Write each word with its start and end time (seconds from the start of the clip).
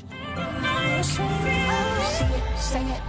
Say 0.00 0.06
it, 2.82 3.00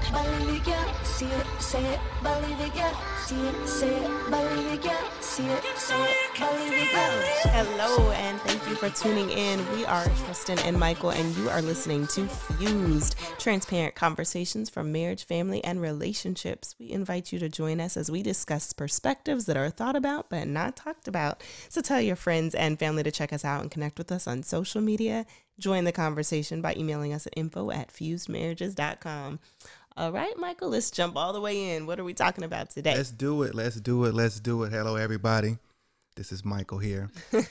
yeah. 0.67 1.03
See 1.03 1.25
it, 1.25 1.45
say 1.59 1.93
it, 1.93 1.99
believe 2.23 2.59
it, 2.59 2.75
yeah. 2.75 2.93
See 3.25 3.35
it, 3.35 3.67
say 3.67 3.95
it, 3.95 4.29
believe 4.29 4.73
it, 4.73 4.85
yeah. 4.85 5.21
See 5.21 5.45
it, 5.45 5.63
yeah. 5.63 6.07
Hello, 7.43 8.11
and 8.11 8.39
thank 8.41 8.67
you 8.67 8.75
for 8.75 8.89
tuning 8.89 9.29
in. 9.29 9.59
We 9.73 9.85
are 9.85 10.05
Tristan 10.25 10.59
and 10.59 10.77
Michael, 10.77 11.11
and 11.11 11.35
you 11.37 11.49
are 11.49 11.61
listening 11.61 12.07
to 12.07 12.27
Fused 12.27 13.15
Transparent 13.39 13.95
Conversations 13.95 14.69
from 14.69 14.91
Marriage, 14.91 15.23
Family, 15.25 15.63
and 15.63 15.81
Relationships. 15.81 16.75
We 16.79 16.91
invite 16.91 17.31
you 17.31 17.39
to 17.39 17.49
join 17.49 17.79
us 17.79 17.95
as 17.95 18.11
we 18.11 18.23
discuss 18.23 18.73
perspectives 18.73 19.45
that 19.45 19.57
are 19.57 19.69
thought 19.69 19.95
about 19.95 20.29
but 20.29 20.47
not 20.47 20.75
talked 20.75 21.07
about. 21.07 21.43
So 21.69 21.81
tell 21.81 22.01
your 22.01 22.15
friends 22.15 22.53
and 22.55 22.79
family 22.79 23.03
to 23.03 23.11
check 23.11 23.31
us 23.31 23.45
out 23.45 23.61
and 23.61 23.71
connect 23.71 23.97
with 23.97 24.11
us 24.11 24.27
on 24.27 24.43
social 24.43 24.81
media. 24.81 25.25
Join 25.61 25.83
the 25.83 25.91
conversation 25.91 26.61
by 26.61 26.73
emailing 26.75 27.13
us 27.13 27.27
at 27.27 27.33
info 27.37 27.69
at 27.69 27.93
fusedmarriages.com. 27.93 29.39
All 29.95 30.11
right, 30.11 30.35
Michael, 30.37 30.69
let's 30.69 30.89
jump 30.89 31.15
all 31.15 31.33
the 31.33 31.39
way 31.41 31.75
in. 31.75 31.85
What 31.85 31.99
are 31.99 32.03
we 32.03 32.15
talking 32.15 32.43
about 32.43 32.71
today? 32.71 32.95
Let's 32.95 33.11
do 33.11 33.43
it. 33.43 33.53
Let's 33.53 33.79
do 33.79 34.05
it. 34.05 34.13
Let's 34.15 34.39
do 34.39 34.63
it. 34.63 34.71
Hello, 34.73 34.95
everybody. 34.95 35.57
This 36.15 36.31
is 36.31 36.43
Michael 36.43 36.79
here. 36.79 37.11
all 37.33 37.41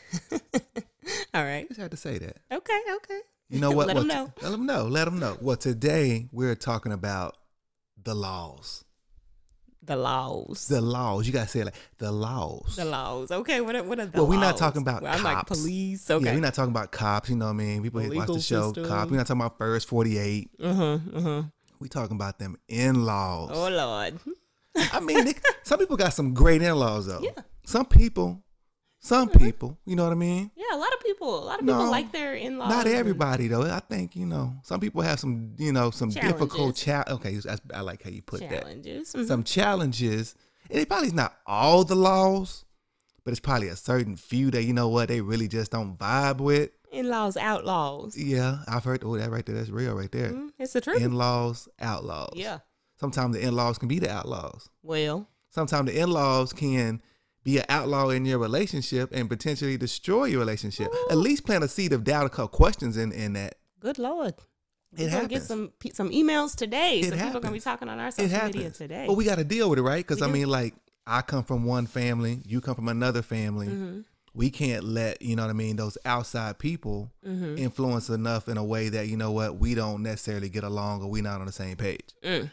right. 1.34 1.65
I 1.65 1.67
Just 1.69 1.81
had 1.81 1.91
to 1.93 1.97
say 1.97 2.19
that. 2.19 2.39
Okay, 2.51 2.81
okay. 2.97 3.20
You 3.48 3.61
know 3.61 3.70
what? 3.70 3.87
let 3.87 3.95
Well, 3.97 4.05
know. 4.05 4.27
t- 4.37 4.42
Let 4.42 4.51
them 4.51 4.67
know. 4.67 4.84
Let 4.87 5.05
them 5.05 5.20
know. 5.20 5.37
Well, 5.41 5.56
today 5.56 6.29
we're 6.33 6.56
talking 6.56 6.92
about 6.92 7.37
the 8.03 8.15
laws. 8.15 8.84
The 9.91 9.97
laws. 9.97 10.69
The 10.69 10.80
laws. 10.80 11.27
You 11.27 11.33
gotta 11.33 11.49
say 11.49 11.61
it 11.61 11.65
like 11.65 11.75
the 11.98 12.12
laws. 12.12 12.77
The 12.77 12.85
laws. 12.85 13.33
Okay, 13.33 13.61
what 13.61 13.75
are, 13.75 13.83
what 13.83 13.98
are 13.98 14.07
the 14.07 14.19
Well, 14.19 14.29
we're 14.29 14.37
not 14.39 14.53
laws? 14.53 14.61
talking 14.61 14.83
about 14.83 15.03
Well, 15.03 15.12
I'm 15.12 15.25
like 15.25 15.39
cops. 15.39 15.61
police. 15.61 16.09
Yeah, 16.09 16.17
we're 16.19 16.39
not 16.39 16.55
talking 16.55 16.71
about 16.71 16.93
cops. 16.93 17.29
You 17.29 17.35
know 17.35 17.47
what 17.47 17.51
I 17.51 17.55
mean? 17.55 17.83
People 17.83 18.01
watch 18.15 18.29
the 18.29 18.34
show. 18.41 18.69
system. 18.73 18.87
Cop. 18.87 19.11
We're 19.11 19.17
not 19.17 19.27
talking 19.27 19.41
about 19.41 19.59
first 19.59 19.89
forty 19.89 20.17
eight. 20.17 20.51
uh-huh, 20.62 20.98
uh-huh. 21.12 21.43
We 21.81 21.89
talking 21.89 22.15
about 22.15 22.39
them 22.39 22.56
in 22.69 23.05
laws. 23.05 23.51
Oh, 23.53 23.69
Lord. 23.69 24.20
I 24.92 25.01
mean, 25.01 25.25
they, 25.25 25.34
some 25.64 25.81
people 25.81 25.97
got 25.97 26.12
some 26.12 26.34
great 26.34 26.62
in 26.62 26.73
laws 26.77 27.07
though. 27.09 27.19
Yeah. 27.23 27.31
Some 27.64 27.86
people. 27.86 28.45
Some 29.03 29.31
people. 29.31 29.79
You 29.87 29.97
know 29.97 30.05
what 30.05 30.12
I 30.12 30.17
mean? 30.17 30.51
Yeah, 30.56 30.77
a 30.77 30.79
lot 30.79 30.93
of 30.93 31.01
people, 31.01 31.43
a 31.43 31.45
lot 31.45 31.59
of 31.59 31.67
people 31.67 31.84
No, 31.87 31.91
like 31.91 32.12
their 32.12 32.34
in-laws. 32.34 32.69
Not 32.69 32.87
and- 32.87 32.95
everybody 32.95 33.48
though. 33.48 33.62
I 33.62 33.81
think 33.81 34.15
you 34.15 34.27
know 34.27 34.55
some 34.62 34.79
people 34.79 35.01
have 35.03 35.19
some 35.19 35.55
you 35.59 35.73
know 35.73 35.91
some 35.91 36.11
difficult 36.11 36.77
Challenges. 36.77 37.47
Okay, 37.47 37.59
I 37.75 37.81
like 37.81 38.03
how 38.03 38.11
you 38.11 38.20
put 38.23 38.41
that. 38.41 38.51
Challenges. 38.62 39.12
Mhm. 39.15 39.27
Some 39.27 39.42
challenges, 39.45 40.34
and 40.69 40.79
it 40.81 40.89
probably 40.89 41.09
is 41.09 41.15
not 41.15 41.34
all 41.47 41.83
the 41.84 41.95
laws, 41.97 42.65
but 43.25 43.31
it's 43.31 43.41
probably 43.41 43.69
a 43.69 43.77
certain 43.77 44.17
few 44.17 44.51
that 44.51 44.65
you 44.65 44.75
know 44.75 44.89
what 44.89 45.09
they 45.09 45.20
really 45.23 45.48
just 45.48 45.70
don't 45.73 45.98
vibe 45.98 46.39
with. 46.39 46.70
In-laws, 46.92 47.37
outlaws. 47.37 48.17
Yeah, 48.19 48.59
I've 48.69 48.85
heard. 48.85 49.03
Oh, 49.05 49.17
that 49.17 49.31
right 49.31 49.47
there, 49.47 49.55
that's 49.55 49.70
real 49.70 49.95
right 49.95 50.11
there. 50.12 50.31
Mhm, 50.33 50.51
It's 50.59 50.73
the 50.75 50.81
truth. 50.83 51.01
In 51.01 51.12
laws, 51.14 51.69
outlaws. 51.81 52.33
yeah. 52.35 52.59
Sometimes 52.98 53.35
the 53.35 53.41
in 53.42 53.55
laws 53.57 53.79
can 53.79 53.89
be 53.89 53.98
the 53.98 54.11
outlaws. 54.11 54.69
Well, 54.83 55.27
Sometimes 55.48 55.91
the 55.91 55.98
in 55.98 56.11
laws 56.11 56.53
can 56.53 57.01
be 57.44 57.58
an 57.58 57.64
outlaw 57.69 58.08
in 58.10 58.24
your 58.24 58.38
relationship 58.38 59.10
and 59.12 59.28
potentially 59.28 59.77
destroy 59.77 60.24
your 60.27 60.41
relationship. 60.41 60.88
At 61.10 61.16
least 61.16 61.44
plant 61.44 61.64
a 61.64 61.69
seed 61.69 61.92
of 61.92 62.05
doubt, 62.05 62.27
a 62.27 62.28
couple 62.28 62.48
questions 62.48 62.96
in 62.96 63.12
in 63.12 63.33
that. 63.34 63.56
good 63.80 63.98
Lord. 63.98 64.34
It 64.96 65.05
We're 65.05 65.06
get 65.28 65.42
happens. 65.42 65.46
some 65.46 65.72
some 65.92 66.11
emails 66.11 66.56
today. 66.56 67.00
It 67.00 67.11
so 67.11 67.16
people 67.16 67.36
are 67.36 67.41
gonna 67.41 67.52
be 67.52 67.61
talking 67.61 67.88
on 67.88 67.98
our 68.00 68.08
it 68.08 68.14
social 68.14 68.44
media 68.46 68.70
today. 68.70 69.05
But 69.06 69.14
we 69.14 69.24
got 69.24 69.38
to 69.38 69.44
deal 69.44 69.70
with 69.70 69.78
it, 69.78 69.83
right? 69.83 70.05
Because 70.06 70.20
I 70.20 70.27
do. 70.27 70.33
mean, 70.33 70.48
like, 70.48 70.74
I 71.06 71.22
come 71.22 71.44
from 71.44 71.64
one 71.64 71.86
family, 71.86 72.41
you 72.44 72.61
come 72.61 72.74
from 72.74 72.88
another 72.88 73.22
family. 73.22 73.68
Mhm. 73.68 74.05
We 74.34 74.50
can't 74.50 74.84
let 74.84 75.22
you 75.22 75.34
know 75.36 75.42
what 75.44 75.50
I 75.50 75.55
mean. 75.55 75.77
Those 75.77 75.96
outside 76.05 76.58
people 76.58 77.11
Mhm. 77.27 77.58
influence 77.58 78.08
enough 78.11 78.48
in 78.48 78.56
a 78.58 78.64
way 78.64 78.88
that 78.88 79.06
you 79.08 79.16
know 79.16 79.30
what 79.33 79.58
we 79.58 79.74
don't 79.74 80.02
necessarily 80.02 80.48
get 80.48 80.62
along 80.64 81.02
or 81.02 81.11
we're 81.11 81.22
not 81.22 81.41
on 81.41 81.46
the 81.46 81.52
same 81.52 81.77
page. 81.77 82.11
Mm. 82.24 82.50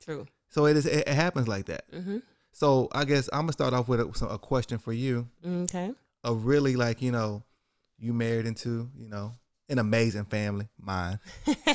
True. 0.00 0.26
So 0.48 0.66
it 0.66 0.76
is. 0.76 0.84
It, 0.86 1.08
it 1.08 1.14
happens 1.14 1.48
like 1.48 1.66
that. 1.66 1.90
Mm-hmm. 1.90 2.18
So 2.52 2.88
I 2.92 3.04
guess 3.04 3.28
I'm 3.32 3.42
gonna 3.42 3.52
start 3.52 3.72
off 3.74 3.88
with 3.88 4.00
a, 4.00 4.26
a 4.26 4.38
question 4.38 4.78
for 4.78 4.92
you. 4.92 5.28
Okay. 5.46 5.92
A 6.24 6.34
really 6.34 6.76
like 6.76 7.02
you 7.02 7.10
know, 7.12 7.42
you 7.98 8.12
married 8.12 8.46
into 8.46 8.88
you 8.96 9.08
know 9.08 9.34
an 9.68 9.78
amazing 9.78 10.24
family, 10.26 10.68
mine. 10.80 11.18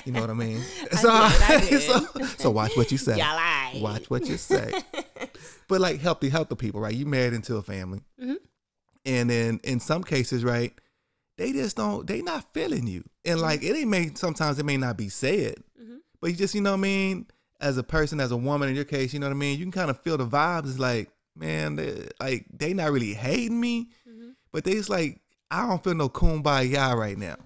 You 0.06 0.12
know 0.12 0.22
what 0.22 0.30
I 0.30 0.34
mean? 0.46 0.62
I 0.94 1.66
did, 1.68 1.74
I 1.74 1.80
so, 1.80 2.08
did. 2.20 2.40
so 2.40 2.52
watch 2.52 2.78
what 2.78 2.92
you 2.92 2.98
say. 2.98 3.14
Y'all 3.18 3.36
lie. 3.36 3.80
Watch 3.82 4.10
what 4.10 4.28
you 4.28 4.38
say. 4.38 4.72
but 5.68 5.82
like 5.82 6.00
healthy, 6.00 6.30
healthy 6.30 6.56
people, 6.56 6.80
right? 6.80 6.94
You 6.94 7.06
married 7.06 7.34
into 7.34 7.56
a 7.58 7.64
family, 7.64 8.02
Mhm. 8.22 8.38
and 9.06 9.30
then 9.30 9.60
in 9.64 9.80
some 9.80 10.04
cases, 10.04 10.44
right, 10.46 10.74
they 11.38 11.52
just 11.54 11.76
don't. 11.76 12.06
They 12.06 12.22
not 12.22 12.54
feeling 12.54 12.86
you, 12.88 13.04
and 13.26 13.42
like 13.42 13.64
it 13.64 13.76
ain't 13.76 13.90
may 13.90 14.12
sometimes 14.14 14.60
it 14.60 14.66
may 14.66 14.78
not 14.78 14.96
be 14.96 15.10
said, 15.10 15.56
Mhm. 15.82 15.98
but 16.22 16.30
you 16.30 16.36
just 16.38 16.54
you 16.54 16.62
know 16.62 16.72
what 16.72 16.78
I 16.78 16.82
mean. 16.82 17.26
As 17.60 17.78
a 17.78 17.84
person, 17.84 18.20
as 18.20 18.32
a 18.32 18.38
woman, 18.38 18.70
in 18.70 18.76
your 18.76 18.86
case, 18.86 19.14
you 19.14 19.20
know 19.20 19.26
what 19.28 19.32
I 19.32 19.38
mean. 19.38 19.58
You 19.58 19.66
can 19.66 19.72
kind 19.72 19.90
of 19.90 20.00
feel 20.02 20.18
the 20.18 20.28
vibes. 20.28 20.68
It's 20.70 20.80
like, 20.80 21.10
man, 21.36 21.76
they, 21.76 22.08
like 22.20 22.46
they 22.56 22.74
not 22.74 22.92
really 22.92 23.14
hating 23.14 23.60
me, 23.60 23.90
Mhm. 24.08 24.34
but 24.52 24.64
they 24.64 24.74
just 24.74 24.90
like 24.90 25.22
I 25.50 25.66
don't 25.68 25.84
feel 25.84 25.96
no 25.96 26.10
kumbaya 26.10 26.96
right 26.96 27.18
now. 27.18 27.38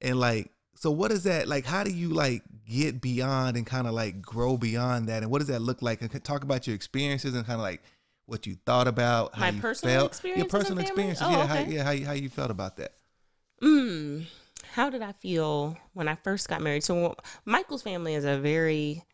And 0.00 0.18
like, 0.18 0.50
so 0.74 0.90
what 0.90 1.12
is 1.12 1.24
that 1.24 1.48
like? 1.48 1.64
How 1.64 1.84
do 1.84 1.90
you 1.90 2.08
like 2.10 2.42
get 2.66 3.00
beyond 3.00 3.56
and 3.56 3.66
kind 3.66 3.86
of 3.86 3.94
like 3.94 4.20
grow 4.20 4.56
beyond 4.56 5.08
that? 5.08 5.22
And 5.22 5.30
what 5.30 5.38
does 5.38 5.48
that 5.48 5.62
look 5.62 5.80
like? 5.80 6.02
And 6.02 6.24
talk 6.24 6.42
about 6.42 6.66
your 6.66 6.74
experiences 6.74 7.34
and 7.34 7.46
kind 7.46 7.60
of 7.60 7.62
like 7.62 7.82
what 8.26 8.46
you 8.46 8.56
thought 8.66 8.88
about, 8.88 9.34
how 9.34 9.40
My 9.42 9.50
you 9.50 9.60
personal 9.60 9.94
felt, 9.94 10.10
experiences 10.12 10.38
your 10.52 10.60
personal 10.60 10.84
family? 10.84 11.10
experiences. 11.10 11.26
Oh, 11.26 11.30
yeah, 11.30 11.46
how, 11.46 11.58
yeah, 11.58 11.84
how 11.84 11.90
you, 11.90 12.06
how 12.06 12.12
you 12.12 12.28
felt 12.28 12.50
about 12.50 12.76
that? 12.78 12.92
Mm, 13.62 14.24
how 14.72 14.88
did 14.88 15.02
I 15.02 15.12
feel 15.12 15.76
when 15.92 16.08
I 16.08 16.14
first 16.14 16.48
got 16.48 16.62
married? 16.62 16.82
So 16.82 17.14
Michael's 17.44 17.82
family 17.82 18.14
is 18.14 18.24
a 18.24 18.38
very 18.38 19.04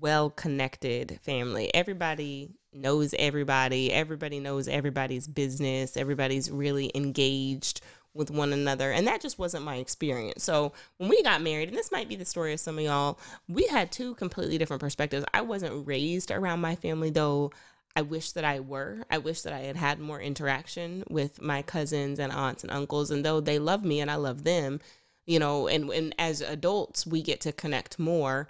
well 0.00 0.30
connected 0.30 1.20
family. 1.22 1.72
Everybody 1.74 2.54
knows 2.72 3.14
everybody. 3.18 3.92
Everybody 3.92 4.40
knows 4.40 4.68
everybody's 4.68 5.28
business. 5.28 5.98
Everybody's 5.98 6.50
really 6.50 6.90
engaged 6.94 7.82
with 8.14 8.30
one 8.30 8.54
another. 8.54 8.90
And 8.90 9.06
that 9.06 9.20
just 9.20 9.38
wasn't 9.38 9.64
my 9.64 9.76
experience. 9.76 10.42
So 10.42 10.72
when 10.96 11.10
we 11.10 11.22
got 11.22 11.42
married, 11.42 11.68
and 11.68 11.76
this 11.76 11.92
might 11.92 12.08
be 12.08 12.16
the 12.16 12.24
story 12.24 12.54
of 12.54 12.60
some 12.60 12.78
of 12.78 12.84
y'all, 12.84 13.18
we 13.48 13.66
had 13.66 13.92
two 13.92 14.14
completely 14.14 14.56
different 14.56 14.80
perspectives. 14.80 15.26
I 15.34 15.42
wasn't 15.42 15.86
raised 15.86 16.30
around 16.30 16.60
my 16.60 16.74
family 16.74 17.10
though. 17.10 17.52
I 17.96 18.02
wish 18.02 18.32
that 18.32 18.44
I 18.44 18.60
were. 18.60 19.04
I 19.10 19.16
wish 19.16 19.40
that 19.40 19.54
I 19.54 19.60
had 19.60 19.76
had 19.76 19.98
more 19.98 20.20
interaction 20.20 21.02
with 21.08 21.40
my 21.40 21.62
cousins 21.62 22.18
and 22.18 22.30
aunts 22.30 22.62
and 22.62 22.70
uncles. 22.70 23.10
And 23.10 23.24
though 23.24 23.40
they 23.40 23.58
love 23.58 23.84
me 23.84 24.00
and 24.00 24.10
I 24.10 24.16
love 24.16 24.44
them, 24.44 24.80
you 25.24 25.38
know, 25.38 25.66
and, 25.66 25.90
and 25.90 26.14
as 26.18 26.42
adults, 26.42 27.06
we 27.06 27.22
get 27.22 27.40
to 27.40 27.52
connect 27.52 27.98
more. 27.98 28.48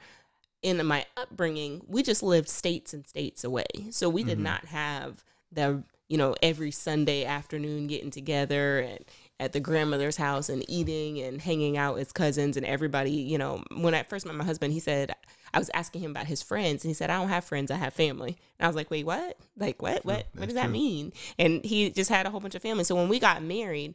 In 0.63 0.85
my 0.85 1.07
upbringing, 1.17 1.83
we 1.87 2.03
just 2.03 2.25
lived 2.25 2.49
states 2.49 2.93
and 2.93 3.07
states 3.07 3.45
away. 3.45 3.67
So 3.91 4.09
we 4.09 4.25
did 4.25 4.35
mm-hmm. 4.35 4.45
not 4.45 4.65
have 4.67 5.23
the, 5.53 5.85
you 6.09 6.19
know, 6.19 6.35
every 6.43 6.73
Sunday 6.73 7.25
afternoon 7.25 7.87
getting 7.87 8.11
together 8.11 8.81
and 8.81 9.05
at 9.39 9.53
the 9.53 9.61
grandmother's 9.61 10.17
house 10.17 10.49
and 10.49 10.65
eating 10.69 11.21
and 11.21 11.41
hanging 11.41 11.77
out 11.77 11.99
as 12.01 12.11
cousins 12.11 12.57
and 12.57 12.67
everybody, 12.67 13.13
you 13.13 13.39
know, 13.39 13.63
when 13.77 13.95
I 13.95 14.03
first 14.03 14.27
met 14.27 14.35
my 14.35 14.45
husband, 14.45 14.73
he 14.73 14.81
said, 14.81 15.15
I 15.57 15.59
was 15.59 15.71
asking 15.73 16.03
him 16.03 16.11
about 16.11 16.27
his 16.27 16.43
friends 16.43 16.85
and 16.85 16.91
he 16.91 16.95
said, 16.95 17.09
I 17.09 17.17
don't 17.17 17.31
have 17.31 17.43
friends, 17.43 17.71
I 17.71 17.77
have 17.77 17.95
family. 17.95 18.37
And 18.59 18.67
I 18.67 18.69
was 18.69 18.77
like, 18.77 18.91
wait, 18.91 19.07
what? 19.07 19.39
Like, 19.57 19.81
what? 19.81 20.05
What? 20.05 20.05
What 20.05 20.27
that's 20.35 20.47
does 20.49 20.55
that 20.55 20.71
mean? 20.71 21.15
And 21.39 21.65
he 21.65 21.89
just 21.89 22.11
had 22.11 22.27
a 22.27 22.31
whole 22.31 22.41
bunch 22.41 22.55
of 22.55 22.61
family. 22.61 22.85
So 22.85 22.95
when 22.95 23.09
we 23.09 23.19
got 23.19 23.43
married, 23.43 23.95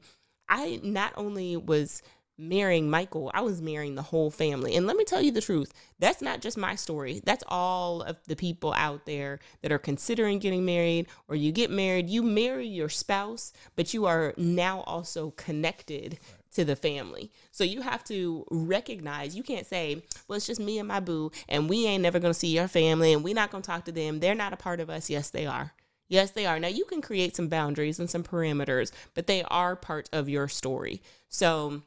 I 0.50 0.79
not 0.81 1.13
only 1.17 1.57
was 1.57 2.01
marrying 2.35 2.89
Michael, 2.89 3.29
I 3.35 3.41
was 3.41 3.61
marrying 3.61 3.94
the 3.94 4.01
whole 4.01 4.31
family. 4.31 4.75
And 4.75 4.88
let 4.88 4.97
me 4.97 5.03
tell 5.03 5.21
you 5.21 5.31
the 5.31 5.39
truth, 5.39 5.71
that's 6.00 6.19
not 6.19 6.41
just 6.41 6.57
my 6.57 6.73
story. 6.73 7.21
That's 7.23 7.44
all 7.47 8.01
of 8.01 8.17
the 8.25 8.35
people 8.35 8.73
out 8.73 9.05
there 9.05 9.38
that 9.61 9.71
are 9.71 9.77
considering 9.77 10.39
getting 10.39 10.66
married 10.66 11.09
or 11.27 11.35
you 11.35 11.51
get 11.51 11.69
married, 11.69 12.09
you 12.09 12.23
marry 12.23 12.66
your 12.66 12.89
spouse, 12.89 13.53
but 13.75 13.94
you 13.94 14.07
are 14.07 14.33
now 14.35 14.81
also 14.88 15.29
connected 15.38 16.17
to 16.53 16.66
the 16.66 16.75
family. 16.75 17.31
So 17.51 17.63
you 17.63 17.81
have 17.81 18.03
to 18.06 18.45
recognize, 18.51 19.36
you 19.36 19.44
can't 19.44 19.65
say, 19.65 20.03
well, 20.27 20.38
it's 20.38 20.48
just 20.48 20.59
me 20.59 20.80
and 20.80 20.88
my 20.88 21.00
boo, 21.00 21.31
and 21.48 21.69
we 21.69 21.86
ain't 21.86 22.03
never 22.03 22.19
gonna 22.19 22.33
see 22.33 22.56
your 22.56 22.68
family, 22.68 23.13
and 23.13 23.24
we're 23.24 23.33
not 23.33 23.51
gonna 23.51 23.63
talk 23.63 23.86
to 23.86 23.92
them. 23.92 24.19
They're 24.19 24.36
not 24.36 24.53
a 24.53 24.57
part 24.57 24.80
of 24.80 24.89
us. 24.89 25.09
Yes, 25.09 25.30
they 25.30 25.45
are. 25.45 25.74
Yes, 26.07 26.31
they 26.31 26.45
are. 26.45 26.59
Now 26.59 26.68
you 26.68 26.83
can 26.86 27.01
create 27.01 27.36
some 27.36 27.48
boundaries 27.48 28.00
and 28.00 28.09
some 28.09 28.24
parameters, 28.24 28.92
but 29.13 29.27
they 29.27 29.44
are 29.44 29.75
part 29.77 30.09
of 30.12 30.27
your 30.27 30.50
story. 30.50 31.01
So 31.30 31.83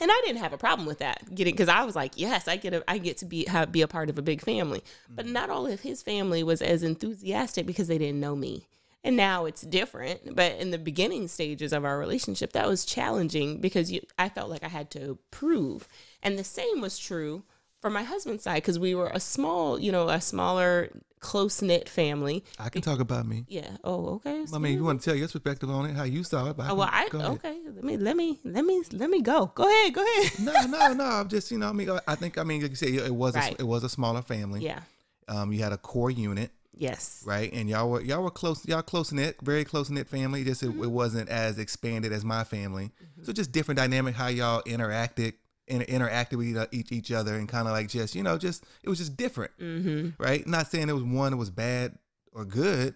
and 0.00 0.10
I 0.10 0.22
didn't 0.24 0.42
have 0.42 0.52
a 0.52 0.58
problem 0.58 0.86
with 0.86 0.98
that 0.98 1.34
getting 1.34 1.54
because 1.54 1.68
I 1.68 1.84
was 1.84 1.96
like, 1.96 2.12
yes, 2.16 2.48
I 2.48 2.56
get 2.56 2.74
a, 2.74 2.84
I 2.88 2.98
get 2.98 3.18
to 3.18 3.24
be 3.24 3.46
have, 3.46 3.72
be 3.72 3.82
a 3.82 3.88
part 3.88 4.10
of 4.10 4.18
a 4.18 4.22
big 4.22 4.42
family. 4.42 4.82
But 5.08 5.26
mm. 5.26 5.32
not 5.32 5.50
all 5.50 5.66
of 5.66 5.80
his 5.80 6.02
family 6.02 6.42
was 6.42 6.60
as 6.60 6.82
enthusiastic 6.82 7.66
because 7.66 7.88
they 7.88 7.98
didn't 7.98 8.20
know 8.20 8.36
me. 8.36 8.66
And 9.04 9.16
now 9.16 9.44
it's 9.44 9.62
different. 9.62 10.34
But 10.34 10.56
in 10.58 10.70
the 10.72 10.78
beginning 10.78 11.28
stages 11.28 11.72
of 11.72 11.84
our 11.84 11.98
relationship, 11.98 12.52
that 12.52 12.66
was 12.66 12.84
challenging 12.84 13.60
because 13.60 13.92
you, 13.92 14.00
I 14.18 14.28
felt 14.28 14.50
like 14.50 14.64
I 14.64 14.68
had 14.68 14.90
to 14.92 15.18
prove. 15.30 15.86
And 16.22 16.38
the 16.38 16.44
same 16.44 16.80
was 16.80 16.98
true 16.98 17.44
for 17.80 17.90
my 17.90 18.02
husband's 18.02 18.42
side, 18.42 18.56
because 18.62 18.78
we 18.78 18.94
were 18.94 19.08
a 19.12 19.20
small, 19.20 19.78
you 19.78 19.92
know, 19.92 20.08
a 20.08 20.20
smaller, 20.20 20.90
close 21.20 21.60
knit 21.62 21.88
family. 21.88 22.42
I 22.58 22.68
can 22.68 22.82
talk 22.82 22.98
about 23.00 23.26
me. 23.26 23.44
Yeah. 23.48 23.76
Oh, 23.84 24.14
okay. 24.16 24.44
I 24.52 24.58
mean, 24.58 24.74
you 24.74 24.82
want 24.84 25.02
to 25.02 25.04
tell 25.04 25.14
your 25.14 25.28
perspective 25.28 25.70
on 25.70 25.84
it, 25.88 25.94
how 25.94 26.04
you 26.04 26.24
saw 26.24 26.50
it. 26.50 26.56
But 26.56 26.70
Oh, 26.70 26.74
well, 26.74 26.88
I 26.90 27.08
okay. 27.12 27.58
Let 27.74 27.84
me 27.84 27.96
let 27.96 28.16
me 28.16 28.38
let 28.44 28.64
me 28.64 28.82
let 28.92 29.10
me 29.10 29.20
go. 29.22 29.52
Go 29.54 29.64
ahead. 29.68 29.92
Go 29.94 30.02
ahead. 30.02 30.32
No, 30.40 30.52
no, 30.78 30.92
no. 30.94 31.04
I'm 31.04 31.28
just, 31.28 31.50
you 31.50 31.58
know, 31.58 31.68
I 31.68 31.72
mean, 31.72 31.90
I 32.08 32.14
think, 32.16 32.38
I 32.38 32.44
mean, 32.44 32.62
like 32.62 32.70
you 32.70 32.76
said, 32.76 32.88
it 32.88 33.14
was, 33.14 33.34
Right. 33.36 33.54
a, 33.54 33.60
it 33.60 33.66
was 33.66 33.84
a 33.84 33.88
smaller 33.88 34.22
family. 34.22 34.64
Yeah. 34.64 34.80
Um, 35.28 35.52
you 35.52 35.62
had 35.62 35.72
a 35.72 35.78
core 35.78 36.10
unit, 36.10 36.50
Yes. 36.76 37.22
right? 37.26 37.50
And 37.52 37.68
y'all 37.68 37.90
were, 37.90 38.02
y'all 38.02 38.22
were 38.22 38.30
close, 38.30 38.66
y'all 38.66 38.82
close 38.82 39.10
knit, 39.12 39.36
very 39.42 39.64
close 39.64 39.88
knit 39.90 40.08
family. 40.08 40.44
Just 40.44 40.62
it, 40.62 40.66
Mm-hmm. 40.70 40.84
it 40.84 40.90
wasn't 40.90 41.28
as 41.28 41.58
expanded 41.58 42.12
as 42.12 42.24
my 42.24 42.44
family. 42.44 42.92
So 43.22 43.32
just 43.32 43.50
different 43.52 43.78
dynamic 43.78 44.14
how 44.14 44.28
y'all 44.28 44.62
interacted, 44.64 45.34
inter- 45.66 45.86
interacted 45.86 46.34
with 46.36 46.68
each- 46.72 46.92
each 46.92 47.10
other, 47.12 47.34
and 47.34 47.48
kind 47.48 47.66
of 47.66 47.72
like 47.72 47.88
just, 47.88 48.14
you 48.14 48.22
know, 48.22 48.36
just 48.38 48.64
it 48.82 48.88
was 48.88 48.98
just 48.98 49.16
different, 49.16 49.52
Mm-hmm. 49.58 50.22
right? 50.22 50.46
Not 50.46 50.70
saying 50.70 50.88
it 50.88 50.92
was 50.94 51.02
one 51.02 51.32
that 51.32 51.38
was 51.38 51.50
bad 51.50 51.98
or 52.32 52.44
good. 52.44 52.94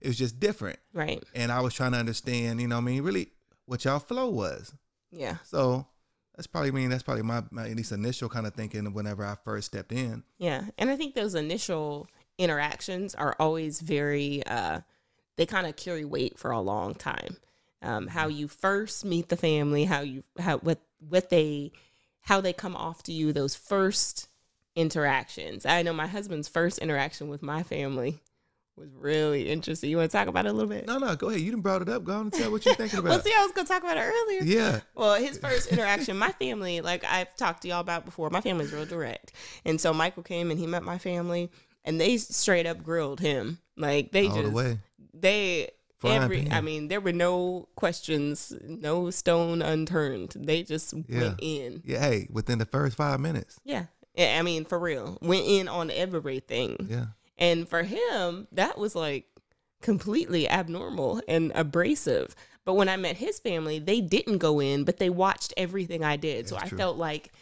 It 0.00 0.08
was 0.08 0.18
just 0.18 0.38
different. 0.40 0.78
Right. 0.92 1.22
And 1.34 1.50
I 1.52 1.60
was 1.60 1.74
trying 1.74 1.92
to 1.92 1.98
understand, 1.98 2.60
you 2.60 2.68
know, 2.68 2.76
what 2.76 2.82
I 2.82 2.84
mean, 2.84 3.02
really 3.02 3.28
what 3.66 3.84
y'all 3.84 3.98
flow 4.00 4.28
was. 4.28 4.74
Yeah. 5.10 5.36
So 5.44 5.86
that's 6.36 6.46
probably 6.46 6.70
I 6.70 6.72
mean 6.72 6.90
that's 6.90 7.02
probably 7.02 7.22
my, 7.22 7.44
my 7.50 7.68
at 7.68 7.76
least 7.76 7.92
initial 7.92 8.28
kind 8.28 8.46
of 8.46 8.54
thinking 8.54 8.92
whenever 8.94 9.24
I 9.24 9.36
first 9.44 9.66
stepped 9.68 9.92
in. 9.92 10.24
Yeah. 10.38 10.64
And 10.76 10.90
I 10.90 10.96
think 10.96 11.14
those 11.14 11.34
initial 11.34 12.08
interactions 12.38 13.14
are 13.14 13.36
always 13.38 13.80
very 13.80 14.44
uh 14.46 14.80
they 15.36 15.46
kind 15.46 15.66
of 15.66 15.76
carry 15.76 16.04
weight 16.04 16.38
for 16.38 16.50
a 16.50 16.60
long 16.60 16.94
time. 16.94 17.36
Um, 17.80 18.06
how 18.06 18.28
you 18.28 18.46
first 18.48 19.04
meet 19.04 19.28
the 19.28 19.36
family, 19.36 19.84
how 19.84 20.00
you 20.00 20.24
how 20.38 20.58
what 20.58 20.80
what 21.00 21.30
they 21.30 21.72
how 22.20 22.40
they 22.40 22.52
come 22.52 22.76
off 22.76 23.02
to 23.04 23.12
you, 23.12 23.32
those 23.32 23.56
first 23.56 24.28
interactions. 24.76 25.66
I 25.66 25.82
know 25.82 25.92
my 25.92 26.06
husband's 26.06 26.48
first 26.48 26.78
interaction 26.78 27.28
with 27.28 27.42
my 27.42 27.62
family 27.62 28.20
was 28.76 28.88
really 28.94 29.50
interesting. 29.50 29.90
You 29.90 29.98
want 29.98 30.10
to 30.10 30.16
talk 30.16 30.28
about 30.28 30.46
it 30.46 30.50
a 30.50 30.52
little 30.52 30.68
bit? 30.68 30.86
No, 30.86 30.98
no, 30.98 31.14
go 31.14 31.28
ahead. 31.28 31.40
You 31.40 31.50
didn't 31.50 31.62
brought 31.62 31.82
it 31.82 31.88
up. 31.88 32.04
Go 32.04 32.14
on 32.14 32.20
and 32.22 32.32
tell 32.32 32.50
what 32.50 32.64
you're 32.64 32.74
thinking 32.74 32.98
about. 33.00 33.10
well, 33.10 33.20
see, 33.20 33.32
I 33.36 33.42
was 33.42 33.52
gonna 33.52 33.68
talk 33.68 33.82
about 33.82 33.96
it 33.96 34.00
earlier. 34.00 34.42
yeah. 34.42 34.80
Well, 34.94 35.14
his 35.16 35.38
first 35.38 35.72
interaction, 35.72 36.16
my 36.16 36.30
family, 36.32 36.80
like 36.80 37.04
I've 37.04 37.34
talked 37.36 37.62
to 37.62 37.68
y'all 37.68 37.80
about 37.80 38.04
before, 38.04 38.30
my 38.30 38.40
family's 38.40 38.72
real 38.72 38.86
direct. 38.86 39.32
And 39.64 39.80
so 39.80 39.92
Michael 39.92 40.22
came 40.22 40.50
and 40.50 40.58
he 40.58 40.66
met 40.66 40.82
my 40.84 40.98
family 40.98 41.50
and 41.84 42.00
they 42.00 42.16
straight 42.16 42.66
up 42.66 42.82
grilled 42.82 43.20
him. 43.20 43.58
Like 43.76 44.12
they 44.12 44.26
All 44.28 44.34
just 44.34 44.48
the 44.48 44.54
way. 44.56 44.78
they 45.14 45.70
every 46.04 46.42
pan. 46.42 46.52
I 46.52 46.60
mean, 46.60 46.88
there 46.88 47.00
were 47.00 47.12
no 47.12 47.68
questions, 47.76 48.52
no 48.64 49.10
stone 49.10 49.62
unturned. 49.62 50.34
They 50.36 50.62
just 50.62 50.92
Yeah. 51.08 51.20
went 51.20 51.38
in. 51.40 51.82
Yeah, 51.84 52.00
hey, 52.00 52.26
within 52.30 52.58
the 52.58 52.66
first 52.66 52.96
five 52.96 53.20
minutes. 53.20 53.58
Yeah. 53.64 53.86
Yeah, 54.14 54.36
I 54.38 54.42
mean, 54.42 54.64
for 54.66 54.78
real. 54.78 55.16
Went 55.22 55.46
in 55.46 55.68
on 55.68 55.90
everything. 55.90 56.86
Yeah. 56.90 57.06
And 57.38 57.68
for 57.68 57.82
him, 57.82 58.46
that 58.52 58.78
was 58.78 58.94
like 58.94 59.26
completely 59.80 60.48
abnormal 60.48 61.22
and 61.26 61.50
abrasive. 61.54 62.34
But 62.64 62.74
when 62.74 62.88
I 62.88 62.96
met 62.96 63.16
his 63.16 63.38
family, 63.40 63.78
they 63.80 64.00
didn't 64.00 64.38
go 64.38 64.60
in, 64.60 64.84
but 64.84 64.98
they 64.98 65.10
watched 65.10 65.52
everything 65.56 66.04
I 66.04 66.16
did. 66.16 66.48
so 66.48 66.56
I 66.56 66.66
true. 66.68 66.78
felt 66.78 66.96
like 66.96 67.32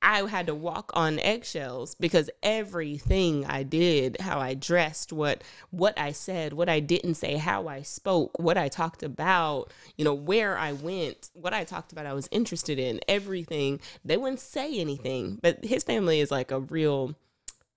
I 0.00 0.22
had 0.28 0.46
to 0.46 0.54
walk 0.54 0.92
on 0.94 1.18
eggshells 1.18 1.94
because 1.96 2.30
everything 2.42 3.44
I 3.46 3.64
did, 3.64 4.20
how 4.20 4.38
I 4.38 4.54
dressed, 4.54 5.12
what 5.12 5.42
what 5.70 5.98
I 5.98 6.12
said, 6.12 6.52
what 6.52 6.68
I 6.68 6.80
didn't 6.80 7.14
say, 7.14 7.36
how 7.36 7.66
I 7.66 7.82
spoke, 7.82 8.38
what 8.38 8.56
I 8.56 8.68
talked 8.68 9.02
about, 9.02 9.72
you 9.96 10.04
know, 10.04 10.14
where 10.14 10.56
I 10.56 10.72
went, 10.72 11.30
what 11.34 11.52
I 11.52 11.64
talked 11.64 11.92
about 11.92 12.06
I 12.06 12.14
was 12.14 12.28
interested 12.30 12.78
in, 12.78 13.00
everything. 13.08 13.80
They 14.04 14.16
wouldn't 14.16 14.40
say 14.40 14.78
anything. 14.78 15.38
But 15.42 15.64
his 15.64 15.82
family 15.82 16.20
is 16.20 16.30
like 16.30 16.52
a 16.52 16.60
real 16.60 17.16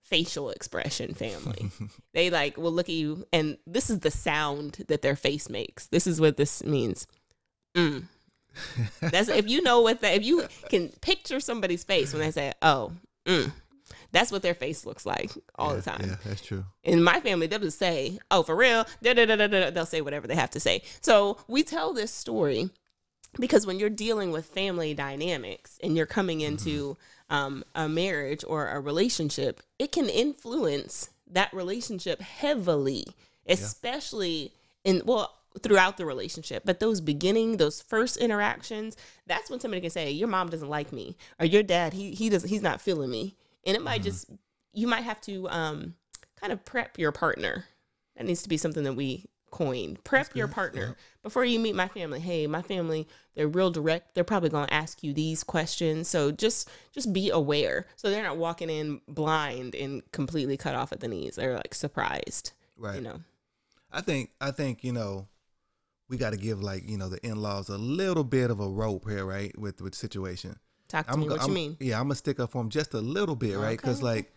facial 0.03 0.51
expression 0.51 1.13
family. 1.13 1.71
they 2.13 2.29
like 2.29 2.57
will 2.57 2.71
look 2.71 2.89
at 2.89 2.95
you 2.95 3.25
and 3.33 3.57
this 3.65 3.89
is 3.89 4.01
the 4.01 4.11
sound 4.11 4.85
that 4.89 5.01
their 5.01 5.15
face 5.15 5.49
makes. 5.49 5.87
This 5.87 6.05
is 6.05 6.21
what 6.21 6.37
this 6.37 6.63
means. 6.63 7.07
Mm. 7.75 8.03
That's 8.99 9.29
if 9.29 9.49
you 9.49 9.61
know 9.61 9.81
what 9.81 10.01
that 10.01 10.15
if 10.15 10.25
you 10.25 10.47
can 10.69 10.89
picture 11.01 11.39
somebody's 11.39 11.83
face 11.83 12.13
when 12.13 12.21
they 12.21 12.31
say, 12.31 12.53
"Oh, 12.61 12.93
mm." 13.25 13.51
That's 14.13 14.31
what 14.31 14.41
their 14.41 14.53
face 14.53 14.85
looks 14.85 15.05
like 15.05 15.31
all 15.55 15.73
the 15.73 15.81
time. 15.81 16.01
Yeah, 16.01 16.15
that's 16.25 16.41
true. 16.41 16.65
In 16.83 17.01
my 17.01 17.21
family, 17.21 17.47
they'll 17.47 17.59
just 17.59 17.79
say, 17.79 18.19
"Oh, 18.29 18.43
for 18.43 18.55
real?" 18.55 18.85
Da, 19.01 19.13
da, 19.13 19.25
da, 19.25 19.35
da, 19.35 19.47
da. 19.47 19.69
They'll 19.69 19.85
say 19.85 20.01
whatever 20.01 20.27
they 20.27 20.35
have 20.35 20.49
to 20.51 20.59
say. 20.59 20.83
So 20.99 21.37
we 21.47 21.63
tell 21.63 21.93
this 21.93 22.11
story 22.11 22.69
because 23.39 23.65
when 23.65 23.79
you're 23.79 23.89
dealing 23.89 24.31
with 24.31 24.45
family 24.45 24.93
dynamics 24.93 25.79
and 25.81 25.95
you're 25.95 26.05
coming 26.05 26.41
into 26.41 26.97
um, 27.29 27.63
a 27.73 27.87
marriage 27.87 28.43
or 28.45 28.67
a 28.67 28.79
relationship, 28.79 29.61
it 29.79 29.91
can 29.91 30.09
influence 30.09 31.09
that 31.31 31.53
relationship 31.53 32.21
heavily, 32.21 33.05
especially 33.47 34.53
in 34.83 35.01
well 35.05 35.33
throughout 35.61 35.97
the 35.97 36.05
relationship. 36.05 36.63
But 36.65 36.79
those 36.79 37.01
beginning, 37.01 37.57
those 37.57 37.81
first 37.81 38.17
interactions, 38.17 38.95
that's 39.27 39.49
when 39.49 39.59
somebody 39.59 39.81
can 39.81 39.89
say, 39.89 40.11
"Your 40.11 40.27
mom 40.27 40.49
doesn't 40.49 40.69
like 40.69 40.91
me," 40.91 41.17
or 41.39 41.45
"Your 41.45 41.63
dad 41.63 41.93
he 41.93 42.11
he 42.11 42.29
doesn't 42.29 42.49
he's 42.49 42.61
not 42.61 42.81
feeling 42.81 43.09
me," 43.09 43.35
and 43.65 43.75
it 43.75 43.81
might 43.81 44.03
just 44.03 44.29
you 44.73 44.87
might 44.87 45.03
have 45.03 45.21
to 45.21 45.49
um, 45.49 45.95
kind 46.39 46.53
of 46.53 46.63
prep 46.65 46.97
your 46.97 47.11
partner. 47.11 47.65
That 48.15 48.25
needs 48.25 48.43
to 48.43 48.49
be 48.49 48.57
something 48.57 48.83
that 48.83 48.93
we 48.93 49.25
coin. 49.51 49.97
Prep 50.03 50.35
your 50.35 50.47
partner 50.47 50.95
before 51.23 51.45
you 51.45 51.59
meet 51.59 51.75
my 51.75 51.87
family. 51.87 52.19
Hey, 52.19 52.47
my 52.47 52.61
family, 52.61 53.07
they're 53.35 53.47
real 53.47 53.69
direct. 53.69 54.15
They're 54.15 54.23
probably 54.23 54.49
going 54.49 54.67
to 54.67 54.73
ask 54.73 55.03
you 55.03 55.13
these 55.13 55.43
questions. 55.43 56.07
So 56.07 56.31
just 56.31 56.69
just 56.91 57.13
be 57.13 57.29
aware. 57.29 57.85
So 57.95 58.09
they're 58.09 58.23
not 58.23 58.37
walking 58.37 58.69
in 58.69 59.01
blind 59.07 59.75
and 59.75 60.09
completely 60.11 60.57
cut 60.57 60.75
off 60.75 60.91
at 60.91 61.01
the 61.01 61.07
knees. 61.07 61.35
They're 61.35 61.55
like 61.55 61.75
surprised. 61.75 62.53
Right. 62.77 62.95
You 62.95 63.01
know. 63.01 63.19
I 63.91 64.01
think 64.01 64.31
I 64.39 64.51
think, 64.51 64.83
you 64.83 64.93
know, 64.93 65.27
we 66.11 66.17
gotta 66.17 66.37
give 66.37 66.61
like, 66.61 66.87
you 66.87 66.97
know, 66.97 67.09
the 67.09 67.25
in 67.25 67.37
laws 67.41 67.69
a 67.69 67.77
little 67.77 68.23
bit 68.23 68.51
of 68.51 68.59
a 68.59 68.67
rope 68.67 69.09
here, 69.09 69.25
right? 69.25 69.57
With 69.57 69.81
with 69.81 69.95
situation. 69.95 70.57
Talk 70.87 71.07
to 71.07 71.13
I'm 71.13 71.21
me. 71.21 71.29
What 71.29 71.39
I'm- 71.39 71.49
you 71.49 71.55
mean? 71.55 71.77
Yeah, 71.79 71.97
I'm 71.99 72.05
gonna 72.05 72.15
stick 72.15 72.39
up 72.39 72.51
for 72.51 72.59
them 72.61 72.69
just 72.69 72.93
a 72.93 72.99
little 73.01 73.35
bit, 73.35 73.57
right? 73.57 73.77
Because 73.77 74.03
like 74.03 74.31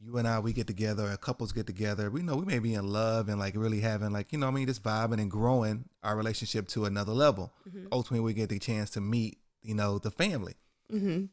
you 0.00 0.18
and 0.18 0.28
I, 0.28 0.40
we 0.40 0.52
get 0.52 0.66
together, 0.66 1.10
or 1.10 1.16
couples 1.16 1.52
get 1.52 1.66
together. 1.66 2.10
We 2.10 2.20
know 2.22 2.36
we 2.36 2.44
may 2.44 2.58
be 2.58 2.74
in 2.74 2.86
love 2.86 3.30
and 3.30 3.38
like 3.38 3.54
really 3.56 3.80
having 3.80 4.10
like 4.10 4.32
you 4.32 4.38
know, 4.38 4.46
what 4.46 4.52
I 4.52 4.54
mean, 4.56 4.66
just 4.66 4.82
vibing 4.82 5.20
and 5.22 5.30
growing 5.30 5.88
our 6.02 6.16
relationship 6.16 6.68
to 6.68 6.84
another 6.84 7.12
level. 7.12 7.52
Mm-hmm. 7.66 7.86
Ultimately, 7.92 8.20
we 8.24 8.34
get 8.34 8.50
the 8.50 8.58
chance 8.58 8.90
to 8.90 9.00
meet, 9.00 9.38
you 9.62 9.74
know, 9.74 9.98
the 9.98 10.10
family. 10.10 10.54
Mm-hmm. 10.92 11.26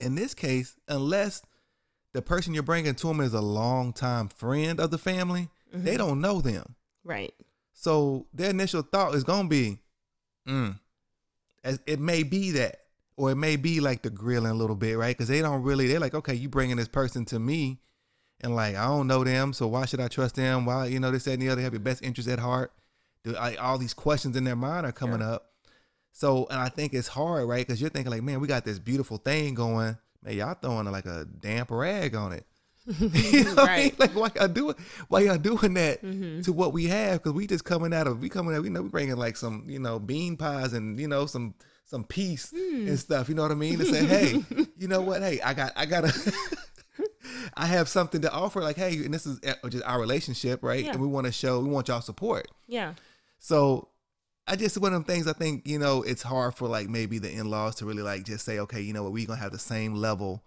In 0.00 0.14
this 0.16 0.34
case, 0.34 0.76
unless 0.88 1.42
the 2.12 2.20
person 2.20 2.52
you're 2.52 2.62
bringing 2.64 2.94
to 2.96 3.06
them 3.06 3.20
is 3.20 3.32
a 3.34 3.40
longtime 3.40 4.28
friend 4.28 4.78
of 4.80 4.90
the 4.90 4.98
family, 4.98 5.48
Mm-hmm. 5.72 5.84
they 5.86 5.96
don't 5.96 6.20
know 6.20 6.42
them. 6.42 6.74
Right. 7.02 7.32
So 7.72 8.26
their 8.32 8.50
initial 8.50 8.82
thought 8.82 9.14
is 9.14 9.24
gonna 9.24 9.48
be, 9.48 9.78
mm, 10.46 10.78
as 11.64 11.80
it 11.86 12.00
may 12.00 12.22
be 12.22 12.52
that, 12.52 12.80
or 13.16 13.30
it 13.30 13.36
may 13.36 13.56
be 13.56 13.80
like 13.80 14.02
the 14.02 14.10
grilling 14.10 14.50
a 14.50 14.54
little 14.54 14.76
bit, 14.76 14.96
right? 14.96 15.16
Because 15.16 15.28
they 15.28 15.40
don't 15.40 15.62
really. 15.62 15.86
They're 15.86 16.00
like, 16.00 16.14
okay, 16.14 16.34
you 16.34 16.48
bringing 16.48 16.76
this 16.76 16.88
person 16.88 17.24
to 17.26 17.38
me, 17.38 17.80
and 18.40 18.54
like 18.54 18.76
I 18.76 18.84
don't 18.84 19.06
know 19.06 19.24
them, 19.24 19.52
so 19.52 19.66
why 19.66 19.86
should 19.86 20.00
I 20.00 20.08
trust 20.08 20.36
them? 20.36 20.66
Why 20.66 20.86
you 20.86 21.00
know 21.00 21.10
this 21.10 21.24
that, 21.24 21.32
and 21.32 21.42
the 21.42 21.48
other 21.48 21.62
have 21.62 21.72
your 21.72 21.80
best 21.80 22.02
interest 22.02 22.28
at 22.28 22.38
heart? 22.38 22.72
Do 23.24 23.36
I, 23.36 23.54
all 23.56 23.78
these 23.78 23.94
questions 23.94 24.36
in 24.36 24.44
their 24.44 24.56
mind 24.56 24.84
are 24.86 24.92
coming 24.92 25.22
up. 25.22 25.52
So 26.12 26.46
and 26.50 26.60
I 26.60 26.68
think 26.68 26.92
it's 26.92 27.08
hard, 27.08 27.48
right? 27.48 27.66
Because 27.66 27.80
you're 27.80 27.90
thinking 27.90 28.10
like, 28.10 28.22
man, 28.22 28.40
we 28.40 28.48
got 28.48 28.64
this 28.64 28.78
beautiful 28.78 29.16
thing 29.16 29.54
going. 29.54 29.96
Man, 30.22 30.36
y'all 30.36 30.54
throwing 30.54 30.90
like 30.90 31.06
a 31.06 31.24
damp 31.24 31.70
rag 31.70 32.14
on 32.14 32.32
it. 32.32 32.46
you 32.98 33.44
know 33.44 33.54
what 33.54 33.68
I 33.68 33.76
mean? 33.76 33.92
Right. 33.92 33.98
Like 34.00 34.14
why 34.14 34.30
y'all 34.36 34.48
doing 34.48 34.74
why 35.08 35.20
y'all 35.20 35.38
doing 35.38 35.74
that 35.74 36.02
Mm-hmm. 36.02 36.40
to 36.42 36.52
what 36.52 36.72
we 36.72 36.86
have? 36.86 37.22
Because 37.22 37.32
we 37.32 37.46
just 37.46 37.64
coming 37.64 37.92
out 37.94 38.06
of 38.06 38.20
we 38.20 38.28
coming 38.28 38.54
out, 38.54 38.62
we 38.62 38.70
know 38.70 38.82
we 38.82 38.88
bringing 38.88 39.16
like 39.16 39.36
some 39.36 39.64
you 39.68 39.78
know 39.78 39.98
bean 39.98 40.36
pies 40.36 40.72
and 40.72 40.98
you 40.98 41.06
know 41.08 41.26
some 41.26 41.54
some 41.84 42.04
peace 42.04 42.50
Hmm. 42.56 42.88
and 42.88 42.98
stuff. 42.98 43.28
You 43.28 43.34
know 43.34 43.42
what 43.42 43.50
I 43.52 43.54
mean? 43.54 43.78
To 43.78 43.84
say, 43.84 44.04
hey, 44.06 44.44
you 44.78 44.88
know 44.88 45.00
what? 45.02 45.22
Hey, 45.22 45.40
I 45.40 45.54
got 45.54 45.72
I 45.76 45.86
got 45.86 46.04
to 46.04 46.32
I 47.54 47.66
have 47.66 47.88
something 47.88 48.20
to 48.22 48.32
offer. 48.32 48.60
Like, 48.62 48.76
hey, 48.76 48.96
and 49.04 49.12
this 49.12 49.26
is 49.26 49.38
uh, 49.46 49.68
just 49.68 49.84
our 49.84 50.00
relationship, 50.00 50.62
right? 50.62 50.84
Yeah. 50.84 50.92
And 50.92 51.00
we 51.00 51.06
want 51.06 51.26
to 51.26 51.32
show 51.32 51.60
we 51.60 51.68
want 51.68 51.88
y'all 51.88 52.00
support. 52.00 52.48
Yeah. 52.66 52.94
So 53.38 53.88
I 54.46 54.56
just 54.56 54.78
one 54.78 54.92
of 54.92 55.04
them 55.04 55.04
things 55.04 55.26
I 55.28 55.32
think, 55.32 55.66
you 55.66 55.78
know, 55.78 56.02
it's 56.02 56.22
hard 56.22 56.54
for 56.54 56.66
like 56.68 56.88
maybe 56.88 57.18
the 57.18 57.30
in 57.30 57.48
laws 57.50 57.76
to 57.76 57.86
really 57.86 58.02
like 58.02 58.24
just 58.24 58.44
say, 58.44 58.58
okay, 58.60 58.80
you 58.80 58.92
know 58.92 59.02
what, 59.02 59.12
we 59.12 59.24
gonna 59.26 59.38
have 59.40 59.52
the 59.52 59.58
same 59.58 59.94
level 59.94 60.42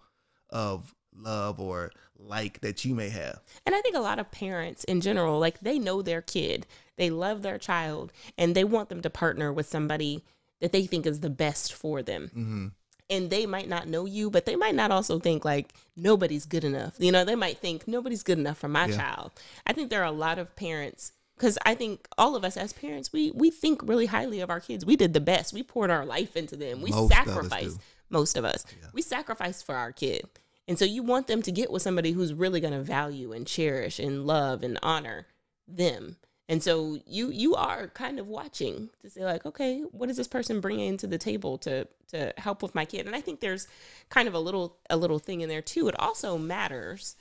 of 0.50 0.94
love 1.14 1.60
or 1.60 1.90
like 2.18 2.60
that 2.60 2.84
you 2.84 2.94
may 2.94 3.08
have. 3.08 3.40
And 3.64 3.74
I 3.74 3.80
think 3.80 3.96
a 3.96 4.00
lot 4.00 4.18
of 4.18 4.30
parents 4.30 4.84
in 4.84 5.00
general, 5.00 5.38
like 5.38 5.60
they 5.60 5.78
know 5.78 6.02
their 6.02 6.22
kid, 6.22 6.66
they 6.96 7.10
love 7.10 7.42
their 7.42 7.58
child, 7.58 8.12
and 8.38 8.54
they 8.54 8.64
want 8.64 8.88
them 8.88 9.02
to 9.02 9.10
partner 9.10 9.52
with 9.52 9.66
somebody 9.68 10.24
that 10.60 10.72
they 10.72 10.86
think 10.86 11.06
is 11.06 11.20
the 11.20 11.30
best 11.30 11.72
for 11.72 12.02
them. 12.02 12.24
Mm-hmm. 12.28 12.66
And 13.08 13.30
they 13.30 13.46
might 13.46 13.68
not 13.68 13.86
know 13.86 14.04
you, 14.04 14.30
but 14.30 14.46
they 14.46 14.56
might 14.56 14.74
not 14.74 14.90
also 14.90 15.20
think 15.20 15.44
like 15.44 15.74
nobody's 15.96 16.44
good 16.46 16.64
enough. 16.64 16.94
You 16.98 17.12
know, 17.12 17.24
they 17.24 17.36
might 17.36 17.58
think 17.58 17.86
nobody's 17.86 18.22
good 18.24 18.38
enough 18.38 18.58
for 18.58 18.68
my 18.68 18.86
Yeah. 18.86 18.96
child. 18.96 19.32
I 19.66 19.72
think 19.72 19.90
there 19.90 20.00
are 20.02 20.06
a 20.06 20.10
lot 20.12 20.38
of 20.38 20.56
parents 20.56 21.12
because 21.36 21.58
I 21.64 21.74
think 21.74 22.08
all 22.18 22.34
of 22.34 22.44
us 22.44 22.56
as 22.56 22.72
parents, 22.72 23.12
we 23.12 23.30
we 23.30 23.50
think 23.50 23.82
really 23.84 24.06
highly 24.06 24.40
of 24.40 24.50
our 24.50 24.58
kids. 24.58 24.84
We 24.84 24.96
did 24.96 25.12
the 25.12 25.20
best. 25.20 25.52
We 25.52 25.62
poured 25.62 25.90
our 25.90 26.04
life 26.06 26.36
into 26.36 26.56
them. 26.56 26.82
We 26.82 26.90
Most 26.90 27.12
sacrificed. 27.12 27.78
Most 28.08 28.36
of 28.36 28.44
us, 28.44 28.64
we 28.92 29.02
sacrificed 29.02 29.66
for 29.66 29.74
our 29.74 29.90
kid, 29.92 30.24
And 30.68 30.78
so 30.78 30.84
you 30.84 31.02
want 31.02 31.26
them 31.28 31.42
to 31.42 31.52
get 31.52 31.70
with 31.70 31.82
somebody 31.82 32.12
who's 32.12 32.34
really 32.34 32.60
going 32.60 32.72
to 32.72 32.82
value 32.82 33.32
and 33.32 33.46
cherish 33.46 33.98
and 33.98 34.26
love 34.26 34.62
and 34.62 34.78
honor 34.82 35.26
them. 35.68 36.16
And 36.48 36.62
so 36.62 36.98
you 37.06 37.30
you 37.30 37.54
are 37.56 37.88
kind 37.88 38.18
of 38.20 38.28
watching 38.28 38.90
to 39.02 39.10
say 39.10 39.24
like, 39.24 39.44
okay, 39.46 39.80
what 39.90 40.08
is 40.10 40.16
this 40.16 40.28
person 40.28 40.60
bringing 40.60 40.96
to 40.98 41.06
the 41.08 41.18
table 41.18 41.58
to 41.58 41.88
to 42.08 42.32
help 42.38 42.62
with 42.62 42.74
my 42.74 42.84
kid? 42.84 43.06
And 43.06 43.16
I 43.16 43.20
think 43.20 43.40
there's 43.40 43.66
kind 44.10 44.28
of 44.28 44.34
a 44.34 44.38
little 44.38 44.76
a 44.88 44.96
little 44.96 45.18
thing 45.18 45.40
in 45.40 45.48
there 45.48 45.62
too. 45.62 45.88
It 45.88 45.98
also 45.98 46.38
matters 46.38 47.16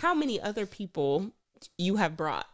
how 0.00 0.14
many 0.14 0.40
other 0.40 0.66
people 0.66 1.32
you 1.78 1.96
have 1.96 2.16
brought 2.16 2.46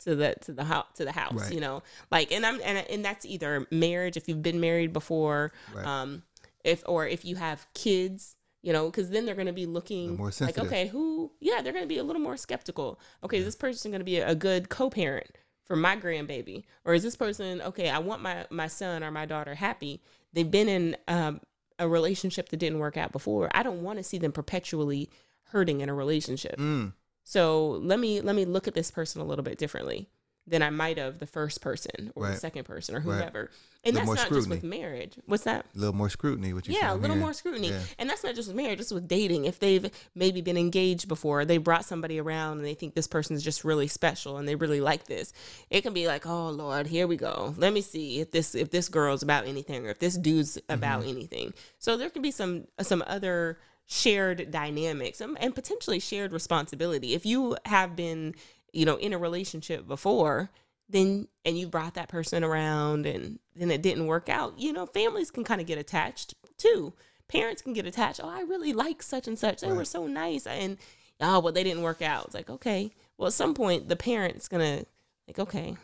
to 0.00 0.14
the 0.16 0.34
to 0.42 0.52
the 0.52 0.64
house 0.64 0.86
to 0.96 1.04
the 1.04 1.12
house 1.12 1.32
Right. 1.44 1.52
you 1.52 1.60
know 1.60 1.82
like 2.10 2.30
and 2.30 2.44
i'm 2.44 2.60
and, 2.62 2.78
and 2.90 3.02
that's 3.04 3.24
either 3.24 3.66
marriage 3.70 4.16
if 4.18 4.28
you've 4.28 4.42
been 4.42 4.60
married 4.60 4.92
before 4.92 5.52
Right. 5.72 5.86
um 5.86 6.22
if 6.62 6.82
or 6.86 7.06
if 7.06 7.24
you 7.24 7.36
have 7.36 7.66
kids 7.72 8.36
you 8.64 8.72
know 8.72 8.86
because 8.86 9.10
then 9.10 9.26
they're 9.26 9.34
going 9.34 9.46
to 9.46 9.52
be 9.52 9.66
looking 9.66 10.16
more 10.16 10.32
like 10.40 10.58
okay 10.58 10.86
who 10.86 11.30
yeah 11.40 11.60
they're 11.60 11.72
going 11.72 11.84
to 11.84 11.88
be 11.88 11.98
a 11.98 12.04
little 12.04 12.22
more 12.22 12.36
skeptical. 12.36 12.98
Okay 13.22 13.38
is 13.38 13.44
this 13.44 13.56
person 13.56 13.90
going 13.90 14.00
to 14.00 14.04
be 14.04 14.18
a, 14.18 14.30
a 14.30 14.34
good 14.34 14.68
co-parent 14.70 15.30
for 15.64 15.76
my 15.76 15.96
grandbaby? 15.96 16.64
Or 16.84 16.94
is 16.94 17.02
this 17.02 17.16
person 17.16 17.60
okay 17.62 17.90
i 17.90 17.98
want 17.98 18.22
my 18.22 18.46
my 18.50 18.66
son 18.66 19.04
or 19.04 19.10
my 19.10 19.26
daughter 19.26 19.54
happy. 19.54 20.02
They've 20.32 20.50
been 20.50 20.68
in 20.68 20.96
um, 21.06 21.40
a 21.78 21.88
relationship 21.88 22.48
that 22.48 22.56
didn't 22.56 22.80
work 22.80 22.96
out 22.96 23.12
before. 23.12 23.50
I 23.54 23.62
don't 23.62 23.82
want 23.82 23.98
to 23.98 24.02
see 24.02 24.18
them 24.18 24.32
perpetually 24.32 25.10
hurting 25.48 25.80
in 25.80 25.88
a 25.88 25.94
relationship. 25.94 26.56
Mm, 26.56 26.94
so 27.22 27.70
let 27.82 28.00
me 28.00 28.20
let 28.22 28.34
me 28.34 28.46
look 28.46 28.66
at 28.66 28.74
this 28.74 28.90
person 28.90 29.20
a 29.20 29.24
little 29.24 29.44
bit 29.44 29.58
differently 29.58 30.08
than 30.46 30.62
I 30.62 30.68
might 30.70 30.98
have 30.98 31.18
the 31.20 31.26
first 31.26 31.60
person 31.62 32.12
or 32.14 32.26
the 32.28 32.36
second 32.36 32.64
person 32.64 32.94
or 32.94 33.00
Right. 33.00 33.16
whoever. 33.20 33.50
And 33.82 33.96
that's 33.96 34.06
not 34.06 34.28
just 34.28 34.48
with 34.48 34.62
marriage. 34.62 35.14
What's 35.26 35.44
that? 35.44 35.66
a 35.74 35.78
little 35.78 35.94
more 35.94 36.08
scrutiny. 36.10 36.52
What 36.52 36.66
you 36.68 36.74
yeah, 36.74 36.92
a 36.92 36.96
little 36.96 37.16
more 37.16 37.32
scrutiny. 37.32 37.68
Yeah. 37.70 37.80
And 37.98 38.08
that's 38.10 38.22
not 38.24 38.34
just 38.34 38.48
with 38.48 38.56
marriage, 38.56 38.80
it's 38.80 38.90
with 38.92 39.08
dating. 39.08 39.44
If 39.46 39.58
they've 39.58 39.90
maybe 40.14 40.40
been 40.42 40.56
engaged 40.56 41.08
before, 41.08 41.44
they 41.44 41.56
brought 41.58 41.84
somebody 41.84 42.18
around 42.20 42.58
and 42.58 42.66
they 42.66 42.74
think 42.74 42.94
this 42.94 43.06
person's 43.06 43.42
just 43.42 43.64
really 43.64 43.86
special 43.88 44.36
and 44.38 44.46
they 44.48 44.54
really 44.54 44.80
like 44.80 45.04
this. 45.04 45.32
It 45.70 45.80
can 45.82 45.92
be 45.94 46.06
like, 46.06 46.26
"Oh 46.26 46.50
lord, 46.50 46.86
here 46.88 47.06
we 47.06 47.16
go. 47.16 47.54
Let 47.56 47.72
me 47.72 47.80
see 47.80 48.20
if 48.20 48.30
this 48.30 48.54
if 48.54 48.70
this 48.70 48.88
girl's 48.88 49.22
about 49.22 49.46
anything 49.46 49.86
or 49.86 49.90
if 49.90 49.98
this 49.98 50.16
dude's 50.16 50.58
about 50.68 51.00
Mm-hmm. 51.00 51.08
anything." 51.10 51.54
So 51.78 51.96
there 51.96 52.10
can 52.10 52.22
be 52.22 52.30
some 52.30 52.66
some 52.80 53.02
other 53.06 53.58
shared 53.86 54.50
dynamics 54.50 55.20
and 55.20 55.54
potentially 55.54 56.00
shared 56.00 56.32
responsibility. 56.32 57.12
If 57.14 57.26
you 57.26 57.56
have 57.66 57.94
been, 57.94 58.34
you 58.74 58.84
know, 58.84 58.96
in 58.96 59.12
a 59.12 59.18
relationship 59.18 59.86
before, 59.86 60.50
then 60.88 61.28
and 61.44 61.58
you 61.58 61.66
brought 61.66 61.94
that 61.94 62.08
person 62.08 62.44
around 62.44 63.06
and 63.06 63.38
then 63.54 63.70
it 63.70 63.82
didn't 63.82 64.06
work 64.06 64.28
out, 64.28 64.58
you 64.58 64.72
know, 64.72 64.86
families 64.86 65.30
can 65.30 65.44
kind 65.44 65.60
of 65.60 65.66
get 65.66 65.78
attached 65.78 66.34
too. 66.58 66.92
Parents 67.28 67.62
can 67.62 67.72
get 67.72 67.86
attached. 67.86 68.20
Oh, 68.22 68.28
I 68.28 68.42
really 68.42 68.72
like 68.72 69.02
such 69.02 69.26
and 69.26 69.38
such. 69.38 69.60
They 69.60 69.72
were 69.72 69.84
so 69.84 70.06
nice. 70.06 70.46
And 70.46 70.76
oh, 71.20 71.40
well, 71.40 71.52
they 71.52 71.64
didn't 71.64 71.82
work 71.82 72.02
out. 72.02 72.26
It's 72.26 72.34
like, 72.34 72.50
okay. 72.50 72.92
Well, 73.16 73.28
at 73.28 73.32
some 73.32 73.54
point 73.54 73.88
the 73.88 73.96
parent's 73.96 74.48
gonna 74.48 74.84
like, 75.26 75.38
okay, 75.38 75.76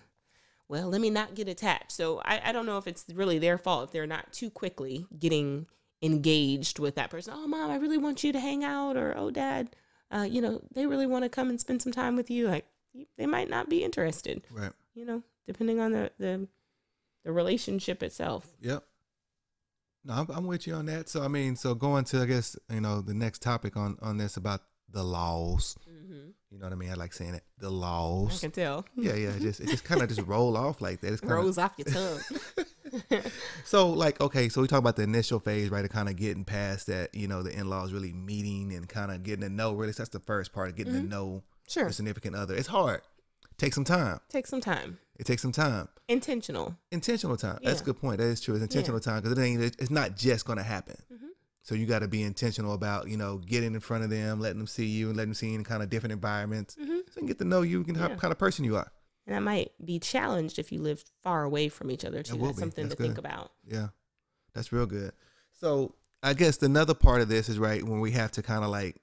well, 0.68 0.88
let 0.88 1.00
me 1.00 1.10
not 1.10 1.34
get 1.34 1.48
attached. 1.48 1.92
So 1.92 2.20
I, 2.24 2.40
I 2.46 2.52
don't 2.52 2.66
know 2.66 2.78
if 2.78 2.86
it's 2.86 3.06
really 3.14 3.38
their 3.38 3.58
fault 3.58 3.84
if 3.84 3.92
they're 3.92 4.06
not 4.06 4.32
too 4.32 4.50
quickly 4.50 5.06
getting 5.18 5.66
engaged 6.02 6.78
with 6.78 6.94
that 6.96 7.10
person. 7.10 7.34
Oh, 7.36 7.46
mom, 7.46 7.70
I 7.70 7.76
really 7.76 7.98
want 7.98 8.22
you 8.22 8.32
to 8.32 8.40
hang 8.40 8.64
out, 8.64 8.96
or 8.96 9.14
oh, 9.16 9.30
dad, 9.30 9.74
uh, 10.10 10.26
you 10.28 10.40
know, 10.40 10.60
they 10.74 10.86
really 10.86 11.06
want 11.06 11.24
to 11.24 11.28
come 11.28 11.48
and 11.48 11.60
spend 11.60 11.82
some 11.82 11.92
time 11.92 12.16
with 12.16 12.30
you. 12.30 12.48
Like 12.48 12.66
they 13.16 13.26
might 13.26 13.48
not 13.50 13.68
be 13.68 13.84
interested, 13.84 14.42
Right. 14.50 14.72
you 14.94 15.04
know, 15.04 15.22
depending 15.46 15.80
on 15.80 15.92
the 15.92 16.10
the, 16.18 16.48
the 17.24 17.32
relationship 17.32 18.02
itself. 18.02 18.46
Yep. 18.60 18.84
No, 20.04 20.14
I'm, 20.14 20.26
I'm 20.30 20.46
with 20.46 20.66
you 20.66 20.74
on 20.74 20.86
that. 20.86 21.08
So 21.08 21.22
I 21.22 21.28
mean, 21.28 21.56
so 21.56 21.74
going 21.74 22.04
to 22.04 22.22
I 22.22 22.26
guess 22.26 22.56
you 22.70 22.80
know 22.80 23.00
the 23.00 23.14
next 23.14 23.42
topic 23.42 23.76
on 23.76 23.98
on 24.00 24.16
this 24.16 24.36
about 24.36 24.62
the 24.90 25.02
laws. 25.04 25.76
Mm-hmm. 25.88 26.30
You 26.50 26.58
know 26.58 26.66
what 26.66 26.72
I 26.72 26.76
mean? 26.76 26.90
I 26.90 26.94
like 26.94 27.12
saying 27.12 27.34
it. 27.34 27.44
The 27.58 27.70
laws. 27.70 28.38
I 28.38 28.40
can 28.40 28.50
tell. 28.50 28.84
Yeah, 28.96 29.14
yeah. 29.14 29.28
It 29.28 29.40
just 29.40 29.60
it 29.60 29.68
just 29.68 29.84
kind 29.84 30.02
of 30.02 30.08
just 30.08 30.22
roll 30.26 30.56
off 30.56 30.80
like 30.80 31.00
that. 31.00 31.12
It's 31.12 31.20
kind 31.20 31.32
of 31.32 31.38
Rolls 31.38 31.58
off 31.58 31.74
your 31.76 31.86
tongue. 31.86 33.20
so 33.64 33.90
like 33.90 34.20
okay. 34.20 34.48
So 34.48 34.60
we 34.62 34.66
talk 34.66 34.78
about 34.80 34.96
the 34.96 35.02
initial 35.02 35.38
phase, 35.38 35.70
right? 35.70 35.84
Of 35.84 35.90
kind 35.90 36.08
of 36.08 36.16
getting 36.16 36.44
past 36.44 36.86
that. 36.88 37.14
You 37.14 37.28
know, 37.28 37.42
the 37.42 37.52
in 37.56 37.68
laws 37.68 37.92
really 37.92 38.12
meeting 38.12 38.72
and 38.72 38.88
kind 38.88 39.12
of 39.12 39.22
getting 39.22 39.42
to 39.42 39.48
know. 39.48 39.74
Really, 39.74 39.92
that's 39.92 40.08
the 40.10 40.18
first 40.20 40.52
part 40.52 40.70
of 40.70 40.76
getting 40.76 40.94
to 40.94 41.02
know 41.02 41.42
sure. 41.70 41.84
your 41.84 41.92
significant 41.92 42.36
other. 42.36 42.54
It's 42.54 42.68
hard. 42.68 43.02
Take 43.58 43.74
some 43.74 43.84
time. 43.84 44.20
Take 44.28 44.46
some 44.46 44.60
time. 44.60 44.98
It 45.18 45.26
takes 45.26 45.42
some 45.42 45.52
time. 45.52 45.88
Intentional. 46.08 46.76
Intentional 46.90 47.36
time. 47.36 47.58
That's 47.62 47.82
a 47.82 47.84
good 47.84 48.00
point. 48.00 48.18
That 48.18 48.26
is 48.28 48.40
true. 48.40 48.54
It's 48.54 48.62
intentional 48.62 49.00
time 49.00 49.20
because 49.22 49.36
it 49.38 49.42
ain't. 49.42 49.62
It's 49.62 49.90
not 49.90 50.16
just 50.16 50.46
gonna 50.46 50.62
happen. 50.62 50.96
Mhm. 51.12 51.28
So 51.62 51.74
you 51.74 51.84
got 51.86 51.98
to 51.98 52.08
be 52.08 52.22
intentional 52.22 52.72
about 52.72 53.08
you 53.08 53.16
know 53.18 53.36
getting 53.38 53.74
in 53.74 53.80
front 53.80 54.02
of 54.02 54.10
them, 54.10 54.40
letting 54.40 54.58
them 54.58 54.66
see 54.66 54.86
you, 54.86 55.08
and 55.08 55.16
letting 55.16 55.30
them 55.30 55.34
see 55.34 55.50
you 55.50 55.56
in 55.56 55.64
kind 55.64 55.82
of 55.82 55.90
different 55.90 56.12
environments, 56.14 56.74
Mhm. 56.76 56.86
so 56.86 56.86
you 56.88 57.02
can 57.18 57.26
get 57.26 57.38
to 57.38 57.44
know 57.44 57.60
you, 57.62 57.84
and 57.86 57.96
how 57.96 58.08
kind 58.14 58.32
of 58.32 58.38
person 58.38 58.64
you 58.64 58.76
are. 58.76 58.90
And 59.26 59.36
that 59.36 59.40
might 59.42 59.72
be 59.84 59.98
challenged 59.98 60.58
if 60.58 60.72
you 60.72 60.80
live 60.80 61.04
far 61.22 61.44
away 61.44 61.68
from 61.68 61.90
each 61.90 62.04
other 62.04 62.22
too. 62.22 62.32
That's 62.32 62.42
be. 62.42 62.60
something 62.60 62.84
That's 62.88 62.96
to 62.96 63.02
think 63.02 63.18
about. 63.18 63.52
Yeah, 63.64 63.88
that's 64.54 64.72
real 64.72 64.86
good. 64.86 65.12
So 65.52 65.94
I 66.22 66.32
guess 66.32 66.60
another 66.62 66.94
part 66.94 67.20
of 67.20 67.28
this 67.28 67.48
is 67.50 67.58
right 67.58 67.82
when 67.84 68.00
we 68.00 68.12
have 68.12 68.32
to 68.32 68.42
kind 68.42 68.64
of 68.64 68.70
like 68.70 68.96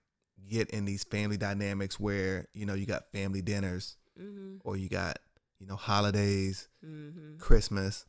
get 0.50 0.70
in 0.72 0.86
these 0.86 1.04
family 1.04 1.38
dynamics 1.38 2.00
where 2.00 2.48
you 2.54 2.66
know 2.66 2.74
you 2.74 2.86
got 2.86 3.12
family 3.12 3.42
dinners 3.42 3.96
Mm-hmm. 4.20 4.68
or 4.68 4.76
you 4.76 4.90
got 4.90 5.20
you 5.60 5.68
know 5.68 5.76
holidays, 5.76 6.68
Mm-hmm. 6.86 7.38
Christmas. 7.38 8.06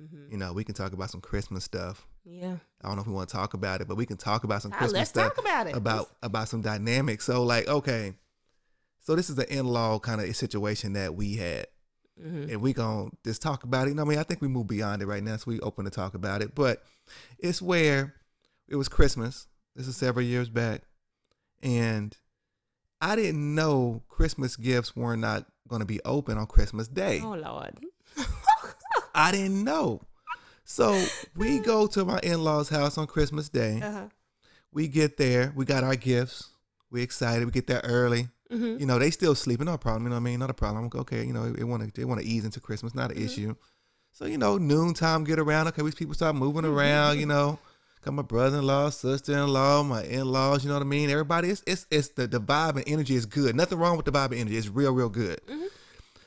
Mm-hmm. 0.00 0.32
You 0.32 0.38
know 0.38 0.52
we 0.54 0.64
can 0.64 0.74
talk 0.74 0.92
about 0.94 1.10
some 1.10 1.20
Christmas 1.20 1.64
stuff. 1.64 2.06
Yeah. 2.24 2.56
I 2.82 2.86
don't 2.88 2.96
know 2.96 3.02
if 3.02 3.06
we 3.08 3.12
want 3.14 3.28
to 3.28 3.34
talk 3.36 3.52
about 3.54 3.80
it, 3.82 3.88
but 3.88 3.96
we 3.96 4.06
can 4.06 4.16
talk 4.16 4.44
about 4.44 4.62
some 4.62 4.72
Ah, 4.72 4.76
Christmas 4.78 4.98
let's 4.98 5.10
stuff 5.10 5.34
talk 5.34 5.44
about 5.44 5.66
it. 5.66 5.76
about 5.76 6.08
about 6.22 6.48
some 6.48 6.62
dynamics. 6.62 7.26
So 7.26 7.42
like 7.42 7.68
okay, 7.68 8.14
so 9.00 9.14
this 9.16 9.28
is 9.28 9.38
an 9.38 9.46
in-law 9.50 9.98
kind 9.98 10.20
of 10.20 10.34
situation 10.36 10.94
that 10.94 11.14
we 11.14 11.36
had. 11.36 11.66
Mm-hmm. 12.20 12.50
and 12.50 12.60
we 12.60 12.74
gonna 12.74 13.08
just 13.24 13.40
talk 13.40 13.64
about 13.64 13.86
it. 13.86 13.90
You 13.90 13.94
know, 13.96 14.02
what 14.04 14.08
I 14.08 14.10
mean, 14.10 14.18
I 14.18 14.24
think 14.24 14.42
we 14.42 14.48
move 14.48 14.66
beyond 14.66 15.00
it 15.00 15.06
right 15.06 15.22
now, 15.22 15.36
so 15.38 15.44
we 15.46 15.60
open 15.60 15.86
to 15.86 15.90
talk 15.90 16.12
about 16.14 16.42
it. 16.42 16.54
But 16.54 16.82
it's 17.38 17.62
where 17.62 18.14
it 18.68 18.76
was 18.76 18.88
Christmas. 18.88 19.46
This 19.74 19.88
is 19.88 19.96
several 19.96 20.24
years 20.26 20.50
back, 20.50 20.82
and 21.62 22.16
I 23.00 23.16
didn't 23.16 23.54
know 23.54 24.02
Christmas 24.08 24.56
gifts 24.56 24.94
were 24.94 25.16
not 25.16 25.46
going 25.68 25.80
to 25.80 25.86
be 25.86 26.00
open 26.04 26.36
on 26.38 26.46
Christmas 26.46 26.88
Day. 26.88 27.20
Oh 27.22 27.34
Lord. 27.34 27.78
I 29.14 29.32
didn't 29.32 29.64
know. 29.64 30.02
So 30.64 31.02
we 31.36 31.58
go 31.58 31.86
to 31.88 32.04
my 32.04 32.20
in-laws' 32.22 32.68
house 32.68 32.96
on 32.98 33.06
Christmas 33.06 33.48
Day. 33.48 33.80
uh-huh. 33.82 34.06
We 34.72 34.86
get 34.86 35.16
there. 35.16 35.52
We 35.56 35.64
got 35.64 35.82
our 35.82 35.96
gifts. 35.96 36.50
We 36.90 37.02
excited. 37.02 37.44
We 37.44 37.50
get 37.50 37.66
there 37.66 37.80
early. 37.82 38.28
Mm-hmm. 38.52 38.78
You 38.78 38.86
know, 38.86 38.98
they 38.98 39.10
still 39.10 39.34
sleeping. 39.34 39.66
No 39.66 39.76
problem. 39.78 40.04
You 40.04 40.10
know 40.10 40.16
what 40.16 40.20
I 40.20 40.24
mean? 40.24 40.38
Not 40.38 40.50
a 40.50 40.54
problem. 40.54 40.90
Okay, 40.94 41.24
you 41.24 41.32
know, 41.32 41.50
they 41.50 41.64
want 41.64 41.82
to 41.82 42.00
they 42.00 42.04
want 42.04 42.20
to 42.20 42.26
ease 42.26 42.44
into 42.44 42.60
Christmas. 42.60 42.94
Not 42.94 43.10
an 43.10 43.16
Mhm. 43.18 43.24
issue. 43.24 43.54
So 44.12 44.26
you 44.26 44.38
know, 44.38 44.58
noontime 44.58 45.24
get 45.24 45.38
around. 45.40 45.66
Okay, 45.68 45.82
we 45.82 45.90
people 45.92 46.14
start 46.14 46.36
moving 46.36 46.64
around. 46.64 47.18
You 47.18 47.26
know, 47.26 47.58
got 48.02 48.14
my 48.14 48.22
brother-in-law, 48.22 48.90
sister-in-law, 48.90 49.82
my 49.84 50.02
in-laws. 50.04 50.64
You 50.64 50.68
know 50.68 50.76
what 50.76 50.82
I 50.82 50.86
mean? 50.86 51.10
Everybody, 51.10 51.50
it's 51.50 51.62
it's 51.66 51.86
it's 51.90 52.08
the 52.08 52.26
the 52.26 52.40
vibe 52.40 52.76
and 52.76 52.84
energy 52.86 53.14
is 53.14 53.26
good. 53.26 53.54
Nothing 53.54 53.78
wrong 53.78 53.96
with 53.96 54.06
the 54.06 54.12
vibe 54.12 54.26
and 54.32 54.40
energy. 54.40 54.56
It's 54.56 54.68
real, 54.68 54.92
real 54.92 55.08
good. 55.08 55.40
Mhm. 55.46 55.66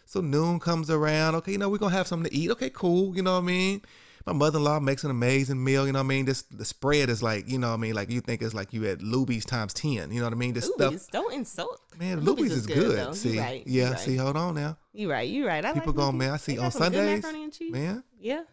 So 0.05 0.21
noon 0.21 0.59
comes 0.59 0.89
around. 0.89 1.35
Okay, 1.35 1.53
you 1.53 1.57
know, 1.57 1.69
we're 1.69 1.77
gonna 1.79 1.95
have 1.95 2.07
something 2.07 2.29
to 2.29 2.35
eat. 2.37 2.51
Okay, 2.51 2.69
cool. 2.69 3.15
You 3.15 3.23
know 3.23 3.33
what 3.33 3.43
I 3.43 3.47
mean? 3.47 3.81
My 4.25 4.31
mother-in-law 4.31 4.79
makes 4.79 5.03
an 5.03 5.11
amazing 5.11 5.61
meal. 5.61 5.85
You 5.85 5.91
know 5.91 5.99
what 5.99 6.05
I 6.05 6.07
mean? 6.07 6.25
This 6.25 6.43
the 6.43 6.63
spread 6.63 7.09
is 7.09 7.21
like, 7.21 7.49
you 7.49 7.57
know 7.57 7.69
what 7.69 7.73
I 7.73 7.77
mean? 7.77 7.93
Like 7.93 8.09
you 8.09 8.21
think 8.21 8.41
it's 8.41 8.53
like 8.53 8.71
you 8.71 8.85
at 8.85 8.99
Luby's 8.99 9.43
times 9.43 9.73
ten. 9.73 10.11
You 10.11 10.19
know 10.19 10.27
what 10.27 10.33
I 10.33 10.37
mean? 10.37 10.53
This 10.53 10.65
stuff. 10.65 10.93
Luby's, 10.93 11.07
don't 11.07 11.33
insult. 11.33 11.81
Man, 11.99 12.21
Luby's 12.21 12.27
Luby's 12.43 12.51
is 12.53 12.65
good, 12.67 12.75
good. 12.95 13.15
See, 13.15 13.37
right, 13.37 13.63
yeah. 13.65 13.89
right. 13.89 13.99
See, 13.99 14.15
hold 14.15 14.37
on 14.37 14.55
now. 14.55 14.77
You 14.93 15.11
right. 15.11 15.27
You 15.27 15.45
right. 15.47 15.65
I 15.65 15.73
People 15.73 15.87
like 15.87 15.95
going, 15.97 16.17
man. 16.17 16.31
I 16.31 16.37
see 16.37 16.57
on 16.57 16.65
got 16.65 16.73
some 16.73 16.81
good 16.83 16.93
Sundays, 16.93 17.23
macaroni 17.23 17.43
and 17.43 17.53
cheese. 17.53 17.71
man. 17.73 18.03
Yeah. 18.19 18.43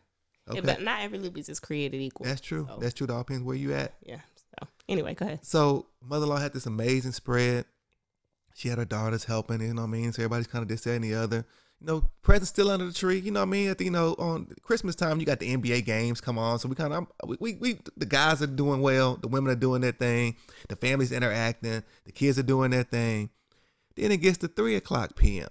Okay, 0.51 0.61
But 0.61 0.83
not 0.83 1.01
every 1.03 1.19
Luby's 1.19 1.49
is 1.49 1.61
created 1.61 2.01
equal. 2.01 2.27
that's 2.27 2.41
true. 2.41 2.67
So, 2.69 2.79
That's 2.79 2.95
true. 2.95 3.07
It 3.07 3.11
all 3.11 3.19
depends 3.19 3.43
where 3.45 3.57
you 3.57 3.73
at. 3.75 3.95
yeah. 4.03 4.21
So 4.61 4.69
anyway, 4.89 5.15
go 5.15 5.27
ahead. 5.27 5.41
So 5.45 5.87
mother-in-law 6.05 6.39
had 6.39 6.53
this 6.53 6.67
amazing 6.67 7.13
spread. 7.13 7.65
She 8.55 8.69
had 8.69 8.79
her 8.79 8.85
daughters 8.85 9.25
helping. 9.25 9.61
You 9.61 9.73
know 9.75 9.83
what 9.83 9.89
I 9.89 9.91
mean? 9.93 10.13
So 10.13 10.23
everybody's 10.23 10.49
kind 10.49 10.63
of 10.63 10.69
this, 10.69 10.83
that, 10.83 10.93
and 10.95 11.05
the 11.05 11.15
other. 11.15 11.47
You 11.81 11.87
know, 11.87 12.05
presents 12.23 12.51
still 12.51 12.69
under 12.71 12.85
the 12.85 12.93
tree. 12.93 13.19
You 13.19 13.31
know 13.31 13.41
what 13.41 13.47
I 13.47 13.51
mean? 13.51 13.71
At 13.71 13.79
the, 13.79 13.85
you 13.85 13.91
know, 13.91 14.15
on 14.19 14.49
Christmas 14.63 14.95
time, 14.95 15.19
you 15.19 15.25
got 15.25 15.39
the 15.39 15.57
NBA 15.57 15.87
games 15.87 16.21
come 16.21 16.37
on. 16.37 16.59
So 16.59 16.69
we 16.69 16.75
kind 16.75 16.93
of, 16.93 17.07
we, 17.25 17.37
we, 17.41 17.55
we, 17.55 17.79
the 17.97 18.05
guys 18.05 18.43
are 18.43 18.47
doing 18.47 18.83
well. 18.83 19.17
The 19.17 19.29
women 19.29 19.51
are 19.51 19.57
doing 19.57 19.81
their 19.81 19.93
thing. 19.93 20.37
The 20.69 20.77
families 20.77 21.11
interacting. 21.13 21.83
The 22.05 22.13
kids 22.13 22.39
are 22.39 22.43
doing 22.43 22.73
their 22.73 22.83
thing. 22.83 23.31
Then 23.97 24.13
it 24.13 24.19
gets 24.19 24.37
to 24.39 24.49
three 24.49 24.77
o'clock 24.77 25.17
p.m. 25.17 25.49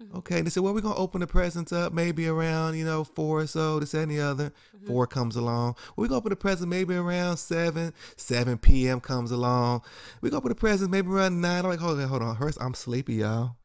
Mhm. 0.00 0.14
Okay, 0.18 0.40
they 0.40 0.50
said, 0.50 0.62
well, 0.62 0.72
we're 0.72 0.80
gonna 0.80 0.94
open 0.96 1.20
the 1.20 1.26
presents 1.26 1.72
up 1.72 1.92
maybe 1.92 2.26
around, 2.26 2.76
you 2.76 2.84
know, 2.84 3.04
four 3.04 3.40
or 3.40 3.46
so, 3.46 3.78
this 3.80 3.92
and 3.94 4.10
the 4.10 4.20
other. 4.20 4.50
Mm-hmm. 4.76 4.86
Four 4.86 5.06
comes 5.06 5.36
along. 5.36 5.76
We're 5.96 6.06
gonna 6.08 6.18
open 6.18 6.30
the 6.30 6.36
present 6.36 6.68
maybe 6.70 6.94
around 6.94 7.36
seven. 7.36 7.92
Seven 8.16 8.56
p.m. 8.58 9.00
comes 9.00 9.30
along. 9.30 9.82
We're 10.22 10.30
gonna 10.30 10.38
open 10.38 10.48
the 10.50 10.54
present 10.54 10.90
maybe 10.90 11.08
around 11.10 11.40
nine. 11.40 11.64
I'm 11.64 11.70
like, 11.70 11.80
hold 11.80 12.00
on, 12.00 12.08
hold 12.08 12.22
on. 12.22 12.36
First, 12.36 12.58
I'm 12.60 12.74
sleepy, 12.74 13.14
y'all. 13.16 13.56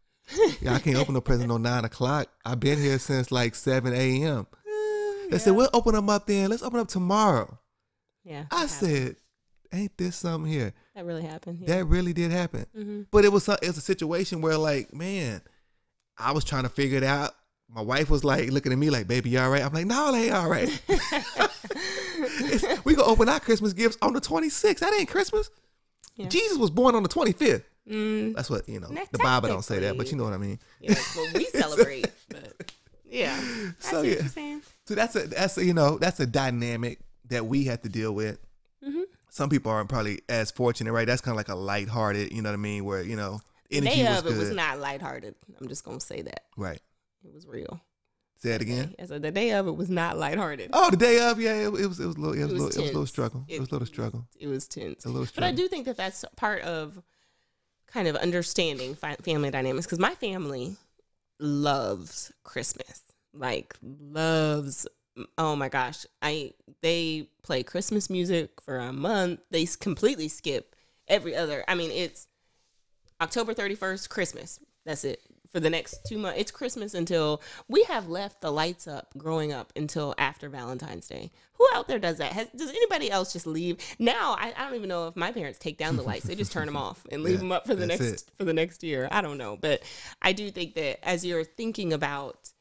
yeah, 0.61 0.73
I 0.73 0.79
can't 0.79 0.97
open 0.97 1.13
the 1.13 1.21
present 1.21 1.51
on 1.51 1.61
nine 1.61 1.85
o'clock. 1.85 2.27
I've 2.43 2.59
been 2.59 2.79
here 2.79 2.97
since 2.99 3.31
like 3.31 3.55
seven 3.55 3.93
a.m. 3.93 4.47
They 5.31 5.39
said, 5.39 5.55
we'll 5.55 5.69
open 5.73 5.95
them 5.95 6.07
up 6.09 6.27
then. 6.27 6.49
Let's 6.51 6.61
open 6.61 6.79
up 6.79 6.87
tomorrow. 6.87 7.57
Yeah. 8.23 8.45
I 8.51 8.67
said, 8.67 9.15
ain't 9.73 9.97
this 9.97 10.15
something 10.17 10.51
here? 10.51 10.73
That 10.95 11.03
really 11.05 11.23
happened. 11.23 11.59
Yeah. 11.61 11.67
That 11.77 11.85
really 11.85 12.13
did 12.13 12.31
happen. 12.31 12.65
hmm 12.75 13.01
But 13.09 13.25
it 13.25 13.31
was 13.31 13.47
a- 13.49 13.57
it 13.61 13.67
was 13.67 13.77
a 13.77 13.81
situation 13.81 14.41
where 14.41 14.57
like, 14.57 14.93
man, 14.93 15.41
I 16.17 16.31
was 16.31 16.43
trying 16.43 16.63
to 16.63 16.69
figure 16.69 16.97
it 16.97 17.03
out. 17.03 17.31
My 17.69 17.81
wife 17.81 18.09
was 18.09 18.23
like 18.23 18.49
looking 18.51 18.71
at 18.71 18.77
me 18.77 18.89
like, 18.89 19.07
"Baby, 19.07 19.31
you 19.31 19.39
all 19.39 19.49
right?" 19.49 19.63
I'm 19.63 19.73
like, 19.73 19.85
"No, 19.85 20.13
ain't 20.15 20.33
all 20.33 20.49
right." 20.49 20.69
We 22.85 22.95
gonna 22.95 23.07
open 23.11 23.27
our 23.29 23.39
Christmas 23.39 23.73
gifts 23.73 23.97
on 24.01 24.13
the 24.13 24.21
26th. 24.21 24.79
That 24.79 24.93
ain't 24.93 25.09
Christmas. 25.09 25.49
Yeah. 26.15 26.27
Jesus 26.27 26.57
was 26.57 26.69
born 26.69 26.95
on 26.95 27.03
the 27.03 27.09
25th. 27.09 27.63
Mm, 27.89 28.35
That's 28.35 28.49
what 28.49 28.67
you 28.69 28.79
know. 28.79 28.87
The 29.11 29.17
Bible 29.17 29.49
don't 29.49 29.63
say 29.63 29.79
that, 29.79 29.97
but 29.97 30.11
you 30.11 30.17
know 30.17 30.23
what 30.23 30.33
I 30.33 30.37
mean. 30.37 30.59
yeah, 30.79 30.95
well, 31.15 31.27
we 31.35 31.45
celebrate, 31.45 32.07
but 32.29 32.71
yeah. 33.03 33.35
So, 33.79 34.01
yeah. 34.01 34.11
what 34.13 34.19
you're 34.21 34.29
saying. 34.29 34.61
So 34.87 34.95
that's 34.95 35.15
a 35.15 35.27
that's 35.27 35.57
a, 35.57 35.65
you 35.65 35.73
know 35.73 35.97
that's 35.97 36.19
a 36.19 36.25
dynamic 36.25 36.99
that 37.29 37.45
we 37.45 37.65
have 37.65 37.81
to 37.83 37.89
deal 37.89 38.13
with. 38.13 38.39
Mhm. 38.85 39.03
Some 39.29 39.49
people 39.49 39.71
aren't 39.71 39.89
probably 39.89 40.21
as 40.29 40.51
fortunate, 40.51 40.93
right? 40.93 41.05
That's 41.07 41.21
kind 41.21 41.33
of 41.33 41.37
like 41.37 41.49
a 41.49 41.55
lighthearted, 41.55 42.31
you 42.31 42.41
know 42.41 42.49
what 42.49 42.53
I 42.55 42.57
mean? 42.57 42.85
Where 42.85 43.01
you 43.03 43.15
know 43.17 43.41
The 43.69 43.77
energy 43.77 43.95
day 43.95 44.09
was 44.09 44.19
of 44.19 44.27
it 44.27 44.37
was 44.37 44.51
not 44.51 44.79
lighthearted. 44.79 45.35
I'm 45.59 45.67
just 45.67 45.83
gonna 45.83 45.99
say 45.99 46.21
that 46.21 46.43
right. 46.57 46.81
it 47.23 47.33
was 47.33 47.47
real. 47.47 47.81
Say 48.37 48.51
it 48.51 48.61
again. 48.61 48.93
Yeah, 48.99 49.05
so 49.05 49.17
the 49.17 49.31
day 49.31 49.51
of 49.51 49.67
it 49.67 49.75
was 49.75 49.89
not 49.89 50.17
lighthearted. 50.17 50.69
Oh, 50.73 50.91
the 50.91 50.97
day 50.97 51.19
of, 51.19 51.39
yeah, 51.39 51.53
it, 51.53 51.67
it 51.67 51.87
was 51.87 51.99
it 51.99 52.05
was 52.05 52.15
a 52.15 52.19
little 52.19 52.33
it 52.33 52.43
was, 52.43 52.51
a 52.51 52.53
It 52.53 52.53
was 52.53 52.61
little, 52.61 52.67
it 52.67 52.67
was 52.67 52.77
a 52.77 52.93
little 52.93 53.05
struggle. 53.07 53.45
It, 53.47 53.59
was 53.59 53.69
a 53.69 53.71
little 53.71 53.87
struggle. 53.87 54.27
It 54.39 54.47
was 54.47 54.67
tense. 54.67 55.05
A 55.05 55.09
little 55.09 55.25
struggle. 55.25 55.49
But. 55.49 55.53
I 55.53 55.55
do 55.55 55.67
think 55.67 55.85
that 55.85 55.97
that's 55.97 56.25
part 56.35 56.61
of 56.63 57.01
kind 57.87 58.07
of 58.07 58.15
understanding 58.17 58.93
fi- 58.93 59.15
family 59.15 59.49
dynamics 59.51 59.85
because 59.85 59.99
my 59.99 60.13
family 60.15 60.75
loves 61.39 62.31
Christmas. 62.43 63.01
Like 63.33 63.75
loves. 63.81 64.85
Oh 65.37 65.55
my 65.55 65.69
gosh, 65.69 66.05
I 66.21 66.53
they 66.81 67.29
play 67.41 67.63
Christmas 67.63 68.09
music 68.09 68.61
for 68.61 68.77
a 68.77 68.93
month. 68.93 69.39
They 69.49 69.65
completely 69.65 70.27
skip 70.27 70.75
every 71.07 71.35
other. 71.35 71.63
I 71.67 71.75
mean, 71.75 71.91
it's 71.91 72.27
October 73.21 73.53
thirty 73.53 73.75
first, 73.75 74.09
Christmas. 74.09 74.59
That's 74.85 75.03
it 75.03 75.21
for 75.51 75.59
the 75.59 75.69
next 75.69 76.05
two 76.05 76.17
months. 76.17 76.39
It's 76.39 76.51
Christmas 76.51 76.93
until 76.93 77.41
we 77.67 77.83
have 77.83 78.09
left 78.09 78.41
the 78.41 78.51
lights 78.51 78.87
up 78.87 79.07
growing 79.17 79.53
up 79.53 79.71
until 79.75 80.13
after 80.17 80.49
Valentine's 80.49 81.07
Day. 81.07 81.31
Who 81.53 81.67
out 81.73 81.87
there 81.87 81.97
does 81.97 82.17
that? 82.17 82.33
Has, 82.33 82.49
does 82.49 82.69
anybody 82.69 83.09
else 83.09 83.31
just 83.31 83.47
leave? 83.47 83.77
Now 83.97 84.35
I, 84.37 84.53
I 84.57 84.65
don't 84.65 84.75
even 84.75 84.89
know 84.89 85.07
if 85.07 85.15
my 85.15 85.31
parents 85.31 85.57
take 85.57 85.77
down 85.77 85.95
the 85.95 86.03
lights. 86.03 86.25
They 86.25 86.35
just 86.35 86.51
turn 86.51 86.65
them 86.65 86.75
off 86.77 87.05
and 87.11 87.23
leave 87.23 87.35
Yeah, 87.35 87.39
them 87.39 87.51
up 87.53 87.65
for 87.65 87.73
the 87.73 87.87
next 87.87 88.01
it. 88.01 88.23
for 88.37 88.43
the 88.43 88.53
next 88.53 88.83
year. 88.83 89.07
I 89.11 89.21
don't 89.21 89.37
know, 89.37 89.55
but 89.55 89.81
I 90.21 90.33
do 90.33 90.51
think 90.51 90.75
that 90.75 91.03
as 91.07 91.25
you're 91.25 91.45
thinking 91.45 91.93
about 91.93 92.51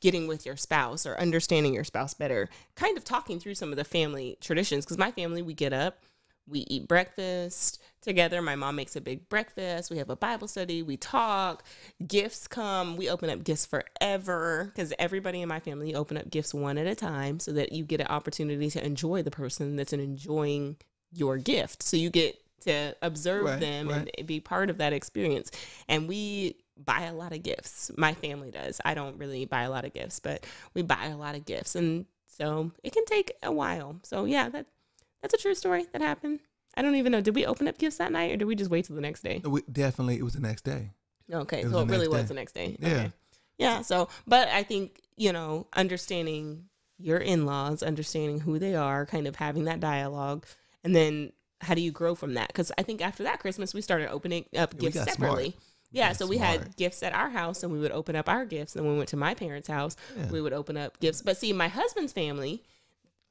getting 0.00 0.28
with 0.28 0.46
your 0.46 0.56
spouse 0.56 1.06
or 1.06 1.18
understanding 1.18 1.74
your 1.74 1.82
spouse 1.82 2.14
better, 2.14 2.48
kind 2.76 2.96
of 2.96 3.02
talking 3.02 3.40
through 3.40 3.54
some 3.54 3.70
of 3.72 3.76
the 3.76 3.84
family 3.84 4.36
traditions. 4.40 4.84
Because 4.84 4.98
my 4.98 5.10
family, 5.10 5.42
we 5.42 5.54
get 5.54 5.72
up, 5.72 6.02
we 6.48 6.60
eat 6.68 6.88
breakfast 6.88 7.80
together. 8.00 8.40
My 8.40 8.56
mom 8.56 8.76
makes 8.76 8.96
a 8.96 9.00
big 9.00 9.28
breakfast. 9.28 9.90
We 9.90 9.98
have 9.98 10.10
a 10.10 10.16
Bible 10.16 10.48
study. 10.48 10.82
We 10.82 10.96
talk. 10.96 11.62
Gifts 12.06 12.46
come. 12.48 12.96
We 12.96 13.08
open 13.08 13.30
up 13.30 13.44
gifts 13.44 13.66
forever 13.66 14.70
because 14.74 14.92
everybody 14.98 15.42
in 15.42 15.48
my 15.48 15.60
family 15.60 15.94
open 15.94 16.16
up 16.16 16.30
gifts 16.30 16.54
one 16.54 16.78
at 16.78 16.86
a 16.86 16.94
time 16.94 17.40
so 17.40 17.52
that 17.52 17.72
you 17.72 17.84
get 17.84 18.00
an 18.00 18.06
opportunity 18.06 18.70
to 18.70 18.84
enjoy 18.84 19.22
the 19.22 19.30
person 19.30 19.76
that's 19.76 19.92
enjoying 19.92 20.76
your 21.12 21.36
gift. 21.38 21.82
So 21.82 21.96
you 21.96 22.10
get 22.10 22.38
to 22.62 22.94
observe 23.02 23.44
Right, 23.44 23.60
them 23.60 23.88
right. 23.88 24.10
and 24.16 24.26
be 24.26 24.40
part 24.40 24.70
of 24.70 24.78
that 24.78 24.92
experience. 24.92 25.50
And 25.88 26.08
we 26.08 26.56
buy 26.76 27.02
a 27.02 27.14
lot 27.14 27.32
of 27.32 27.42
gifts. 27.42 27.90
My 27.96 28.14
family 28.14 28.50
does. 28.50 28.80
I 28.84 28.94
don't 28.94 29.16
really 29.18 29.44
buy 29.44 29.62
a 29.62 29.70
lot 29.70 29.84
of 29.84 29.92
gifts, 29.92 30.20
but 30.20 30.44
we 30.74 30.82
buy 30.82 31.06
a 31.06 31.16
lot 31.16 31.34
of 31.34 31.44
gifts. 31.44 31.74
And 31.74 32.06
so 32.26 32.72
it 32.82 32.92
can 32.92 33.04
take 33.04 33.32
a 33.42 33.50
while. 33.52 33.96
So 34.02 34.24
yeah, 34.24 34.48
that 34.50 34.66
that's 35.22 35.34
a 35.34 35.38
true 35.38 35.54
story 35.54 35.86
that 35.92 36.00
happened. 36.02 36.40
I 36.76 36.82
don't 36.82 36.94
even 36.94 37.12
know. 37.12 37.20
Did 37.20 37.34
we 37.34 37.44
open 37.46 37.66
up 37.68 37.78
gifts 37.78 37.96
that 37.98 38.12
night 38.12 38.30
or 38.32 38.36
did 38.36 38.44
we 38.46 38.54
just 38.54 38.70
wait 38.70 38.84
till 38.84 38.94
the 38.96 39.02
next 39.02 39.22
day? 39.22 39.40
We, 39.44 39.62
definitely, 39.70 40.16
it 40.16 40.22
was 40.22 40.34
the 40.34 40.40
next 40.40 40.62
day. 40.64 40.90
Okay, 41.32 41.60
It 41.60 41.70
so 41.70 41.80
it 41.80 41.88
really 41.88 42.06
next 42.08 42.20
was 42.20 42.28
the 42.28 42.34
next 42.34 42.52
day. 42.52 42.76
Yeah. 42.80 42.88
Okay. 42.88 43.12
Yeah. 43.58 43.82
So, 43.82 44.08
but 44.26 44.48
I 44.48 44.62
think, 44.62 45.00
you 45.16 45.32
know, 45.32 45.66
understanding 45.74 46.66
your 46.98 47.18
in 47.18 47.46
laws, 47.46 47.82
understanding 47.82 48.40
who 48.40 48.58
they 48.58 48.74
are, 48.76 49.06
kind 49.06 49.26
of 49.26 49.36
having 49.36 49.64
that 49.64 49.80
dialogue, 49.80 50.46
and 50.84 50.94
then 50.94 51.32
how 51.60 51.74
do 51.74 51.80
you 51.80 51.90
grow 51.90 52.14
from 52.14 52.34
that? 52.34 52.46
Because 52.48 52.70
I 52.78 52.82
think 52.82 53.02
after 53.02 53.24
that 53.24 53.40
Christmas, 53.40 53.74
we 53.74 53.80
started 53.80 54.10
opening 54.10 54.44
up 54.56 54.74
we 54.74 54.80
gifts 54.80 54.98
separately. 55.04 55.50
smart. 55.50 55.64
Yeah, 55.90 56.12
so 56.12 56.26
we 56.26 56.36
smart. 56.36 56.60
had 56.60 56.76
gifts 56.76 57.02
at 57.02 57.12
our 57.14 57.30
house 57.30 57.62
and 57.64 57.72
we 57.72 57.80
would 57.80 57.90
open 57.92 58.14
up 58.14 58.28
our 58.28 58.44
gifts. 58.44 58.76
And 58.76 58.84
when 58.84 58.92
we 58.94 58.98
went 58.98 59.08
to 59.10 59.16
my 59.16 59.34
parents' 59.34 59.68
house, 59.68 59.96
Yeah. 60.16 60.28
we 60.30 60.40
would 60.40 60.52
open 60.52 60.76
up 60.76 61.00
gifts. 61.00 61.22
But 61.22 61.36
see, 61.36 61.52
my 61.52 61.68
husband's 61.68 62.12
family 62.12 62.62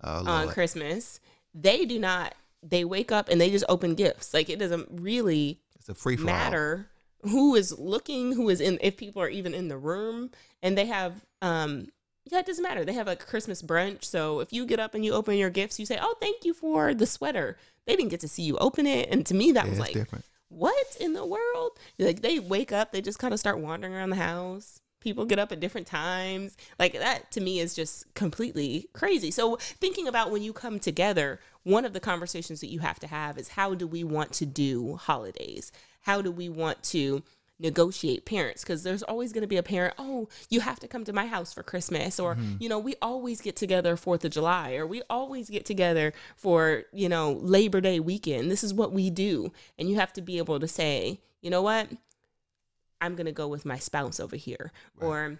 Oh, 0.03 0.25
on 0.27 0.49
Christmas, 0.49 1.19
they 1.59 1.85
do 1.85 1.99
not, 1.99 2.35
they 2.63 2.83
wake 2.85 3.11
up 3.11 3.29
and 3.29 3.39
they 3.39 3.49
just 3.49 3.65
open 3.69 3.95
gifts. 3.95 4.33
Like 4.33 4.49
it 4.49 4.59
doesn't 4.59 4.87
really 4.91 5.59
it's 5.77 5.89
a 5.89 5.95
free 5.95 6.17
for 6.17 6.25
matter 6.25 6.87
who 7.23 7.55
is 7.55 7.77
looking, 7.77 8.33
who 8.33 8.49
is 8.49 8.61
in, 8.61 8.77
if 8.81 8.95
people 8.97 9.21
are 9.21 9.29
even 9.29 9.53
in 9.53 9.67
the 9.67 9.77
room, 9.77 10.29
and 10.61 10.77
they 10.77 10.85
have, 10.85 11.25
um, 11.41 11.87
yeah, 12.25 12.39
it 12.39 12.45
doesn't 12.45 12.63
matter. 12.63 12.85
They 12.85 12.93
have 12.93 13.07
a 13.07 13.15
Christmas 13.15 13.61
brunch. 13.61 14.03
So 14.03 14.39
if 14.39 14.53
you 14.53 14.65
get 14.65 14.79
up 14.79 14.93
and 14.93 15.03
you 15.03 15.13
open 15.13 15.35
your 15.37 15.49
gifts, 15.49 15.79
you 15.79 15.85
say, 15.85 15.97
"Oh, 15.99 16.15
thank 16.21 16.45
you 16.45 16.53
for 16.53 16.93
the 16.93 17.05
sweater." 17.07 17.57
They 17.85 17.95
didn't 17.95 18.11
get 18.11 18.19
to 18.19 18.27
see 18.27 18.43
you 18.43 18.57
open 18.57 18.85
it, 18.85 19.09
and 19.09 19.25
to 19.25 19.33
me, 19.33 19.51
that 19.53 19.63
Yeah, 19.65 19.69
was 19.71 19.79
like, 19.79 19.93
different. 19.93 20.25
what 20.49 20.97
in 20.99 21.13
the 21.13 21.25
world? 21.25 21.71
Like 21.97 22.21
they 22.21 22.37
wake 22.39 22.71
up, 22.71 22.91
they 22.91 23.01
just 23.01 23.17
kind 23.19 23.33
of 23.33 23.39
start 23.39 23.59
wandering 23.59 23.93
around 23.95 24.09
the 24.11 24.17
house. 24.17 24.79
People 24.99 25.25
get 25.25 25.39
up 25.39 25.51
at 25.51 25.59
different 25.59 25.87
times. 25.87 26.57
Like 26.79 26.93
that 26.93 27.31
to 27.31 27.41
me 27.41 27.59
is 27.59 27.75
just 27.75 28.13
completely 28.13 28.89
crazy. 28.93 29.31
So 29.31 29.57
thinking 29.57 30.07
about 30.07 30.31
when 30.31 30.43
you 30.43 30.53
come 30.53 30.79
together, 30.79 31.39
one 31.63 31.85
of 31.85 31.93
the 31.93 31.99
conversations 31.99 32.61
that 32.61 32.71
you 32.71 32.79
have 32.79 32.99
to 32.99 33.07
have 33.07 33.37
is 33.37 33.49
how 33.49 33.75
do 33.75 33.87
we 33.87 34.03
want 34.03 34.33
to 34.33 34.45
do 34.45 34.95
holidays? 34.95 35.71
How 36.01 36.21
do 36.21 36.31
we 36.31 36.49
want 36.49 36.83
to 36.83 37.23
negotiate 37.59 38.25
parents 38.25 38.63
because 38.63 38.83
there's 38.83 39.01
always 39.03 39.33
going 39.33 39.41
to 39.41 39.47
be 39.47 39.57
a 39.57 39.63
parent 39.63 39.93
oh 39.97 40.29
you 40.49 40.59
have 40.59 40.79
to 40.79 40.87
come 40.87 41.03
to 41.03 41.11
my 41.11 41.25
house 41.25 41.53
for 41.53 41.63
christmas 41.63 42.19
or 42.19 42.35
mm-hmm. 42.35 42.53
you 42.59 42.69
know 42.69 42.77
we 42.77 42.93
always 43.01 43.41
get 43.41 43.55
together 43.55 43.97
fourth 43.97 44.23
of 44.23 44.31
july 44.31 44.75
or 44.75 44.85
we 44.85 45.01
always 45.09 45.49
get 45.49 45.65
together 45.65 46.13
for 46.35 46.83
you 46.93 47.09
know 47.09 47.33
labor 47.41 47.81
day 47.81 47.99
weekend 47.99 48.51
this 48.51 48.63
is 48.63 48.73
what 48.73 48.91
we 48.91 49.09
do 49.09 49.51
and 49.79 49.89
you 49.89 49.95
have 49.95 50.13
to 50.13 50.21
be 50.21 50.37
able 50.37 50.59
to 50.59 50.67
say 50.67 51.19
you 51.41 51.49
know 51.49 51.63
what 51.63 51.87
i'm 53.01 53.15
going 53.15 53.25
to 53.25 53.31
go 53.31 53.47
with 53.47 53.65
my 53.65 53.77
spouse 53.77 54.19
over 54.19 54.35
here. 54.35 54.71
Or 54.99 55.39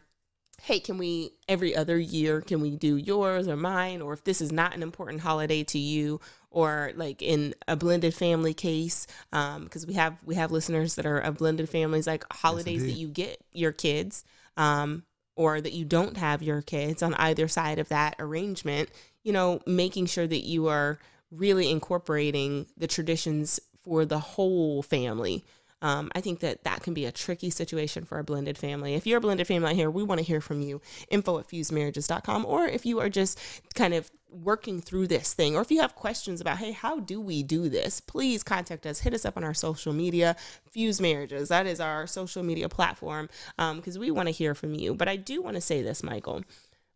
hey 0.63 0.79
can 0.79 0.97
we 0.97 1.31
every 1.47 1.75
other 1.75 1.99
year 1.99 2.41
can 2.41 2.61
we 2.61 2.71
do 2.71 2.97
yours 2.97 3.47
or 3.47 3.55
mine? 3.55 4.01
Or 4.01 4.13
if 4.13 4.23
this 4.23 4.41
is 4.41 4.51
not 4.51 4.75
an 4.75 4.83
important 4.83 5.21
holiday 5.21 5.63
to 5.65 5.79
you 5.79 6.19
or 6.49 6.91
like 6.95 7.21
in 7.21 7.53
a 7.67 7.75
blended 7.75 8.13
family 8.13 8.53
case 8.53 9.05
because 9.31 9.85
we 9.85 9.93
have 9.93 10.17
we 10.25 10.35
have 10.35 10.51
listeners 10.51 10.95
that 10.95 11.05
are 11.05 11.19
of 11.19 11.37
blended 11.37 11.69
families 11.69 12.07
like 12.07 12.25
holidays 12.31 12.83
that 12.83 12.93
you 12.93 13.07
get 13.07 13.43
your 13.51 13.71
kids 13.71 14.23
um, 14.55 15.03
or 15.35 15.61
that 15.61 15.73
you 15.73 15.85
don't 15.85 16.17
have 16.17 16.41
your 16.41 16.61
kids 16.61 17.03
on 17.03 17.13
either 17.15 17.47
side 17.47 17.79
of 17.79 17.89
that 17.89 18.15
arrangement 18.19 18.89
you 19.23 19.31
know 19.31 19.61
making 19.67 20.05
sure 20.05 20.25
that 20.25 20.45
you 20.45 20.67
are 20.67 20.97
really 21.29 21.69
incorporating 21.69 22.65
the 22.77 22.87
traditions 22.87 23.59
for 23.83 24.05
the 24.05 24.19
whole 24.19 24.81
family 24.81 25.45
um, 25.81 26.11
I 26.15 26.21
think 26.21 26.39
that 26.39 26.63
that 26.63 26.81
can 26.81 26.93
be 26.93 27.05
a 27.05 27.11
tricky 27.11 27.49
situation 27.49 28.03
for 28.03 28.17
a 28.17 28.23
blended 28.23 28.57
family. 28.57 28.95
If 28.95 29.05
you're 29.05 29.19
a 29.19 29.21
blended 29.21 29.47
family 29.47 29.69
out 29.69 29.75
here, 29.75 29.91
we 29.91 30.03
want 30.03 30.19
to 30.19 30.25
hear 30.25 30.41
from 30.41 30.61
you. 30.61 30.81
Info 31.09 31.37
at 31.39 31.47
fusedmarriages.com. 31.47 32.45
Or 32.45 32.65
if 32.65 32.85
you 32.85 32.99
are 32.99 33.09
just 33.09 33.39
kind 33.75 33.93
of 33.93 34.09
working 34.29 34.81
through 34.81 35.07
this 35.07 35.33
thing, 35.33 35.55
or 35.55 35.61
if 35.61 35.69
you 35.69 35.79
have 35.81 35.93
questions 35.95 36.41
about, 36.41 36.57
hey, 36.57 36.71
how 36.71 36.99
do 36.99 37.21
we 37.21 37.43
do 37.43 37.69
this? 37.69 38.01
Please 38.01 38.41
contact 38.41 38.87
us. 38.87 38.99
Hit 38.99 39.13
us 39.13 39.23
up 39.23 39.37
on 39.37 39.43
our 39.43 39.53
social 39.53 39.93
media, 39.93 40.35
Fused 40.71 40.99
Marriages. 40.99 41.49
That 41.49 41.67
is 41.67 41.79
our 41.79 42.07
social 42.07 42.41
media 42.41 42.69
platform 42.69 43.29
because 43.57 43.99
we 43.99 44.09
want 44.09 44.27
to 44.27 44.33
hear 44.33 44.55
from 44.55 44.73
you. 44.73 44.95
But 44.95 45.07
I 45.07 45.15
do 45.15 45.43
want 45.43 45.55
to 45.55 45.61
say 45.61 45.83
this, 45.83 46.01
Michael. 46.01 46.43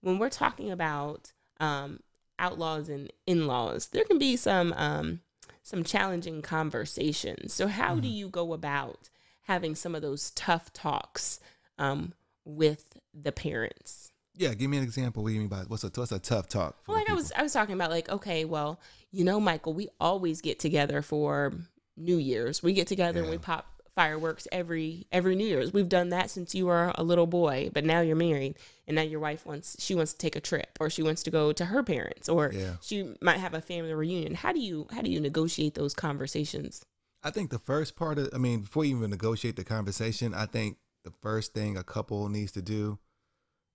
When 0.02 0.17
we're 0.17 0.30
talking 0.30 0.72
about 0.72 1.32
um, 1.60 2.00
outlaws 2.39 2.89
and 2.89 3.13
in 3.28 3.46
laws, 3.46 3.89
there 3.89 4.06
can 4.06 4.17
be 4.17 4.36
some. 4.36 5.20
Some 5.63 5.84
challenging 5.84 6.41
conversations. 6.41 7.54
So, 7.54 7.67
how 7.67 7.95
do 7.95 8.08
you 8.08 8.30
go 8.30 8.54
about 8.54 9.10
having 9.43 9.76
some 9.76 9.93
of 9.93 10.02
those 10.02 10.32
tough 10.32 10.74
talks 10.74 11.39
um, 11.78 12.13
with 12.45 12.97
the 13.13 13.32
parents? 13.32 14.12
Yeah, 14.36 14.54
give 14.54 14.69
me 14.69 14.78
an 14.78 14.84
example. 14.84 15.24
What 15.24 15.30
do 15.30 15.36
you 15.36 15.41
mean 15.41 15.50
by 15.50 15.63
what's 15.67 15.84
a 15.84 15.91
what's 15.93 16.12
a 16.12 16.19
tough 16.19 16.47
talk? 16.47 16.78
Well, 16.88 16.97
like 16.97 17.10
I 17.10 17.13
was, 17.13 17.32
I 17.34 17.43
was 17.43 17.54
talking 17.54 17.76
about 17.76 17.91
like, 17.91 18.10
okay, 18.10 18.45
well, 18.45 18.80
you 19.12 19.24
know, 19.24 19.39
Michael, 19.39 19.74
we 19.74 19.89
always 20.00 20.41
get 20.41 20.58
together 20.58 21.02
for 21.02 21.54
New 21.97 22.17
Year's. 22.17 22.63
We 22.63 22.74
get 22.74 22.88
together 22.88 23.21
and 23.21 23.30
we 23.30 23.38
pop 23.38 23.70
fireworks 23.95 24.47
every 24.51 25.06
every 25.12 25.36
New 25.36 25.45
Year's. 25.45 25.73
We've 25.73 25.89
done 25.89 26.10
that 26.10 26.30
since 26.30 26.56
you 26.56 26.65
were 26.67 26.91
a 26.95 27.04
little 27.04 27.27
boy, 27.27 27.69
but 27.73 27.84
now 27.84 28.01
you're 28.01 28.15
married, 28.15 28.56
and 28.88 28.95
now 28.95 29.01
your 29.01 29.19
wife 29.19 29.45
wants 29.45 29.75
she 29.80 29.95
wants 29.95 30.13
to 30.13 30.17
take 30.17 30.36
a 30.36 30.41
trip, 30.41 30.77
or 30.80 30.89
she 30.89 31.04
wants 31.04 31.23
to 31.23 31.32
go 31.32 31.51
to 31.54 31.65
her 31.65 31.84
parents, 31.84 32.30
or 32.30 32.51
Yeah. 32.54 32.75
she 32.82 33.13
might 33.21 33.38
have 33.39 33.54
a 33.54 33.62
family 33.62 33.93
reunion. 33.93 34.36
How 34.36 34.51
do 34.54 34.60
you 34.60 34.88
how 34.91 35.01
do 35.01 35.12
you 35.12 35.19
negotiate 35.19 35.75
those 35.75 35.93
conversations? 35.93 36.84
I 37.23 37.30
think 37.32 37.51
the 37.51 37.60
first 37.60 37.95
part 37.95 38.17
of, 38.17 38.30
I 38.34 38.38
mean, 38.39 38.62
before 38.62 38.84
you 38.84 38.97
even 38.97 39.12
negotiate 39.12 39.56
the 39.56 39.63
conversation, 39.63 40.34
I 40.34 40.47
think 40.47 40.77
the 41.04 41.12
first 41.21 41.54
thing 41.54 41.77
a 41.77 41.84
couple 41.84 42.27
needs 42.30 42.51
to 42.54 42.62
do 42.63 42.97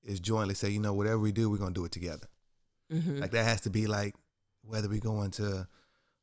is 0.03 0.19
jointly 0.21 0.55
say, 0.55 0.71
you 0.71 0.81
know, 0.81 0.95
whatever 0.95 1.19
we 1.19 1.31
do, 1.33 1.49
we're 1.51 1.59
gonna 1.59 1.73
do 1.75 1.85
it 1.85 1.93
together. 1.93 2.27
Mm-hmm. 2.93 3.19
Like 3.19 3.33
that 3.33 3.45
has 3.45 3.61
to 3.63 3.71
be 3.71 3.87
like 3.87 4.15
whether 4.63 4.89
we 4.89 4.99
going 4.99 5.31
to 5.33 5.69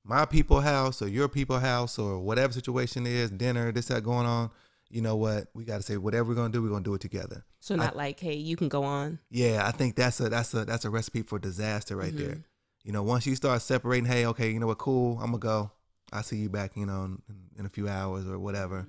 my 0.05 0.25
people 0.25 0.61
house 0.61 1.01
or 1.01 1.07
your 1.07 1.27
people 1.29 1.59
house 1.59 1.97
or 1.97 2.19
whatever 2.19 2.51
situation 2.53 3.05
is, 3.07 3.29
dinner, 3.31 3.71
this 3.71 3.87
that 3.87 4.03
going 4.03 4.25
on, 4.25 4.49
you 4.89 5.01
know 5.01 5.15
what? 5.15 5.47
We 5.53 5.63
got 5.63 5.77
to 5.77 5.83
say 5.83 5.97
whatever 5.97 6.29
we're 6.29 6.35
gonna 6.35 6.49
do, 6.51 6.61
we're 6.61 6.69
gonna 6.69 6.83
do 6.83 6.93
it 6.93 7.01
together. 7.01 7.45
So 7.59 7.75
not 7.75 7.95
like, 7.95 8.19
hey, 8.19 8.35
you 8.35 8.55
can 8.57 8.67
go 8.69 8.83
on. 8.83 9.19
Yeah, 9.31 9.63
I 9.65 9.71
think 9.71 9.95
that's 9.95 10.19
a 10.19 10.29
that's 10.29 10.53
a 10.53 10.65
that's 10.65 10.85
a 10.85 10.89
recipe 10.89 11.21
for 11.23 11.39
disaster 11.39 11.95
right 11.95 12.15
there. 12.15 12.35
Mhm. 12.35 12.43
You 12.83 12.91
know, 12.91 13.01
once 13.03 13.25
you 13.25 13.35
start 13.35 13.61
separating, 13.61 14.05
hey, 14.05 14.25
okay, 14.27 14.51
you 14.51 14.59
know 14.59 14.67
what, 14.67 14.77
cool, 14.77 15.17
I'm 15.19 15.27
gonna 15.27 15.37
go. 15.39 15.71
I'll 16.11 16.21
see 16.21 16.37
you 16.37 16.49
back, 16.49 16.75
you 16.75 16.85
know, 16.85 17.05
in, 17.05 17.21
in 17.57 17.65
a 17.65 17.69
few 17.69 17.87
hours 17.87 18.27
or 18.27 18.37
whatever. 18.37 18.85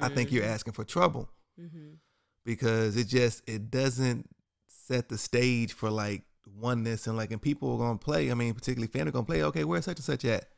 I 0.00 0.08
think 0.08 0.32
you're 0.32 0.44
asking 0.44 0.72
for 0.74 0.84
trouble 0.84 1.28
Mm-hmm. 1.60 1.94
because 2.44 2.96
it 2.98 3.06
just 3.08 3.42
it 3.48 3.70
doesn't 3.70 4.28
set 4.68 5.08
the 5.08 5.16
stage 5.18 5.72
for 5.72 5.90
like 5.90 6.22
oneness 6.54 7.06
and 7.06 7.16
like 7.16 7.30
and 7.30 7.42
people 7.42 7.72
are 7.74 7.78
gonna 7.78 7.98
play. 7.98 8.30
I 8.30 8.34
mean, 8.34 8.54
particularly 8.54 8.88
family 8.88 9.12
gonna 9.12 9.24
play. 9.24 9.42
Okay, 9.42 9.64
where's 9.64 9.84
such 9.84 9.98
and 9.98 10.04
such 10.04 10.24
at? 10.24 10.48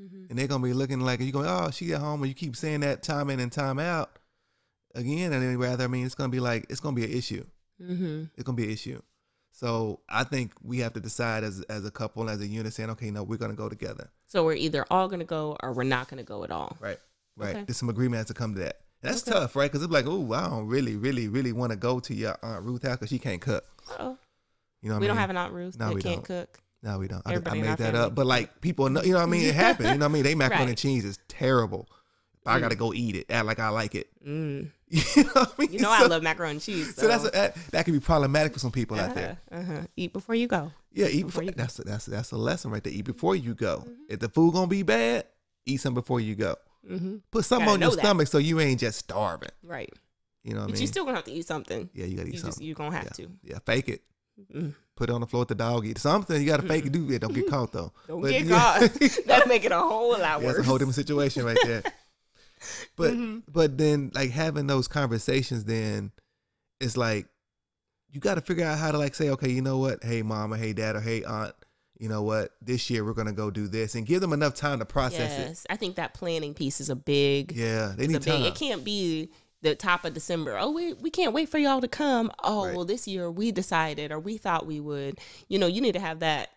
Mm-hmm. 0.00 0.26
And 0.30 0.38
they're 0.38 0.46
gonna 0.46 0.62
be 0.64 0.72
looking 0.72 1.00
like 1.00 1.20
you 1.20 1.32
going, 1.32 1.46
oh, 1.48 1.70
she 1.70 1.92
at 1.94 2.00
home, 2.00 2.22
and 2.22 2.28
you 2.28 2.34
keep 2.34 2.56
saying 2.56 2.80
that 2.80 3.02
time 3.02 3.30
in 3.30 3.40
and 3.40 3.50
time 3.50 3.78
out 3.78 4.18
again, 4.94 5.32
and 5.32 5.42
then 5.42 5.56
rather, 5.58 5.84
I 5.84 5.86
mean, 5.86 6.04
it's 6.04 6.14
gonna 6.14 6.28
be 6.28 6.40
like 6.40 6.66
it's 6.68 6.80
gonna 6.80 6.96
be 6.96 7.04
an 7.04 7.12
issue. 7.12 7.44
Mm-hmm. 7.80 8.24
It's 8.34 8.42
gonna 8.42 8.56
be 8.56 8.64
an 8.64 8.70
issue. 8.70 9.00
So 9.52 10.00
I 10.08 10.24
think 10.24 10.52
we 10.62 10.80
have 10.80 10.92
to 10.94 11.00
decide 11.00 11.44
as 11.44 11.62
as 11.62 11.86
a 11.86 11.90
couple, 11.90 12.28
as 12.28 12.40
a 12.40 12.46
unit, 12.46 12.74
saying, 12.74 12.90
okay, 12.90 13.10
no, 13.10 13.22
we're 13.22 13.38
gonna 13.38 13.54
go 13.54 13.68
together. 13.68 14.10
So 14.26 14.44
we're 14.44 14.54
either 14.54 14.84
all 14.90 15.08
gonna 15.08 15.24
go 15.24 15.56
or 15.62 15.72
we're 15.72 15.84
not 15.84 16.08
gonna 16.08 16.24
go 16.24 16.44
at 16.44 16.50
all. 16.50 16.76
Right. 16.80 16.98
Right. 17.36 17.56
Okay. 17.56 17.64
There's 17.66 17.76
some 17.78 17.88
agreement 17.88 18.18
has 18.18 18.26
to 18.26 18.34
come 18.34 18.54
to 18.54 18.60
that. 18.60 18.80
And 19.02 19.12
that's 19.12 19.22
Okay. 19.26 19.30
tough, 19.30 19.56
right? 19.56 19.70
Because 19.70 19.82
it's 19.82 19.92
like, 19.92 20.06
oh, 20.06 20.32
I 20.32 20.48
don't 20.48 20.66
really, 20.66 20.96
really, 20.96 21.28
really 21.28 21.52
want 21.52 21.70
to 21.70 21.76
go 21.76 22.00
to 22.00 22.14
your 22.14 22.36
aunt 22.42 22.64
Ruth 22.64 22.82
house 22.82 22.96
because 22.96 23.10
she 23.10 23.18
can't 23.18 23.40
cook. 23.42 23.64
Oh, 23.98 24.16
You 24.82 24.90
know 24.90 24.98
we 24.98 25.06
I 25.06 25.08
don't 25.08 25.16
have 25.16 25.30
an 25.30 25.36
Aunt 25.36 25.52
Ruth 25.52 25.78
No, 25.78 25.88
that 25.88 25.94
we 25.94 26.02
can't 26.02 26.16
don't. 26.24 26.40
cook. 26.46 26.60
No, 26.82 26.98
we 26.98 27.08
don't. 27.08 27.22
I, 27.26 27.34
I 27.34 27.38
made 27.38 27.64
that 27.64 27.78
family. 27.78 27.98
up. 28.00 28.14
But 28.14 28.26
like 28.26 28.60
people 28.60 28.88
know, 28.90 29.02
you 29.02 29.12
know 29.12 29.18
what 29.18 29.24
I 29.24 29.30
mean? 29.30 29.46
It 29.46 29.54
happened. 29.66 29.88
You 29.90 29.94
know 29.98 30.06
what 30.06 30.10
I 30.10 30.14
mean? 30.14 30.22
They 30.22 30.34
macaroni 30.34 30.68
and 30.70 30.78
cheese 30.78 31.04
is 31.04 31.18
terrible. 31.28 31.88
But 32.44 32.52
I 32.52 32.58
Mm. 32.58 32.60
gotta 32.60 32.76
go 32.76 32.92
eat 32.94 33.16
it. 33.16 33.26
Act 33.30 33.46
like 33.46 33.58
I 33.58 33.70
like 33.70 33.94
it. 33.94 34.08
Mm. 34.26 34.70
You 35.16 35.24
know 35.24 35.30
what 35.32 35.54
I 35.58 35.60
mean? 35.62 35.72
You 35.72 35.78
know 35.80 35.90
I 35.90 36.06
love 36.06 36.22
macaroni 36.22 36.52
and 36.52 36.60
cheese. 36.62 36.94
So 36.94 37.08
that's 37.08 37.24
a, 37.24 37.30
that, 37.30 37.56
that 37.72 37.84
can 37.84 37.92
be 37.94 37.98
problematic 38.00 38.52
for 38.52 38.60
some 38.60 38.70
people 38.70 39.00
out 39.00 39.16
there. 39.16 39.36
uh-huh, 39.50 39.60
uh-huh. 39.72 39.86
Eat 39.96 40.12
before 40.12 40.36
you 40.36 40.46
go. 40.46 40.70
Yeah, 40.92 41.06
eat 41.08 41.24
Before 41.26 41.26
before. 41.26 41.42
you 41.42 41.50
go. 41.50 41.56
That's 41.56 41.78
a, 41.80 41.82
that's 41.82 42.06
a, 42.06 42.10
that's 42.10 42.30
a 42.30 42.36
lesson 42.36 42.70
right 42.70 42.82
there. 42.84 42.92
Eat 42.92 43.04
before 43.04 43.34
you 43.34 43.54
go. 43.54 43.78
Mm-hmm. 43.78 43.92
If 44.10 44.20
the 44.20 44.28
food 44.28 44.52
gonna 44.54 44.68
be 44.68 44.84
bad, 44.84 45.24
eat 45.66 45.78
some 45.78 45.92
before 45.94 46.20
you 46.20 46.36
go. 46.36 46.54
Mm-hmm. 46.88 47.16
Put 47.32 47.44
something 47.44 47.68
on 47.68 47.80
your 47.80 47.90
that. 47.90 47.98
stomach 47.98 48.28
so 48.28 48.38
you 48.38 48.60
ain't 48.60 48.78
just 48.78 48.98
starving. 49.00 49.48
Right. 49.64 49.92
You 50.44 50.52
know 50.52 50.58
what 50.60 50.62
I 50.62 50.66
But 50.66 50.72
mean? 50.74 50.80
you 50.82 50.86
still 50.86 51.04
gonna 51.04 51.16
have 51.16 51.24
to 51.24 51.32
eat 51.32 51.46
something. 51.46 51.90
yeah, 51.92 52.04
you 52.06 52.16
gotta 52.16 52.28
eat 52.28 52.34
You 52.34 52.40
just 52.40 52.44
something. 52.44 52.64
you're 52.66 52.76
gonna 52.76 52.94
have 52.96 53.04
yeah. 53.18 53.24
to. 53.26 53.30
Yeah, 53.42 53.58
fake 53.66 53.88
it. 53.88 54.02
Mm. 54.54 54.74
Put 54.96 55.08
it 55.10 55.12
on 55.12 55.20
the 55.22 55.26
floor 55.26 55.40
with 55.40 55.48
the 55.48 55.54
dog. 55.54 55.86
Eat 55.86 55.98
something. 55.98 56.40
You 56.40 56.46
gotta 56.46 56.62
fake 56.66 56.86
it. 56.86 56.92
Do 56.92 57.10
it. 57.10 57.20
Don't 57.20 57.32
get 57.34 57.48
caught 57.48 57.72
though. 57.72 57.92
Don't 58.06 58.20
But 58.22 58.30
get 58.30 58.44
yeah. 58.46 58.58
caught. 58.78 58.98
That'll 59.26 59.48
make 59.48 59.64
it 59.64 59.72
a 59.72 59.78
whole 59.78 60.10
lot 60.12 60.20
Yeah, 60.20 60.38
worse. 60.38 60.56
it's 60.58 60.66
a 60.66 60.68
whole 60.68 60.78
different 60.78 60.94
situation 60.94 61.44
right 61.44 61.58
there. 61.64 61.82
But 62.96 63.12
Mhm. 63.14 63.42
but 63.52 63.76
then 63.76 64.10
like 64.14 64.30
having 64.30 64.66
those 64.66 64.88
conversations, 64.88 65.64
then 65.64 66.10
it's 66.80 66.96
like 66.96 67.26
you 68.10 68.18
got 68.20 68.36
to 68.36 68.40
figure 68.40 68.64
out 68.64 68.78
how 68.78 68.90
to 68.92 68.98
like 68.98 69.14
say, 69.14 69.28
okay, 69.30 69.50
you 69.50 69.60
know 69.60 69.76
what? 69.78 70.02
Hey, 70.02 70.22
mama, 70.22 70.56
hey, 70.56 70.72
dad, 70.72 70.96
or 70.96 71.00
hey, 71.00 71.22
aunt, 71.22 71.54
you 71.98 72.08
know 72.08 72.22
what? 72.22 72.52
This 72.62 72.88
year 72.88 73.04
we're 73.04 73.12
gonna 73.12 73.34
go 73.34 73.50
do 73.50 73.68
this, 73.68 73.94
and 73.94 74.06
give 74.06 74.22
them 74.22 74.32
enough 74.32 74.54
time 74.54 74.78
to 74.78 74.86
process 74.86 75.64
it. 75.64 75.66
I 75.70 75.76
think 75.76 75.96
that 75.96 76.14
planning 76.14 76.54
piece 76.54 76.80
is 76.80 76.88
a 76.88 76.96
big. 76.96 77.52
Yeah, 77.52 77.92
they 77.96 78.06
need 78.06 78.16
a 78.16 78.20
big. 78.20 78.28
time. 78.32 78.42
It 78.44 78.54
can't 78.54 78.82
be 78.82 79.30
the 79.70 79.74
top 79.74 80.04
of 80.04 80.14
December. 80.14 80.56
Oh, 80.58 80.70
we 80.70 80.92
we 80.94 81.10
can't 81.10 81.32
wait 81.32 81.48
for 81.48 81.58
y'all 81.58 81.80
to 81.80 81.88
come. 81.88 82.30
Oh, 82.42 82.66
Right. 82.66 82.74
well, 82.76 82.84
this 82.84 83.06
year 83.08 83.30
we 83.30 83.52
decided 83.52 84.12
or 84.12 84.18
we 84.18 84.36
thought 84.38 84.66
we 84.66 84.80
would. 84.80 85.18
You 85.48 85.58
know, 85.58 85.66
you 85.66 85.80
need 85.80 85.92
to 85.92 86.00
have 86.00 86.20
that 86.20 86.50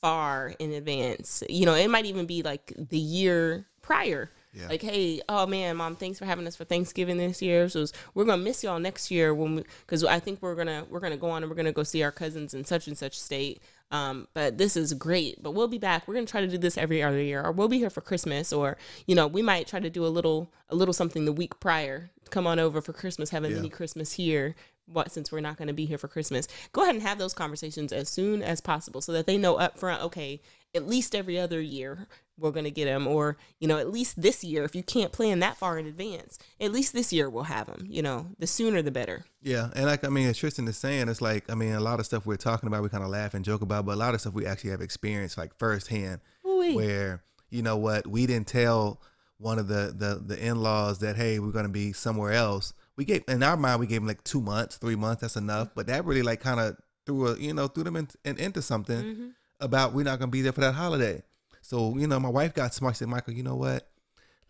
far 0.00 0.54
in 0.58 0.72
advance. 0.72 1.42
You 1.48 1.66
know, 1.66 1.74
it 1.74 1.88
might 1.88 2.06
even 2.06 2.26
be 2.26 2.42
like 2.42 2.72
the 2.76 2.98
year 2.98 3.66
prior. 3.82 4.30
Yeah. 4.54 4.68
Like, 4.68 4.82
hey, 4.82 5.20
oh 5.28 5.46
man, 5.46 5.76
mom, 5.76 5.94
thanks 5.96 6.18
for 6.18 6.24
having 6.24 6.46
us 6.46 6.56
for 6.56 6.64
Thanksgiving 6.64 7.18
this 7.18 7.42
year. 7.42 7.68
So 7.68 7.84
we're 8.14 8.24
gonna 8.24 8.42
miss 8.42 8.64
y'all 8.64 8.78
next 8.80 9.10
year 9.10 9.34
when 9.34 9.56
we, 9.56 9.64
because 9.86 10.02
I 10.04 10.18
think 10.20 10.40
we're 10.40 10.54
gonna 10.54 10.84
we're 10.88 11.00
gonna 11.00 11.16
go 11.18 11.30
on 11.30 11.42
and 11.42 11.50
we're 11.50 11.56
gonna 11.56 11.72
go 11.72 11.82
see 11.82 12.02
our 12.02 12.10
cousins 12.12 12.54
in 12.54 12.64
such 12.64 12.86
and 12.88 12.96
such 12.96 13.18
state. 13.20 13.62
Um, 13.90 14.28
but 14.34 14.58
this 14.58 14.76
is 14.76 14.92
great. 14.94 15.42
But 15.42 15.52
we'll 15.52 15.68
be 15.68 15.78
back. 15.78 16.06
We're 16.06 16.14
gonna 16.14 16.26
try 16.26 16.40
to 16.42 16.46
do 16.48 16.58
this 16.58 16.76
every 16.76 17.02
other 17.02 17.20
year, 17.22 17.42
or 17.42 17.52
we'll 17.52 17.68
be 17.68 17.78
here 17.78 17.90
for 17.90 18.00
Christmas, 18.00 18.52
or 18.52 18.76
you 19.06 19.14
know, 19.14 19.26
we 19.26 19.42
might 19.42 19.66
try 19.66 19.80
to 19.80 19.90
do 19.90 20.04
a 20.04 20.08
little 20.08 20.52
a 20.68 20.74
little 20.76 20.92
something 20.94 21.24
the 21.24 21.32
week 21.32 21.58
prior. 21.60 22.10
Come 22.30 22.46
on 22.46 22.58
over 22.58 22.82
for 22.82 22.92
Christmas, 22.92 23.30
have 23.30 23.44
a 23.44 23.48
Yeah. 23.48 23.56
mini 23.56 23.68
Christmas 23.70 24.12
here. 24.12 24.54
What 24.86 25.12
since 25.12 25.30
we're 25.30 25.40
not 25.40 25.58
going 25.58 25.68
to 25.68 25.74
be 25.74 25.84
here 25.84 25.98
for 25.98 26.08
Christmas, 26.08 26.48
go 26.72 26.82
ahead 26.82 26.94
and 26.94 27.02
have 27.02 27.18
those 27.18 27.34
conversations 27.34 27.92
as 27.92 28.08
soon 28.08 28.42
as 28.42 28.60
possible, 28.62 29.00
so 29.02 29.12
that 29.12 29.26
they 29.26 29.36
know 29.36 29.56
up 29.56 29.78
front. 29.78 30.02
Okay, 30.02 30.40
at 30.74 30.86
least 30.86 31.14
every 31.14 31.38
other 31.38 31.60
year 31.60 32.06
we're 32.38 32.50
going 32.52 32.64
to 32.64 32.70
get 32.70 32.84
them, 32.86 33.06
or 33.06 33.36
you 33.60 33.66
know, 33.68 33.78
at 33.78 33.90
least 33.90 34.20
this 34.20 34.42
year. 34.44 34.64
If 34.64 34.74
you 34.74 34.82
can't 34.82 35.12
plan 35.12 35.40
that 35.40 35.56
far 35.56 35.78
in 35.78 35.86
advance, 35.86 36.38
at 36.60 36.72
least 36.72 36.92
this 36.92 37.12
year 37.12 37.28
we'll 37.28 37.44
have 37.44 37.66
them. 37.66 37.86
You 37.88 38.02
know, 38.02 38.26
the 38.38 38.46
sooner 38.46 38.80
the 38.82 38.90
better. 38.90 39.24
Yeah, 39.42 39.70
and 39.74 39.86
like 39.86 40.04
I 40.04 40.08
mean, 40.08 40.28
as 40.28 40.38
Tristan 40.38 40.68
is 40.68 40.76
saying, 40.76 41.08
it's 41.08 41.20
like 41.20 41.50
I 41.50 41.54
mean, 41.54 41.72
a 41.72 41.80
lot 41.80 42.00
of 42.00 42.06
stuff 42.06 42.24
we're 42.26 42.36
talking 42.36 42.66
about, 42.66 42.82
we 42.82 42.88
kind 42.88 43.04
of 43.04 43.10
laugh 43.10 43.34
and 43.34 43.44
joke 43.44 43.62
about, 43.62 43.84
but 43.86 43.92
a 43.94 43.96
lot 43.96 44.14
of 44.14 44.20
stuff 44.20 44.34
we 44.34 44.46
actually 44.46 44.70
have 44.70 44.80
experienced 44.80 45.36
like 45.36 45.54
firsthand, 45.58 46.20
Ooh-wee. 46.46 46.74
where 46.74 47.22
you 47.50 47.62
know 47.62 47.76
what, 47.76 48.06
we 48.06 48.26
didn't 48.26 48.46
tell 48.48 49.00
one 49.38 49.58
of 49.58 49.68
the 49.68 49.94
the 49.96 50.20
the 50.24 50.44
in 50.44 50.60
laws 50.62 50.98
that 51.00 51.16
hey, 51.16 51.38
we're 51.38 51.52
gonna 51.52 51.68
be 51.68 51.92
somewhere 51.92 52.32
else. 52.32 52.72
We 52.96 53.04
gave 53.04 53.22
in 53.28 53.42
our 53.42 53.56
mind, 53.56 53.78
we 53.80 53.86
gave 53.86 54.00
them 54.00 54.08
like 54.08 54.24
two 54.24 54.40
months, 54.40 54.76
three 54.76 54.96
months, 54.96 55.20
that's 55.22 55.36
enough. 55.36 55.68
But 55.74 55.86
that 55.86 56.04
really 56.04 56.22
like 56.22 56.40
kind 56.40 56.58
of 56.60 56.76
threw 57.06 57.28
a 57.28 57.38
you 57.38 57.54
know 57.54 57.68
threw 57.68 57.84
them 57.84 57.96
in, 57.96 58.08
in, 58.24 58.36
into 58.38 58.60
something 58.60 59.00
Mhm. 59.02 59.30
about 59.60 59.94
we're 59.94 60.04
not 60.04 60.18
gonna 60.18 60.30
be 60.32 60.42
there 60.42 60.52
for 60.52 60.60
that 60.62 60.74
holiday. 60.74 61.22
So 61.68 61.98
you 61.98 62.06
know, 62.06 62.18
my 62.18 62.30
wife 62.30 62.54
got 62.54 62.72
smart. 62.72 62.94
She 62.94 63.00
said, 63.00 63.08
Michael, 63.08 63.34
you 63.34 63.42
know 63.42 63.56
what? 63.56 63.90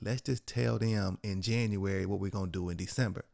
Let's 0.00 0.20
just 0.20 0.46
tell 0.46 0.78
them 0.78 1.18
in 1.24 1.42
January 1.42 2.07
what 2.07 2.20
we're 2.20 2.31
gonna 2.31 2.46
do 2.46 2.68
in 2.68 2.76
December. 2.76 3.24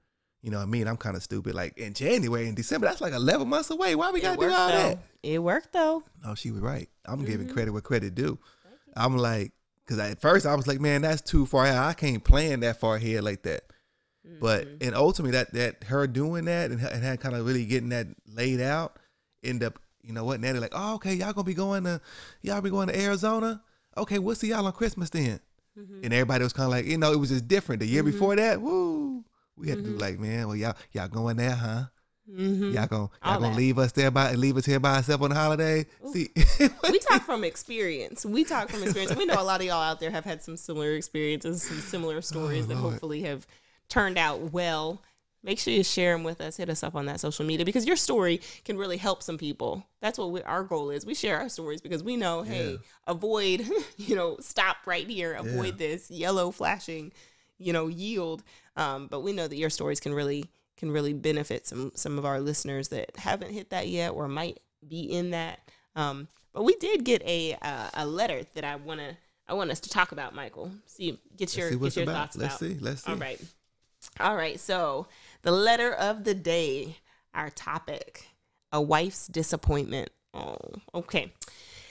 You 0.41 0.51
know 0.51 0.57
what 0.57 0.63
I 0.63 0.71
mean? 0.71 0.89
I'm 0.89 0.97
kind 0.97 1.17
of 1.17 1.23
stupid. 1.23 1.55
Like 1.55 1.77
in 1.77 1.93
January 1.93 2.47
and 2.47 2.57
December, 2.57 2.87
that's 2.87 3.03
like 3.03 3.13
11 3.13 3.47
months 3.47 3.69
away. 3.69 3.95
Why 3.95 4.11
we 4.11 4.23
gotta 4.23 4.39
do 4.41 4.45
all 4.51 4.69
though. 4.69 4.73
that? 4.73 4.99
It 5.23 5.43
worked 5.43 5.75
though. 5.75 6.03
No, 6.25 6.35
she 6.35 6.51
was 6.51 6.63
right. 6.63 6.89
I'm 7.05 7.27
giving 7.27 7.47
Mhm. 7.49 7.53
credit 7.53 7.73
where 7.73 7.83
credit 7.83 8.15
due. 8.15 8.39
I'm 8.97 9.19
like, 9.19 9.53
because 9.85 9.99
at 9.99 10.19
first 10.19 10.47
I 10.47 10.55
was 10.55 10.67
like, 10.67 10.81
man, 10.81 11.03
that's 11.03 11.21
too 11.21 11.45
far 11.45 11.67
out. 11.67 11.85
I 11.87 11.93
can't 11.93 12.25
plan 12.25 12.61
that 12.61 12.81
far 12.81 12.97
ahead 12.97 13.23
like 13.23 13.43
that. 13.43 13.65
But 14.41 14.67
Mhm. 14.67 14.87
and 14.87 14.95
ultimately, 14.95 15.33
that 15.33 15.53
that 15.53 15.85
her 15.85 16.07
doing 16.07 16.47
that 16.47 16.71
and, 16.71 16.81
and 16.81 17.05
had 17.05 17.21
kind 17.21 17.35
of 17.37 17.45
really 17.45 17.67
getting 17.67 17.91
that 17.91 18.07
laid 18.27 18.63
out, 18.63 18.99
end 19.43 19.63
up, 19.63 19.79
you 20.03 20.15
know 20.15 20.25
what? 20.25 20.41
Now 20.41 20.53
they're 20.53 20.61
like, 20.63 20.73
oh, 20.75 20.95
okay, 20.95 21.13
y'all 21.13 21.35
gonna 21.35 21.45
be 21.45 21.53
going 21.53 21.85
to, 21.85 22.01
y'all 22.41 22.63
be 22.63 22.71
going 22.71 22.89
to 22.89 22.99
Arizona. 22.99 23.63
Okay, 23.97 24.19
we'll 24.19 24.35
see 24.35 24.49
y'all 24.49 24.67
on 24.67 24.73
Christmas 24.73 25.11
then. 25.11 25.41
Mhm. 25.79 26.05
And 26.05 26.13
everybody 26.13 26.45
was 26.45 26.53
kind 26.53 26.67
of 26.67 26.71
like, 26.71 26.85
you 26.87 26.99
know, 26.99 27.13
it 27.13 27.19
was 27.19 27.31
just 27.31 27.49
different. 27.49 27.81
The 27.81 27.87
year 27.87 28.03
Mhm. 28.03 28.07
before 28.13 28.37
that, 28.37 28.61
woo, 28.61 29.25
we 29.57 29.69
had 29.69 29.79
to 29.79 29.83
do 29.85 29.97
Mhm. 29.97 30.01
like, 30.01 30.19
man, 30.21 30.47
well, 30.47 30.57
y'all 30.57 30.75
y'all 30.93 31.09
going 31.09 31.37
there, 31.37 31.55
huh? 31.55 31.85
Mhm. 32.31 32.73
Y'all 32.73 32.87
gonna 32.87 33.11
y'all 33.25 33.39
gonna 33.41 33.49
that. 33.51 33.57
leave 33.57 33.79
us 33.79 33.93
there 33.93 34.11
by 34.11 34.33
leave 34.35 34.57
us 34.57 34.65
here 34.65 34.81
by 34.81 34.97
ourselves 34.97 35.23
on 35.25 35.31
the 35.31 35.37
holiday? 35.37 35.85
Ooh. 36.07 36.13
See, 36.13 36.31
we 36.91 36.99
talk 37.01 37.23
from 37.25 37.45
experience. 37.45 38.25
We 38.25 38.45
talk 38.45 38.71
from 38.71 38.83
experience. 38.83 39.15
We 39.17 39.27
know 39.27 39.41
a 39.41 39.45
lot 39.45 39.61
of 39.61 39.67
y'all 39.67 39.83
out 39.83 40.01
there 40.01 40.11
have 40.11 40.25
had 40.25 40.43
some 40.43 40.57
similar 40.57 40.93
experiences, 40.95 41.63
some 41.63 41.81
similar 41.81 42.21
stories 42.31 42.67
that 42.69 42.77
Oh, 42.77 42.81
Lord. 42.81 42.93
hopefully 42.93 43.23
have 43.23 43.47
turned 43.89 44.17
out 44.17 44.53
well. 44.53 45.03
Make 45.45 45.59
sure 45.59 45.73
you 45.75 45.85
share 45.85 46.15
them 46.15 46.25
with 46.25 46.41
us. 46.41 46.57
Hit 46.57 46.71
us 46.71 46.83
up 46.83 46.95
on 46.97 47.05
that 47.07 47.21
social 47.21 47.45
media 47.45 47.67
because 47.67 47.87
your 47.87 47.97
story 47.97 48.41
can 48.65 48.79
really 48.79 48.97
help 48.97 49.23
some 49.23 49.37
people. 49.39 49.87
That's 50.01 50.19
what 50.19 50.33
we, 50.33 50.43
our 50.43 50.65
goal 50.65 50.89
is. 50.91 51.05
We 51.05 51.15
share 51.15 51.39
our 51.39 51.51
stories 51.51 51.81
because 51.83 52.03
we 52.03 52.17
know, 52.17 52.43
hey, 52.43 52.73
Yeah. 52.73 52.77
avoid, 53.07 53.69
you 53.99 54.17
know, 54.17 54.39
stop 54.41 54.79
right 54.87 55.07
here, 55.07 55.35
avoid 55.35 55.79
Yeah. 55.79 55.89
this 55.89 56.11
yellow 56.11 56.51
flashing, 56.51 57.13
you 57.59 57.73
know, 57.75 57.89
yield. 57.89 58.43
Um, 58.77 59.07
but 59.07 59.21
we 59.21 59.33
know 59.33 59.47
that 59.47 59.57
your 59.57 59.71
stories 59.71 60.01
can 60.01 60.15
really 60.15 60.47
can 60.77 60.91
really 60.91 61.13
benefit 61.13 61.67
some 61.67 61.93
some 61.95 62.19
of 62.19 62.25
our 62.25 62.41
listeners 62.41 62.89
that 62.89 63.15
haven't 63.17 63.53
hit 63.53 63.71
that 63.71 63.87
yet 63.89 64.13
or 64.13 64.27
might 64.27 64.59
be 64.89 65.01
in 65.03 65.31
that. 65.33 65.61
Um, 65.95 66.27
but 66.55 66.65
we 66.65 66.75
did 66.77 67.05
get 67.05 67.23
a 67.23 67.55
uh, 67.63 67.91
a 67.95 68.07
letter 68.07 68.43
that 68.55 68.65
I 68.65 68.77
wanna 68.77 69.17
I 69.47 69.53
want 69.55 69.71
us 69.71 69.81
to 69.81 69.91
talk 69.91 70.13
about, 70.13 70.35
Michael. 70.35 70.73
See, 70.87 71.21
get 71.37 71.55
your 71.55 71.67
Let's 71.71 71.77
see 71.77 71.85
get 71.85 71.97
your 71.97 72.03
about. 72.05 72.33
thoughts 72.33 72.37
Let's 72.39 72.57
about. 72.63 72.71
see. 72.73 72.79
Let's 72.81 73.05
see. 73.05 73.13
All 73.13 73.19
right, 73.19 73.41
all 74.21 74.35
right. 74.37 74.59
So 74.59 75.07
the 75.45 75.53
letter 75.53 75.93
of 75.93 76.25
the 76.25 76.35
day, 76.35 76.97
our 77.35 77.51
topic, 77.51 78.29
a 78.73 78.81
wife's 78.81 79.27
disappointment. 79.27 80.09
Oh, 80.33 80.57
okay. 80.95 81.33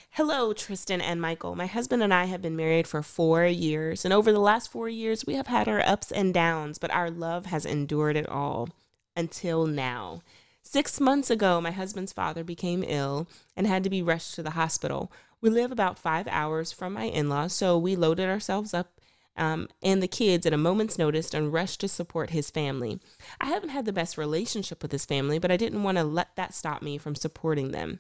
Hello, 0.09 0.53
Tristan 0.53 1.01
and 1.01 1.21
Michael. 1.21 1.55
My 1.55 1.67
husband 1.67 2.01
and 2.01 2.11
I 2.11 2.25
have 2.25 2.41
been 2.41 2.55
married 2.55 2.87
for 2.87 3.03
four 3.03 3.45
years, 3.45 4.05
and 4.05 4.13
over 4.13 4.31
the 4.31 4.39
last 4.39 4.71
four 4.71 4.89
years, 4.89 5.25
we 5.25 5.35
have 5.35 5.47
had 5.47 5.67
our 5.67 5.81
ups 5.81 6.11
and 6.11 6.33
downs, 6.33 6.79
but 6.79 6.91
our 6.91 7.11
love 7.11 7.45
has 7.45 7.63
endured 7.63 8.17
it 8.17 8.27
all 8.27 8.69
until 9.15 9.67
now. 9.67 10.23
Six 10.63 10.99
months 10.99 11.29
ago, 11.29 11.61
my 11.61 11.71
husband's 11.71 12.13
father 12.13 12.43
became 12.43 12.83
ill 12.87 13.27
and 13.55 13.67
had 13.67 13.83
to 13.83 13.89
be 13.89 14.01
rushed 14.01 14.33
to 14.33 14.41
the 14.41 14.51
hospital. 14.51 15.11
We 15.41 15.51
live 15.51 15.71
about 15.71 15.99
five 15.99 16.27
hours 16.27 16.71
from 16.71 16.93
my 16.93 17.03
in 17.03 17.29
laws, 17.29 17.53
so 17.53 17.77
we 17.77 17.95
loaded 17.95 18.29
ourselves 18.29 18.73
up 18.73 18.99
um, 19.35 19.67
and 19.81 20.01
the 20.01 20.07
kids 20.07 20.45
at 20.45 20.53
a 20.53 20.57
moment's 20.57 20.97
notice 20.97 21.33
and 21.33 21.53
rushed 21.53 21.81
to 21.81 21.87
support 21.87 22.29
his 22.29 22.49
family. 22.49 22.99
I 23.41 23.47
haven't 23.47 23.69
had 23.69 23.85
the 23.85 23.93
best 23.93 24.17
relationship 24.17 24.81
with 24.81 24.91
his 24.91 25.05
family, 25.05 25.39
but 25.39 25.51
I 25.51 25.57
didn't 25.57 25.83
want 25.83 25.97
to 25.97 26.03
let 26.03 26.35
that 26.35 26.53
stop 26.53 26.81
me 26.81 26.97
from 26.97 27.15
supporting 27.15 27.71
them. 27.71 27.99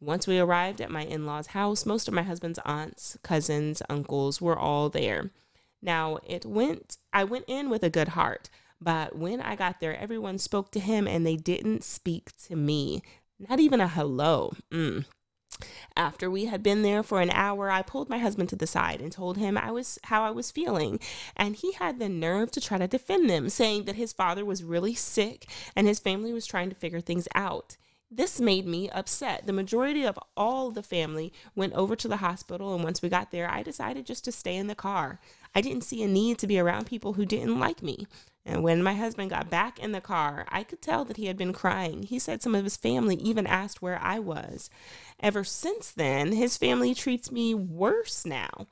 Once 0.00 0.26
we 0.26 0.38
arrived 0.38 0.80
at 0.80 0.90
my 0.90 1.04
in 1.04 1.24
law's 1.24 1.48
house, 1.48 1.86
most 1.86 2.08
of 2.08 2.14
my 2.14 2.22
husband's 2.22 2.58
aunts, 2.64 3.16
cousins, 3.22 3.82
uncles 3.88 4.40
were 4.40 4.58
all 4.58 4.90
there. 4.90 5.30
Now, 5.80 6.18
it 6.26 6.44
went, 6.44 6.98
I 7.12 7.24
went 7.24 7.44
in 7.46 7.70
with 7.70 7.82
a 7.82 7.90
good 7.90 8.08
heart, 8.08 8.50
but 8.80 9.16
when 9.16 9.40
I 9.40 9.56
got 9.56 9.80
there, 9.80 9.96
everyone 9.96 10.38
spoke 10.38 10.70
to 10.72 10.80
him 10.80 11.06
and 11.06 11.26
they 11.26 11.36
didn't 11.36 11.84
speak 11.84 12.36
to 12.48 12.56
me. 12.56 13.02
Not 13.38 13.60
even 13.60 13.80
a 13.80 13.88
hello. 13.88 14.54
Mm. 14.70 15.06
After 15.96 16.30
we 16.30 16.46
had 16.46 16.62
been 16.62 16.82
there 16.82 17.02
for 17.02 17.20
an 17.20 17.30
hour, 17.30 17.70
I 17.70 17.82
pulled 17.82 18.08
my 18.08 18.18
husband 18.18 18.48
to 18.50 18.56
the 18.56 18.66
side 18.66 19.00
and 19.00 19.12
told 19.12 19.36
him 19.36 19.56
I 19.56 19.70
was 19.70 19.98
how 20.04 20.22
I 20.22 20.30
was 20.30 20.50
feeling, 20.50 20.98
and 21.36 21.54
he 21.56 21.72
had 21.72 21.98
the 21.98 22.08
nerve 22.08 22.50
to 22.52 22.60
try 22.60 22.78
to 22.78 22.88
defend 22.88 23.30
them, 23.30 23.48
saying 23.48 23.84
that 23.84 23.96
his 23.96 24.12
father 24.12 24.44
was 24.44 24.64
really 24.64 24.94
sick 24.94 25.48
and 25.76 25.86
his 25.86 26.00
family 26.00 26.32
was 26.32 26.46
trying 26.46 26.70
to 26.70 26.76
figure 26.76 27.00
things 27.00 27.28
out. 27.34 27.76
This 28.10 28.40
made 28.40 28.66
me 28.66 28.88
upset. 28.90 29.46
The 29.46 29.52
majority 29.52 30.04
of 30.04 30.18
all 30.36 30.70
the 30.70 30.82
family 30.82 31.32
went 31.56 31.72
over 31.72 31.96
to 31.96 32.06
the 32.06 32.18
hospital, 32.18 32.74
and 32.74 32.84
once 32.84 33.02
we 33.02 33.08
got 33.08 33.30
there, 33.32 33.50
I 33.50 33.62
decided 33.62 34.06
just 34.06 34.24
to 34.26 34.32
stay 34.32 34.56
in 34.56 34.68
the 34.68 34.74
car. 34.74 35.20
I 35.54 35.60
didn't 35.60 35.82
see 35.84 36.02
a 36.02 36.08
need 36.08 36.38
to 36.38 36.46
be 36.46 36.58
around 36.58 36.86
people 36.86 37.14
who 37.14 37.26
didn't 37.26 37.58
like 37.58 37.82
me. 37.82 38.06
And 38.46 38.62
when 38.62 38.82
my 38.82 38.92
husband 38.94 39.30
got 39.30 39.48
back 39.48 39.78
in 39.78 39.92
the 39.92 40.00
car, 40.02 40.44
I 40.50 40.64
could 40.64 40.82
tell 40.82 41.04
that 41.06 41.16
he 41.16 41.26
had 41.26 41.36
been 41.38 41.52
crying. 41.54 42.02
He 42.02 42.18
said 42.18 42.42
some 42.42 42.54
of 42.54 42.64
his 42.64 42.76
family 42.76 43.16
even 43.16 43.46
asked 43.46 43.80
where 43.80 43.98
I 44.02 44.18
was. 44.18 44.68
Ever 45.20 45.44
since 45.44 45.90
then, 45.90 46.32
his 46.32 46.58
family 46.58 46.94
treats 46.94 47.32
me 47.32 47.54
worse 47.54 48.26
now. 48.26 48.66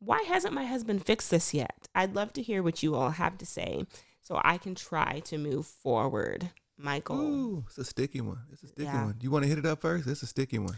Why 0.00 0.22
hasn't 0.22 0.52
my 0.52 0.64
husband 0.64 1.06
fixed 1.06 1.30
this 1.30 1.54
yet? 1.54 1.88
I'd 1.94 2.14
love 2.16 2.32
to 2.34 2.42
hear 2.42 2.62
what 2.62 2.82
you 2.82 2.94
all 2.96 3.10
have 3.10 3.38
to 3.38 3.46
say 3.46 3.86
so 4.20 4.40
I 4.44 4.58
can 4.58 4.74
try 4.74 5.20
to 5.26 5.38
move 5.38 5.66
forward. 5.66 6.50
Michael. 6.76 7.20
Ooh, 7.20 7.64
it's 7.68 7.78
a 7.78 7.84
sticky 7.84 8.20
one. 8.20 8.40
It's 8.52 8.64
a 8.64 8.66
sticky 8.68 8.82
Yeah. 8.84 9.04
one. 9.04 9.16
You 9.20 9.30
want 9.30 9.44
to 9.44 9.48
hit 9.48 9.58
it 9.58 9.66
up 9.66 9.80
first? 9.80 10.08
It's 10.08 10.24
a 10.24 10.26
sticky 10.26 10.58
one. 10.58 10.76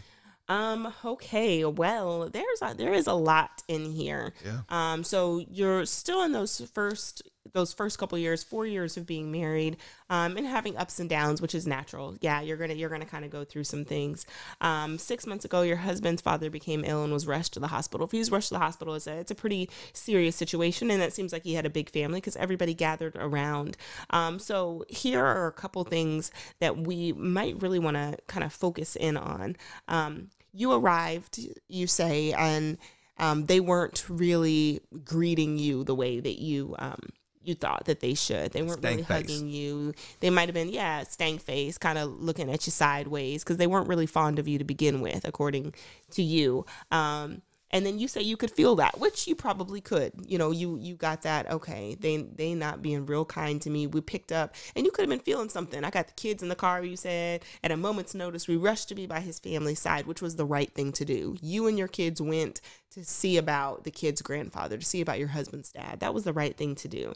Um, 0.49 0.93
okay, 1.03 1.65
well, 1.65 2.29
there's 2.29 2.61
a, 2.61 2.73
there 2.73 2.93
is 2.93 3.07
a 3.07 3.13
lot 3.13 3.63
in 3.67 3.91
here. 3.91 4.33
Yeah. 4.45 4.61
Um, 4.69 5.03
so 5.03 5.43
you're 5.51 5.85
still 5.85 6.21
in 6.23 6.31
those 6.31 6.61
first 6.73 7.21
those 7.53 7.73
first 7.73 7.97
couple 7.97 8.17
years, 8.17 8.43
four 8.43 8.65
years 8.65 8.97
of 8.97 9.05
being 9.05 9.31
married, 9.31 9.77
um, 10.09 10.37
and 10.37 10.45
having 10.45 10.77
ups 10.77 10.99
and 10.99 11.09
downs, 11.09 11.41
which 11.41 11.55
is 11.55 11.67
natural. 11.67 12.15
Yeah, 12.21 12.41
you're 12.41 12.57
gonna 12.57 12.73
you're 12.73 12.89
gonna 12.89 13.05
kind 13.05 13.25
of 13.25 13.31
go 13.31 13.43
through 13.43 13.65
some 13.65 13.85
things. 13.85 14.25
Um, 14.61 14.97
six 14.97 15.25
months 15.25 15.45
ago, 15.45 15.61
your 15.61 15.77
husband's 15.77 16.21
father 16.21 16.49
became 16.49 16.83
ill 16.85 17.03
and 17.03 17.13
was 17.13 17.27
rushed 17.27 17.53
to 17.53 17.59
the 17.59 17.67
hospital. 17.67 18.05
If 18.05 18.11
he 18.11 18.19
was 18.19 18.31
rushed 18.31 18.49
to 18.49 18.55
the 18.55 18.59
hospital, 18.59 18.95
it's 18.95 19.07
a 19.07 19.17
it's 19.17 19.31
a 19.31 19.35
pretty 19.35 19.69
serious 19.93 20.35
situation, 20.35 20.91
and 20.91 21.01
it 21.01 21.13
seems 21.13 21.33
like 21.33 21.43
he 21.43 21.53
had 21.53 21.65
a 21.65 21.69
big 21.69 21.89
family 21.89 22.19
because 22.19 22.35
everybody 22.37 22.73
gathered 22.73 23.15
around. 23.15 23.77
Um, 24.09 24.39
so 24.39 24.85
here 24.89 25.23
are 25.23 25.47
a 25.47 25.51
couple 25.51 25.83
things 25.83 26.31
that 26.59 26.77
we 26.77 27.13
might 27.13 27.61
really 27.61 27.79
want 27.79 27.97
to 27.97 28.17
kind 28.27 28.43
of 28.43 28.53
focus 28.53 28.95
in 28.95 29.17
on. 29.17 29.55
Um, 29.87 30.29
you 30.53 30.71
arrived, 30.73 31.39
you 31.67 31.87
say, 31.87 32.33
and 32.33 32.77
um, 33.19 33.45
they 33.45 33.59
weren't 33.59 34.05
really 34.09 34.81
greeting 35.03 35.57
you 35.57 35.83
the 35.83 35.95
way 35.95 36.19
that 36.19 36.39
you 36.39 36.75
um, 36.79 37.09
you 37.47 37.55
thought 37.55 37.85
that 37.85 38.01
they 38.01 38.13
should. 38.13 38.51
They 38.51 38.61
weren't 38.61 38.83
really 38.83 38.97
face. 38.97 39.07
hugging 39.07 39.49
you. 39.49 39.93
They 40.19 40.29
might 40.29 40.49
have 40.49 40.53
been, 40.53 40.69
yeah, 40.69 41.03
stank 41.03 41.41
face, 41.41 41.77
kind 41.77 41.97
of 41.97 42.21
looking 42.21 42.51
at 42.51 42.65
you 42.67 42.71
sideways 42.71 43.43
because 43.43 43.57
they 43.57 43.67
weren't 43.67 43.87
really 43.87 44.05
fond 44.05 44.37
of 44.37 44.47
you 44.47 44.57
to 44.57 44.63
begin 44.63 45.01
with, 45.01 45.25
according 45.25 45.73
to 46.11 46.21
you. 46.21 46.65
Um, 46.91 47.41
and 47.71 47.85
then 47.85 47.99
you 47.99 48.07
say 48.07 48.21
you 48.21 48.37
could 48.37 48.51
feel 48.51 48.75
that, 48.77 48.99
which 48.99 49.27
you 49.27 49.35
probably 49.35 49.81
could. 49.81 50.13
You 50.25 50.37
know, 50.37 50.51
you 50.51 50.77
you 50.79 50.95
got 50.95 51.23
that. 51.23 51.49
Okay, 51.51 51.95
they 51.99 52.17
they 52.17 52.53
not 52.53 52.81
being 52.81 53.05
real 53.05 53.25
kind 53.25 53.61
to 53.61 53.69
me. 53.69 53.87
We 53.87 54.01
picked 54.01 54.31
up, 54.31 54.55
and 54.75 54.85
you 54.85 54.91
could 54.91 55.03
have 55.03 55.09
been 55.09 55.19
feeling 55.19 55.49
something. 55.49 55.83
I 55.83 55.89
got 55.89 56.07
the 56.07 56.13
kids 56.13 56.41
in 56.41 56.49
the 56.49 56.55
car. 56.55 56.83
You 56.83 56.95
said 56.95 57.43
at 57.63 57.71
a 57.71 57.77
moment's 57.77 58.15
notice, 58.15 58.47
we 58.47 58.55
rushed 58.55 58.89
to 58.89 58.95
be 58.95 59.05
by 59.05 59.19
his 59.19 59.39
family 59.39 59.75
side, 59.75 60.07
which 60.07 60.21
was 60.21 60.35
the 60.35 60.45
right 60.45 60.73
thing 60.73 60.91
to 60.93 61.05
do. 61.05 61.35
You 61.41 61.67
and 61.67 61.77
your 61.77 61.87
kids 61.87 62.21
went 62.21 62.61
to 62.91 63.03
see 63.03 63.37
about 63.37 63.83
the 63.83 63.91
kid's 63.91 64.21
grandfather, 64.21 64.77
to 64.77 64.85
see 64.85 65.01
about 65.01 65.19
your 65.19 65.29
husband's 65.29 65.71
dad. 65.71 65.99
That 65.99 66.13
was 66.13 66.23
the 66.23 66.33
right 66.33 66.55
thing 66.55 66.75
to 66.75 66.87
do. 66.87 67.13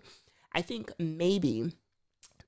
I 0.53 0.61
think 0.61 0.91
maybe 0.99 1.71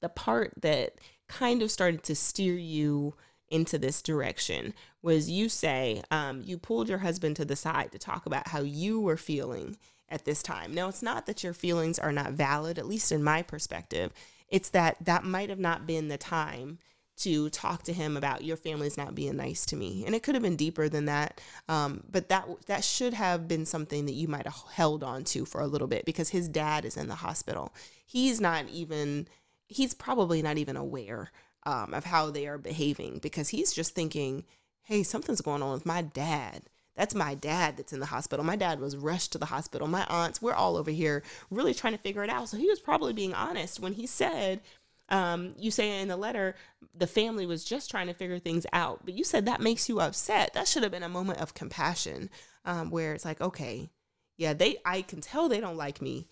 the 0.01 0.09
part 0.09 0.53
that 0.61 0.95
kind 1.27 1.61
of 1.61 1.71
started 1.71 2.03
to 2.03 2.15
steer 2.15 2.55
you 2.55 3.15
into 3.53 3.77
this 3.77 4.01
direction 4.01 4.73
was 5.01 5.29
you 5.29 5.47
say 5.47 6.01
um, 6.09 6.41
you 6.43 6.57
pulled 6.57 6.89
your 6.89 6.97
husband 6.99 7.35
to 7.35 7.45
the 7.45 7.55
side 7.55 7.91
to 7.91 7.99
talk 7.99 8.25
about 8.25 8.47
how 8.49 8.61
you 8.61 8.99
were 8.99 9.17
feeling 9.17 9.77
at 10.09 10.25
this 10.25 10.43
time. 10.43 10.73
Now, 10.73 10.89
it's 10.89 11.03
not 11.03 11.25
that 11.25 11.43
your 11.43 11.53
feelings 11.53 11.99
are 11.99 12.11
not 12.11 12.33
valid, 12.33 12.77
at 12.77 12.87
least 12.87 13.11
in 13.11 13.23
my 13.23 13.41
perspective. 13.41 14.11
It's 14.49 14.69
that 14.69 14.97
that 15.01 15.23
might 15.23 15.49
have 15.49 15.59
not 15.59 15.87
been 15.87 16.07
the 16.07 16.17
time 16.17 16.79
to 17.15 17.49
talk 17.49 17.83
to 17.83 17.93
him 17.93 18.17
about 18.17 18.43
your 18.43 18.57
family's 18.57 18.97
not 18.97 19.15
being 19.15 19.35
nice 19.35 19.65
to 19.67 19.75
me, 19.75 20.03
and 20.05 20.15
it 20.15 20.23
could 20.23 20.35
have 20.35 20.41
been 20.41 20.55
deeper 20.55 20.89
than 20.89 21.05
that. 21.05 21.41
Um, 21.69 22.03
but 22.09 22.29
that 22.29 22.47
that 22.67 22.83
should 22.83 23.13
have 23.13 23.47
been 23.47 23.65
something 23.65 24.05
that 24.05 24.13
you 24.13 24.27
might 24.27 24.45
have 24.45 24.61
held 24.73 25.03
on 25.03 25.23
to 25.25 25.45
for 25.45 25.61
a 25.61 25.67
little 25.67 25.87
bit 25.87 26.05
because 26.05 26.29
his 26.29 26.47
dad 26.47 26.85
is 26.85 26.97
in 26.97 27.07
the 27.07 27.15
hospital. 27.15 27.73
He's 28.05 28.41
not 28.41 28.67
even. 28.69 29.27
He's 29.67 29.93
probably 29.93 30.41
not 30.43 30.57
even 30.57 30.75
aware 30.75 31.31
um, 31.65 31.93
of 31.93 32.05
how 32.05 32.29
they 32.29 32.47
are 32.47 32.57
behaving 32.57 33.19
because 33.21 33.49
he's 33.49 33.73
just 33.73 33.95
thinking, 33.95 34.45
"Hey, 34.83 35.03
something's 35.03 35.41
going 35.41 35.61
on 35.61 35.73
with 35.73 35.85
my 35.85 36.01
dad." 36.01 36.63
That's 36.95 37.15
my 37.15 37.33
dad 37.33 37.77
that's 37.77 37.93
in 37.93 37.99
the 37.99 38.05
hospital. 38.05 38.45
My 38.45 38.55
dad 38.55 38.79
was 38.79 38.95
rushed 38.95 39.31
to 39.31 39.39
the 39.39 39.47
hospital. 39.47 39.87
My 39.87 40.05
aunts, 40.05 40.41
we're 40.41 40.53
all 40.53 40.77
over 40.77 40.91
here 40.91 41.23
really 41.49 41.73
trying 41.73 41.93
to 41.93 41.99
figure 41.99 42.23
it 42.23 42.29
out. 42.29 42.49
So 42.49 42.57
he 42.57 42.67
was 42.67 42.79
probably 42.79 43.13
being 43.13 43.33
honest 43.33 43.79
when 43.79 43.93
he 43.93 44.05
said, 44.05 44.61
um, 45.09 45.55
you 45.57 45.71
say 45.71 46.01
in 46.01 46.07
the 46.07 46.17
letter, 46.17 46.55
the 46.95 47.07
family 47.07 47.45
was 47.45 47.63
just 47.63 47.89
trying 47.89 48.07
to 48.07 48.13
figure 48.13 48.39
things 48.39 48.65
out. 48.73 49.01
But 49.05 49.15
you 49.15 49.23
said 49.23 49.45
that 49.45 49.61
makes 49.61 49.89
you 49.89 49.99
upset. 49.99 50.53
That 50.53 50.67
should 50.67 50.83
have 50.83 50.91
been 50.91 51.03
a 51.03 51.09
moment 51.09 51.41
of 51.41 51.53
compassion 51.55 52.29
um, 52.63 52.89
where 52.89 53.13
it's 53.13 53.25
like, 53.25 53.41
okay, 53.41 53.89
yeah, 54.37 54.53
they, 54.53 54.77
I 54.85 55.01
can 55.01 55.21
tell 55.21 55.49
they 55.49 55.59
don't 55.59 55.77
like 55.77 56.01
me. 56.01 56.27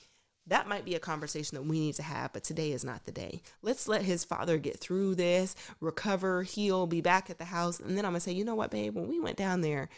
That 0.48 0.68
might 0.68 0.86
be 0.86 0.96
a 0.96 1.00
conversation 1.00 1.56
that 1.56 1.64
we 1.64 1.80
need 1.80 1.96
to 1.96 2.04
have, 2.04 2.34
but 2.34 2.44
today 2.44 2.72
is 2.72 2.84
not 2.84 3.06
the 3.06 3.12
day. 3.12 3.42
Let's 3.62 3.88
let 3.88 4.02
his 4.02 4.24
father 4.24 4.58
get 4.58 4.80
through 4.80 5.16
this, 5.16 5.56
recover, 5.80 6.44
heal, 6.44 6.88
be 6.88 7.02
back 7.02 7.30
at 7.30 7.38
the 7.38 7.46
house. 7.46 7.80
And 7.80 7.98
then 7.98 8.06
I'm 8.06 8.12
going 8.12 8.20
to 8.20 8.22
say, 8.22 8.32
you 8.32 8.44
know 8.44 8.56
what, 8.56 8.72
babe, 8.72 8.96
when 8.96 9.08
we 9.08 9.20
went 9.20 9.38
down 9.38 9.62
there, 9.62 9.90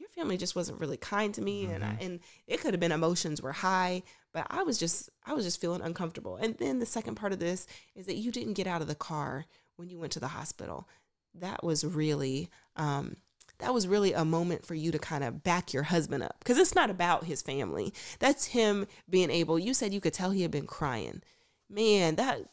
your 0.00 0.08
family 0.08 0.36
just 0.36 0.56
wasn't 0.56 0.80
really 0.80 0.96
kind 0.96 1.34
to 1.34 1.42
me 1.42 1.66
and 1.66 1.84
I, 1.84 1.96
and 2.00 2.20
it 2.46 2.60
could 2.60 2.72
have 2.72 2.80
been 2.80 2.90
emotions 2.90 3.42
were 3.42 3.52
high 3.52 4.02
but 4.32 4.46
i 4.50 4.62
was 4.62 4.78
just 4.78 5.10
i 5.26 5.34
was 5.34 5.44
just 5.44 5.60
feeling 5.60 5.82
uncomfortable 5.82 6.36
and 6.36 6.56
then 6.56 6.78
the 6.78 6.86
second 6.86 7.16
part 7.16 7.32
of 7.32 7.38
this 7.38 7.66
is 7.94 8.06
that 8.06 8.16
you 8.16 8.32
didn't 8.32 8.54
get 8.54 8.66
out 8.66 8.80
of 8.80 8.88
the 8.88 8.94
car 8.94 9.44
when 9.76 9.90
you 9.90 9.98
went 9.98 10.12
to 10.12 10.20
the 10.20 10.28
hospital 10.28 10.88
that 11.34 11.62
was 11.62 11.84
really 11.84 12.48
um 12.76 13.16
that 13.60 13.74
was 13.74 13.86
really 13.86 14.12
a 14.12 14.24
moment 14.24 14.64
for 14.64 14.74
you 14.74 14.90
to 14.92 14.98
kind 14.98 15.24
of 15.24 15.42
back 15.42 15.72
your 15.72 15.84
husband 15.84 16.22
up 16.22 16.36
because 16.40 16.58
it's 16.58 16.74
not 16.74 16.90
about 16.90 17.24
his 17.24 17.42
family. 17.42 17.92
That's 18.18 18.46
him 18.46 18.86
being 19.08 19.30
able 19.30 19.58
you 19.58 19.74
said 19.74 19.94
you 19.94 20.00
could 20.00 20.14
tell 20.14 20.30
he 20.30 20.42
had 20.42 20.50
been 20.50 20.66
crying. 20.66 21.22
Man 21.68 22.16
that 22.16 22.46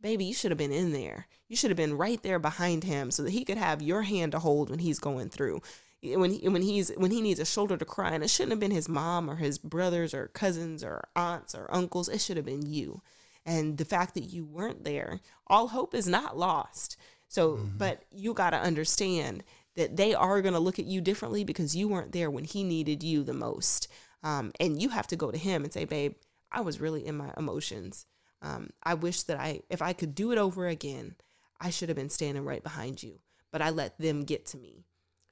baby 0.00 0.26
you 0.26 0.34
should 0.34 0.50
have 0.50 0.58
been 0.58 0.72
in 0.72 0.92
there. 0.92 1.26
You 1.48 1.56
should 1.56 1.70
have 1.70 1.76
been 1.76 1.96
right 1.96 2.22
there 2.22 2.38
behind 2.38 2.84
him 2.84 3.10
so 3.10 3.22
that 3.22 3.30
he 3.30 3.44
could 3.44 3.58
have 3.58 3.82
your 3.82 4.02
hand 4.02 4.32
to 4.32 4.38
hold 4.38 4.70
when 4.70 4.78
he's 4.78 4.98
going 4.98 5.30
through. 5.30 5.62
When 6.02 6.30
he, 6.30 6.48
when 6.48 6.62
he's 6.62 6.90
when 6.90 7.10
he 7.10 7.20
needs 7.20 7.40
a 7.40 7.44
shoulder 7.44 7.76
to 7.76 7.84
cry 7.84 8.10
and 8.10 8.22
it 8.22 8.30
shouldn't 8.30 8.52
have 8.52 8.60
been 8.60 8.70
his 8.70 8.88
mom 8.88 9.28
or 9.28 9.36
his 9.36 9.58
brothers 9.58 10.14
or 10.14 10.28
cousins 10.28 10.84
or 10.84 11.08
aunts 11.16 11.54
or 11.56 11.74
uncles 11.74 12.08
it 12.08 12.20
should 12.20 12.36
have 12.36 12.46
been 12.46 12.66
you. 12.66 13.02
And 13.44 13.78
the 13.78 13.84
fact 13.84 14.14
that 14.14 14.24
you 14.24 14.44
weren't 14.44 14.84
there 14.84 15.20
all 15.46 15.68
hope 15.68 15.94
is 15.94 16.06
not 16.06 16.36
lost. 16.38 16.96
So 17.28 17.52
mm-hmm. 17.52 17.78
but 17.78 18.04
you 18.10 18.32
got 18.34 18.50
to 18.50 18.58
understand 18.58 19.44
that 19.78 19.96
they 19.96 20.12
are 20.12 20.42
going 20.42 20.54
to 20.54 20.60
look 20.60 20.80
at 20.80 20.86
you 20.86 21.00
differently 21.00 21.44
because 21.44 21.76
you 21.76 21.86
weren't 21.86 22.10
there 22.10 22.30
when 22.30 22.42
he 22.42 22.64
needed 22.64 23.04
you 23.04 23.22
the 23.22 23.32
most. 23.32 23.86
Um, 24.24 24.50
and 24.58 24.82
you 24.82 24.88
have 24.88 25.06
to 25.06 25.16
go 25.16 25.30
to 25.30 25.38
him 25.38 25.62
and 25.62 25.72
say 25.72 25.84
babe 25.84 26.14
i 26.50 26.60
was 26.60 26.80
really 26.80 27.06
in 27.06 27.16
my 27.16 27.32
emotions. 27.36 28.04
Um, 28.42 28.70
i 28.82 28.94
wish 28.94 29.22
that 29.22 29.38
i 29.38 29.60
if 29.70 29.80
i 29.80 29.92
could 29.92 30.14
do 30.14 30.32
it 30.32 30.38
over 30.38 30.66
again 30.66 31.14
i 31.60 31.70
should 31.70 31.88
have 31.88 31.96
been 31.96 32.10
standing 32.10 32.44
right 32.44 32.62
behind 32.62 33.02
you 33.02 33.20
but 33.52 33.62
i 33.62 33.70
let 33.70 33.98
them 33.98 34.24
get 34.24 34.44
to 34.46 34.58
me. 34.58 34.84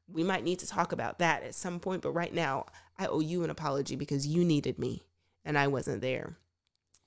We 0.09 0.23
might 0.23 0.45
need 0.45 0.61
to 0.61 0.69
talk 0.69 0.93
about 0.93 1.19
that 1.19 1.43
at 1.43 1.57
some 1.57 1.81
point 1.81 2.03
but 2.03 2.13
right 2.13 2.33
now 2.33 2.67
i 2.99 3.07
owe 3.07 3.21
you 3.21 3.43
an 3.43 3.51
apology 3.51 3.97
because 3.97 4.29
you 4.29 4.45
needed 4.45 4.79
me 4.79 5.03
and 5.45 5.59
i 5.59 5.67
wasn't 5.67 6.03
there. 6.03 6.37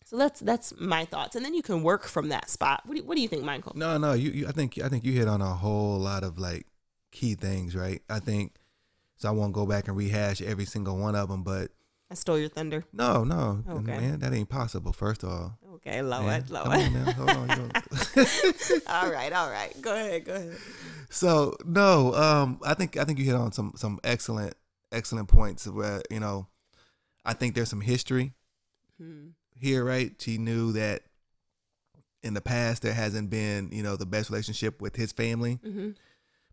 So 0.03 0.17
that's 0.17 0.39
that's 0.39 0.73
my 0.79 1.05
thoughts. 1.05 1.35
And 1.35 1.45
then 1.45 1.53
you 1.53 1.61
can 1.61 1.83
work 1.83 2.05
from 2.07 2.29
that 2.29 2.49
spot. 2.49 2.81
What 2.85 2.95
do 2.95 3.01
you, 3.01 3.07
what 3.07 3.15
do 3.15 3.21
you 3.21 3.27
think 3.27 3.43
michael? 3.43 3.73
No, 3.75 3.97
no, 3.97 4.13
you, 4.13 4.31
you 4.31 4.47
I 4.47 4.51
think 4.51 4.79
I 4.79 4.89
think 4.89 5.05
you 5.05 5.13
hit 5.13 5.27
on 5.27 5.39
a 5.39 5.53
whole 5.53 5.99
lot 5.99 6.23
of 6.23 6.39
like 6.39 6.65
key 7.11 7.35
things, 7.35 7.75
right? 7.75 8.01
I 8.09 8.19
think 8.19 8.55
so 9.17 9.27
I 9.29 9.31
won't 9.31 9.53
go 9.53 9.65
back 9.65 9.87
and 9.87 9.97
rehash 9.97 10.41
every 10.41 10.65
single 10.65 10.97
one 10.97 11.15
of 11.15 11.29
them, 11.29 11.43
but 11.43 11.71
i 12.11 12.15
stole 12.15 12.39
your 12.39 12.49
thunder 12.49 12.83
no, 12.91 13.23
no, 13.23 13.63
Okay. 13.69 13.97
man, 13.97 14.19
that 14.19 14.33
ain't 14.33 14.49
possible. 14.49 14.91
First 14.93 15.23
of 15.23 15.29
all, 15.29 15.57
okay 15.75 16.01
lower 16.01 16.23
man. 16.25 16.43
Come 16.43 16.67
on 16.67 16.93
now, 16.93 17.11
hold 17.11 17.29
on. 17.29 17.49
all 18.87 19.11
right 19.11 19.31
all 19.33 19.49
right 19.51 19.73
go 19.81 19.93
ahead 19.93 20.25
go 20.25 20.33
ahead 20.35 20.57
so 21.11 21.55
no, 21.65 22.13
um, 22.15 22.59
I 22.65 22.73
think 22.75 22.97
I 22.97 23.03
think 23.03 23.19
you 23.19 23.25
hit 23.25 23.35
on 23.35 23.51
some 23.51 23.73
some 23.75 23.99
excellent 24.03 24.53
excellent 24.91 25.27
points 25.27 25.67
where 25.67 26.01
you 26.11 26.19
know, 26.19 26.47
I 27.25 27.33
think 27.33 27.55
there's 27.55 27.69
some 27.69 27.81
history 27.81 28.33
Hmm. 29.01 29.29
here, 29.55 29.83
right? 29.85 30.13
She 30.19 30.37
knew 30.37 30.71
that 30.73 31.03
in 32.21 32.33
the 32.33 32.41
past 32.41 32.81
there 32.83 32.93
hasn't 32.93 33.29
been 33.29 33.69
you 33.71 33.81
know 33.83 33.95
the 33.95 34.05
best 34.05 34.29
relationship 34.29 34.81
with 34.81 34.95
his 34.95 35.11
family. 35.11 35.59
mm-hmm. 35.65 35.91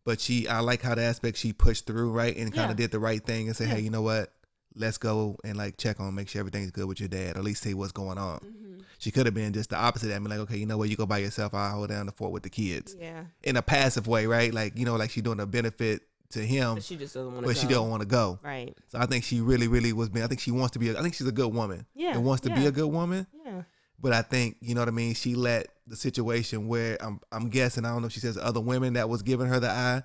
But 0.07 0.21
she 0.21 0.49
I 0.49 0.61
like 0.61 0.81
how 0.81 0.95
the 0.95 1.03
aspect 1.03 1.37
she 1.37 1.53
pushed 1.53 1.85
through 1.87 2.11
right 2.13 2.35
and 2.35 2.47
kind 2.53 2.69
Yeah. 2.69 2.71
of 2.71 2.77
did 2.79 2.91
the 2.93 2.99
right 2.99 3.23
thing 3.23 3.49
and 3.49 3.55
say, 3.57 3.67
Yeah. 3.67 3.75
hey, 3.75 3.81
you 3.81 3.91
know 3.91 4.01
what? 4.03 4.33
Let's 4.75 4.97
go 4.99 5.37
and 5.45 5.57
like 5.57 5.77
check 5.77 6.01
on, 6.01 6.15
make 6.15 6.29
sure 6.29 6.41
everything's 6.41 6.71
good 6.71 6.87
with 6.87 7.01
your 7.01 7.09
dad, 7.11 7.37
at 7.37 7.45
least 7.45 7.63
see 7.63 7.75
what's 7.75 7.93
going 7.93 8.17
on. 8.19 8.39
Mm-hmm. 8.41 8.79
She 8.99 9.11
could 9.11 9.27
have 9.27 9.35
been 9.35 9.53
just 9.53 9.71
the 9.71 9.77
opposite. 9.77 10.15
I 10.15 10.19
mean, 10.19 10.31
like, 10.31 10.39
okay, 10.41 10.57
you 10.57 10.65
know 10.67 10.79
what? 10.79 10.89
You 10.89 10.97
go 10.97 11.05
by 11.07 11.19
yourself. 11.19 11.53
I'll 11.55 11.71
hold 11.77 11.89
down 11.91 12.07
the 12.07 12.13
fort 12.13 12.33
with 12.33 12.43
the 12.45 12.51
kids 12.51 12.97
Yeah. 12.99 13.25
in 13.43 13.57
a 13.57 13.63
passive 13.63 14.07
way, 14.07 14.27
right? 14.27 14.53
Like, 14.55 14.79
you 14.79 14.85
know, 14.87 14.97
like 14.97 15.11
she 15.11 15.21
doing 15.21 15.41
a 15.41 15.47
benefit 15.47 16.03
to 16.31 16.41
him, 16.41 16.75
But 16.77 16.85
she 16.85 16.97
just 16.97 17.15
doesn't 17.15 17.33
want 17.33 17.45
to. 17.45 17.49
but 17.49 17.57
she 17.57 17.67
don't 17.67 17.89
want 17.91 18.01
to 18.03 18.07
go. 18.09 18.39
Right. 18.43 18.77
So 18.89 18.99
I 18.99 19.07
think 19.07 19.25
she 19.25 19.41
really, 19.41 19.69
really 19.69 19.93
was 19.93 20.09
being. 20.09 20.25
I 20.25 20.29
think 20.29 20.41
she 20.41 20.51
wants 20.51 20.73
to 20.73 20.79
be. 20.79 20.89
A, 20.91 20.99
I 20.99 21.03
think 21.03 21.15
she's 21.15 21.27
a 21.27 21.33
good 21.33 21.53
woman. 21.55 21.87
Yeah, 21.95 22.13
and 22.13 22.25
wants 22.25 22.43
to 22.43 22.51
be 22.55 22.67
a 22.67 22.73
good 22.73 22.89
woman. 22.89 23.27
Yeah. 23.45 23.63
But 24.01 24.13
I 24.13 24.23
think 24.23 24.57
you 24.61 24.75
know 24.75 24.81
what 24.83 24.89
I 24.89 24.93
mean. 24.93 25.15
She 25.15 25.35
let 25.35 25.69
the 25.87 25.97
situation 25.97 26.69
where 26.69 26.97
I'm. 27.01 27.21
I'm 27.33 27.49
guessing. 27.49 27.85
I 27.85 27.91
don't 27.93 28.03
know. 28.03 28.07
if 28.07 28.13
She 28.13 28.21
says 28.21 28.37
other 28.37 28.61
women 28.61 28.95
that 28.95 29.09
was 29.09 29.23
giving 29.23 29.47
her 29.47 29.61
the 29.61 29.71
eye. 29.71 30.03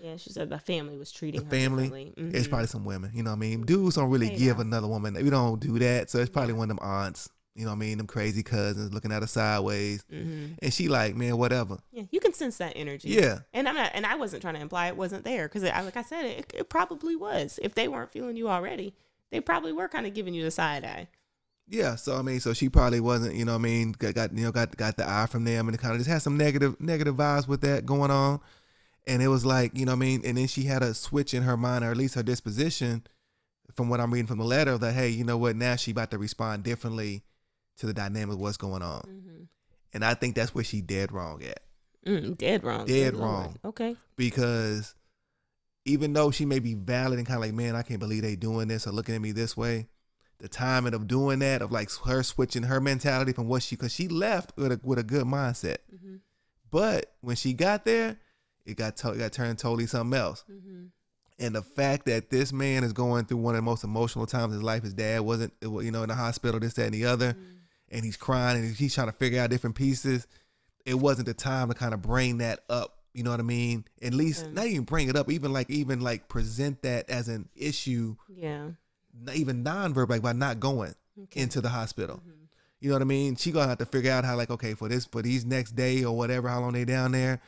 Yeah. 0.00 0.16
She 0.16 0.30
said 0.30 0.50
the 0.50 0.58
family 0.58 0.96
was 0.98 1.12
treating 1.12 1.40
The 1.40 1.44
her 1.46 1.50
family. 1.50 1.84
differently. 1.88 2.38
It's 2.38 2.48
probably 2.48 2.66
some 2.66 2.84
women. 2.84 3.12
You 3.14 3.22
know 3.22 3.30
what 3.30 3.36
I 3.36 3.40
mean. 3.40 3.62
Dudes 3.62 3.94
don't 3.94 4.10
really 4.10 4.28
Hey, 4.30 4.36
give 4.36 4.58
another 4.58 4.88
woman. 4.88 5.14
We 5.14 5.30
don't 5.30 5.60
do 5.60 5.78
that. 5.78 6.10
So 6.10 6.18
it's 6.18 6.28
probably 6.30 6.54
one 6.54 6.70
of 6.70 6.76
them 6.76 6.84
aunts. 6.84 7.28
You 7.54 7.64
know 7.66 7.70
what 7.70 7.76
I 7.76 7.80
mean. 7.80 7.98
Them 7.98 8.06
crazy 8.08 8.42
cousins 8.42 8.92
looking 8.92 9.12
at 9.12 9.22
her 9.22 9.28
sideways. 9.28 10.04
Mhm. 10.12 10.56
And 10.60 10.74
she 10.74 10.88
like, 10.88 11.14
man, 11.14 11.36
whatever. 11.36 11.78
Yeah, 11.92 12.02
you 12.10 12.18
can 12.18 12.32
sense 12.32 12.56
that 12.58 12.72
energy. 12.74 13.10
Yeah. 13.10 13.40
And 13.52 13.68
I'm 13.68 13.76
not, 13.76 13.92
and 13.94 14.04
I 14.04 14.16
wasn't 14.16 14.42
trying 14.42 14.54
to 14.54 14.60
imply 14.60 14.88
it 14.88 14.96
wasn't 14.96 15.24
there 15.24 15.46
because, 15.48 15.62
I, 15.62 15.80
like 15.82 15.96
I 15.96 16.02
said, 16.02 16.24
it, 16.24 16.52
it 16.54 16.68
probably 16.68 17.14
was. 17.14 17.60
If 17.62 17.74
they 17.74 17.86
weren't 17.88 18.10
feeling 18.10 18.36
you 18.36 18.48
already, 18.48 18.94
they 19.30 19.40
probably 19.40 19.72
were 19.72 19.86
kind 19.88 20.06
of 20.06 20.14
giving 20.14 20.34
you 20.34 20.42
the 20.42 20.50
side 20.50 20.84
eye. 20.84 21.08
Yeah, 21.68 21.94
so 21.94 22.16
I 22.16 22.22
mean, 22.22 22.40
so 22.40 22.52
she 22.52 22.68
probably 22.68 23.00
wasn't, 23.00 23.34
you 23.34 23.44
know, 23.44 23.52
what 23.52 23.60
I 23.60 23.62
mean, 23.62 23.92
got, 23.92 24.14
got 24.14 24.36
you 24.36 24.44
know, 24.44 24.52
got 24.52 24.76
got 24.76 24.96
the 24.96 25.08
eye 25.08 25.26
from 25.26 25.44
them, 25.44 25.68
and 25.68 25.74
it 25.74 25.78
kind 25.78 25.92
of 25.92 25.98
just 26.00 26.10
had 26.10 26.20
some 26.22 26.36
negative 26.36 26.78
negative 26.80 27.14
vibes 27.16 27.48
with 27.48 27.60
that 27.62 27.86
going 27.86 28.10
on, 28.10 28.40
and 29.06 29.22
it 29.22 29.28
was 29.28 29.46
like, 29.46 29.76
you 29.78 29.86
know, 29.86 29.92
what 29.92 29.96
I 29.96 30.00
mean, 30.00 30.22
and 30.24 30.36
then 30.36 30.46
she 30.48 30.64
had 30.64 30.82
a 30.82 30.92
switch 30.92 31.32
in 31.34 31.44
her 31.44 31.56
mind, 31.56 31.84
or 31.84 31.90
at 31.90 31.96
least 31.96 32.14
her 32.14 32.22
disposition, 32.22 33.04
from 33.74 33.88
what 33.88 34.00
I'm 34.00 34.12
reading 34.12 34.26
from 34.26 34.38
the 34.38 34.44
letter, 34.44 34.76
that 34.76 34.92
hey, 34.92 35.08
you 35.08 35.24
know 35.24 35.38
what, 35.38 35.56
now 35.56 35.76
she 35.76 35.92
about 35.92 36.10
to 36.10 36.18
respond 36.18 36.62
differently 36.64 37.22
to 37.78 37.86
the 37.86 37.94
dynamic 37.94 38.34
of 38.34 38.40
what's 38.40 38.58
going 38.58 38.82
on, 38.82 39.00
Mm-hmm. 39.08 39.42
and 39.94 40.04
I 40.04 40.12
think 40.14 40.34
that's 40.34 40.54
where 40.54 40.64
she 40.64 40.82
dead 40.82 41.10
wrong 41.10 41.42
at, 41.42 41.60
Mm, 42.06 42.36
dead 42.36 42.64
wrong. 42.64 42.84
Dead 42.86 43.14
Lord. 43.14 43.24
wrong. 43.24 43.56
Okay. 43.64 43.96
because 44.16 44.94
even 45.84 46.12
though 46.12 46.30
she 46.30 46.44
may 46.44 46.58
be 46.58 46.74
valid 46.74 47.18
and 47.18 47.26
kind 47.26 47.36
of 47.36 47.42
like, 47.42 47.54
man, 47.54 47.74
I 47.76 47.82
can't 47.82 47.98
believe 48.00 48.22
they 48.22 48.36
doing 48.36 48.68
this 48.68 48.86
or 48.86 48.90
looking 48.92 49.14
at 49.14 49.20
me 49.20 49.32
this 49.32 49.56
way. 49.56 49.86
The 50.42 50.48
timing 50.48 50.92
of 50.92 51.06
doing 51.06 51.38
that, 51.38 51.62
of 51.62 51.70
like 51.72 51.88
her 52.04 52.22
switching 52.22 52.64
her 52.64 52.80
mentality 52.80 53.32
from 53.32 53.46
what 53.48 53.62
she, 53.62 53.76
because 53.76 53.94
she 53.94 54.08
left 54.08 54.52
with 54.56 54.72
a 54.72 54.80
with 54.82 54.98
a 54.98 55.02
good 55.04 55.24
mindset, 55.24 55.78
Mm-hmm. 55.94 56.16
but 56.70 57.14
when 57.20 57.36
she 57.36 57.52
got 57.52 57.84
there, 57.84 58.18
it 58.66 58.76
got 58.76 58.96
to, 58.98 59.12
it 59.12 59.18
got 59.18 59.32
turned 59.32 59.58
totally 59.58 59.86
something 59.86 60.18
else. 60.18 60.44
Mm-hmm. 60.50 60.86
And 61.38 61.54
the 61.54 61.62
fact 61.62 62.06
that 62.06 62.30
this 62.30 62.52
man 62.52 62.84
is 62.84 62.92
going 62.92 63.24
through 63.24 63.38
one 63.38 63.54
of 63.54 63.58
the 63.58 63.62
most 63.62 63.82
emotional 63.84 64.26
times 64.26 64.52
in 64.52 64.58
his 64.58 64.62
life, 64.62 64.82
his 64.82 64.94
dad 64.94 65.20
wasn't, 65.22 65.52
you 65.62 65.90
know, 65.90 66.02
in 66.02 66.08
the 66.08 66.14
hospital, 66.14 66.60
this, 66.60 66.74
that, 66.74 66.86
and 66.86 66.94
the 66.94 67.06
other, 67.06 67.36
and 67.88 68.04
he's 68.04 68.16
crying 68.16 68.58
and 68.58 68.74
he's 68.76 68.94
trying 68.94 69.08
to 69.08 69.12
figure 69.12 69.40
out 69.40 69.50
different 69.50 69.74
pieces. 69.76 70.26
It 70.84 70.94
wasn't 70.94 71.26
the 71.26 71.34
time 71.34 71.68
to 71.68 71.74
kind 71.74 71.94
of 71.94 72.02
bring 72.02 72.38
that 72.38 72.60
up. 72.68 72.98
You 73.14 73.22
know 73.24 73.30
what 73.30 73.40
I 73.40 73.44
mean? 73.44 73.84
At 74.02 74.14
least 74.14 74.46
Mm. 74.46 74.52
not 74.54 74.66
even 74.66 74.84
bring 74.84 75.08
it 75.08 75.16
up, 75.16 75.30
even 75.30 75.52
like 75.52 75.68
even 75.70 76.00
like 76.00 76.28
present 76.28 76.82
that 76.82 77.08
as 77.10 77.28
an 77.28 77.48
issue, 77.54 78.16
Yeah. 78.28 78.70
Not 79.12 79.36
even 79.36 79.64
nonverbal, 79.64 80.08
like 80.10 80.22
by 80.22 80.32
not 80.32 80.60
going 80.60 80.94
Okay. 81.24 81.40
into 81.40 81.60
the 81.60 81.68
hospital. 81.68 82.22
Mhm. 82.26 82.48
You 82.80 82.88
know 82.88 82.94
what 82.96 83.02
I 83.02 83.06
mean? 83.06 83.36
She 83.36 83.52
gonna 83.52 83.68
have 83.68 83.78
to 83.78 83.86
figure 83.86 84.10
out 84.10 84.24
how 84.24 84.36
like 84.36 84.50
okay 84.50 84.74
for 84.74 84.88
this 84.88 85.04
for 85.04 85.22
these 85.22 85.44
next 85.44 85.72
day 85.76 86.04
or 86.04 86.16
whatever, 86.16 86.48
how 86.48 86.60
long 86.60 86.72
they 86.72 86.84
down 86.84 87.12
there. 87.12 87.40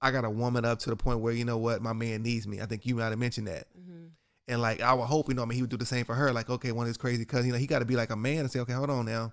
I 0.00 0.10
gotta 0.10 0.30
warm 0.30 0.56
it 0.56 0.64
up 0.64 0.78
to 0.80 0.90
the 0.90 0.96
point 0.96 1.20
where 1.20 1.32
you 1.32 1.44
know 1.44 1.56
what 1.58 1.82
my 1.82 1.92
man 1.92 2.22
needs 2.22 2.46
me. 2.46 2.60
I 2.60 2.66
think 2.66 2.84
you 2.86 2.94
might 2.96 3.06
have 3.08 3.18
mentioned 3.18 3.48
that. 3.48 3.66
Mhm. 3.76 4.10
And 4.48 4.60
like 4.60 4.80
I 4.80 4.92
would 4.92 5.06
hope, 5.06 5.28
you 5.28 5.34
know, 5.34 5.42
I 5.42 5.46
mean, 5.46 5.56
he 5.56 5.62
would 5.62 5.70
do 5.70 5.76
the 5.76 5.86
same 5.86 6.04
for 6.04 6.14
her. 6.14 6.32
Like, 6.32 6.50
okay, 6.50 6.70
one 6.70 6.84
of 6.84 6.88
his 6.88 6.96
crazy 6.98 7.24
cousins, 7.24 7.46
you 7.46 7.52
know, 7.52 7.58
he 7.58 7.66
got 7.66 7.80
to 7.80 7.84
be 7.84 7.96
like 7.96 8.10
a 8.10 8.16
man 8.16 8.40
and 8.40 8.50
say, 8.50 8.60
okay, 8.60 8.74
hold 8.74 8.90
on 8.90 9.06
now, 9.06 9.32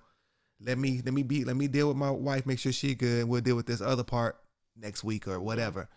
let 0.60 0.78
me 0.80 1.02
let 1.06 1.14
me 1.14 1.22
be 1.22 1.44
let 1.44 1.56
me 1.58 1.68
deal 1.68 1.90
with 1.90 1.98
my 1.98 2.10
wife, 2.10 2.46
make 2.46 2.58
sure 2.60 2.72
she 2.72 2.96
good, 2.96 3.22
and 3.22 3.30
we'll 3.30 3.42
deal 3.42 3.56
with 3.56 3.66
this 3.68 3.82
other 3.82 4.04
part 4.04 4.40
next 4.76 5.04
week 5.04 5.28
or 5.28 5.40
whatever. 5.40 5.88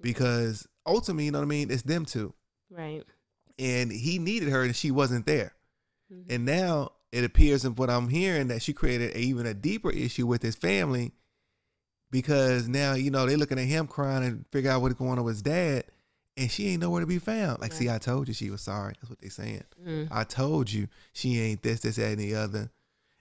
Because 0.00 0.68
ultimately, 0.86 1.24
you 1.24 1.30
know 1.32 1.38
what 1.40 1.44
I 1.46 1.48
mean, 1.48 1.70
it's 1.70 1.82
them 1.82 2.04
two, 2.04 2.34
Right. 2.70 3.04
And 3.58 3.90
he 3.92 4.18
needed 4.18 4.48
her 4.50 4.62
and 4.62 4.74
she 4.76 4.90
wasn't 4.90 5.26
there. 5.26 5.54
Mhm. 6.12 6.24
And 6.30 6.44
now 6.44 6.92
it 7.12 7.24
appears 7.24 7.64
in 7.64 7.74
what 7.74 7.90
I'm 7.90 8.08
hearing 8.08 8.48
that 8.48 8.62
she 8.62 8.72
created 8.72 9.14
a, 9.16 9.18
even 9.18 9.46
a 9.46 9.54
deeper 9.54 9.90
issue 9.90 10.26
with 10.26 10.42
his 10.42 10.54
family 10.56 11.12
because 12.10 12.68
now 12.68 12.94
you 12.94 13.10
know 13.10 13.26
they're 13.26 13.36
looking 13.36 13.58
at 13.58 13.66
him 13.66 13.86
crying 13.86 14.24
and 14.24 14.44
figure 14.50 14.70
out 14.70 14.82
what's 14.82 14.94
going 14.94 15.18
on 15.18 15.24
with 15.24 15.34
his 15.36 15.42
dad, 15.42 15.84
and 16.36 16.50
she 16.50 16.68
ain't 16.68 16.80
nowhere 16.80 17.00
to 17.00 17.06
be 17.06 17.18
found. 17.18 17.60
Like, 17.60 17.72
Yeah. 17.72 17.78
see, 17.78 17.90
I 17.90 17.98
told 17.98 18.28
you 18.28 18.34
she 18.34 18.50
was 18.50 18.62
sorry. 18.62 18.94
That's 19.00 19.10
what 19.10 19.20
they 19.20 19.28
saying. 19.28 19.64
Mm. 19.84 20.08
I 20.10 20.24
told 20.24 20.70
you 20.72 20.88
she 21.12 21.38
ain't 21.40 21.62
this, 21.62 21.80
this, 21.80 21.96
that, 21.96 22.12
and 22.12 22.18
the 22.20 22.34
other. 22.34 22.70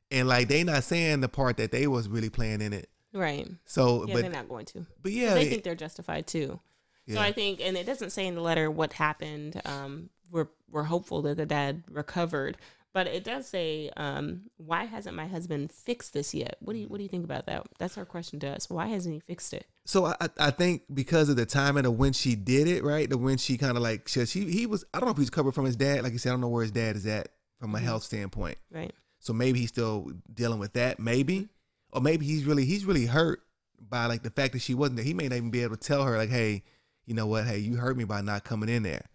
And 0.09 0.27
like 0.27 0.47
they 0.47 0.63
not 0.63 0.83
saying 0.85 1.19
the 1.21 1.27
part 1.27 1.57
that 1.57 1.71
they 1.71 1.87
was 1.87 2.07
really 2.07 2.29
playing 2.29 2.61
in 2.61 2.71
it. 2.71 2.89
Right. 3.13 3.49
So, 3.65 4.05
Yeah, 4.07 4.13
but 4.13 4.21
they're 4.21 4.31
not 4.31 4.47
going 4.47 4.65
to. 4.67 4.85
But 5.01 5.11
yeah, 5.11 5.33
they 5.33 5.47
it- 5.47 5.49
think 5.49 5.63
they're 5.63 5.75
justified 5.75 6.27
too. 6.27 6.59
yeah. 7.05 7.15
So 7.15 7.21
I 7.21 7.31
think, 7.33 7.59
and 7.61 7.75
it 7.75 7.85
doesn't 7.85 8.11
say 8.11 8.25
in 8.27 8.35
the 8.35 8.41
letter 8.41 8.69
what 8.71 8.93
happened. 8.93 9.61
Um, 9.65 10.09
we're 10.31 10.47
we're 10.69 10.83
hopeful 10.83 11.21
that 11.23 11.37
the 11.37 11.45
dad 11.45 11.83
recovered, 11.89 12.57
but 12.93 13.07
it 13.07 13.23
does 13.23 13.47
say, 13.47 13.89
um, 13.95 14.41
why 14.57 14.85
hasn't 14.85 15.15
my 15.15 15.27
husband 15.27 15.71
fixed 15.71 16.13
this 16.13 16.33
yet? 16.33 16.57
What 16.59 16.73
do 16.73 16.79
you 16.79 16.87
what 16.87 16.97
do 16.97 17.03
you 17.03 17.09
think 17.09 17.23
about 17.25 17.45
that? 17.45 17.65
That's 17.79 17.97
our 17.97 18.05
question 18.05 18.39
to 18.41 18.47
us. 18.47 18.69
Why 18.69 18.87
hasn't 18.87 19.13
he 19.13 19.19
fixed 19.19 19.53
it? 19.53 19.65
So 19.85 20.05
I, 20.07 20.15
I- 20.39 20.51
think 20.51 20.83
because 20.93 21.29
of 21.29 21.35
the 21.37 21.45
timing 21.45 21.85
of 21.85 21.97
when 21.97 22.11
she 22.13 22.35
did 22.35 22.67
it, 22.67 22.83
right? 22.83 23.09
The 23.09 23.17
when 23.17 23.37
she 23.37 23.57
kind 23.57 23.77
of 23.77 23.83
like 23.83 24.07
she, 24.07 24.25
she 24.25 24.45
he 24.51 24.65
was 24.65 24.83
I 24.93 24.99
don't 24.99 25.07
know 25.07 25.11
if 25.13 25.17
he's 25.17 25.29
covered 25.29 25.53
from 25.53 25.65
his 25.65 25.75
dad. 25.75 26.03
Like 26.03 26.13
you 26.13 26.19
said, 26.19 26.29
I 26.29 26.33
don't 26.33 26.41
know 26.41 26.49
where 26.49 26.63
his 26.63 26.71
dad 26.71 26.95
is 26.95 27.05
at 27.05 27.29
from 27.59 27.73
a 27.75 27.77
Mhm. 27.79 27.83
health 27.83 28.03
standpoint. 28.03 28.57
Right. 28.71 28.93
So 29.19 29.33
maybe 29.33 29.59
he's 29.59 29.69
still 29.69 30.11
dealing 30.33 30.59
with 30.59 30.73
that, 30.73 30.99
maybe, 30.99 31.47
or 31.91 32.01
maybe 32.01 32.25
he's 32.25 32.43
really 32.45 32.65
he's 32.65 32.85
really 32.85 33.05
hurt 33.05 33.41
by 33.79 34.05
like 34.07 34.23
the 34.23 34.29
fact 34.29 34.53
that 34.53 34.61
she 34.61 34.73
wasn't 34.73 34.97
there. 34.97 35.05
He 35.05 35.13
may 35.13 35.27
not 35.27 35.35
even 35.37 35.51
be 35.51 35.63
able 35.63 35.75
to 35.77 35.81
tell 35.87 36.03
her 36.03 36.17
like, 36.17 36.29
hey, 36.29 36.63
you 37.05 37.13
know 37.13 37.27
what? 37.27 37.45
Hey, 37.45 37.59
you 37.59 37.77
hurt 37.77 37.95
me 37.95 38.03
by 38.03 38.21
not 38.21 38.43
coming 38.43 38.69
in 38.69 38.83
there. 38.83 39.05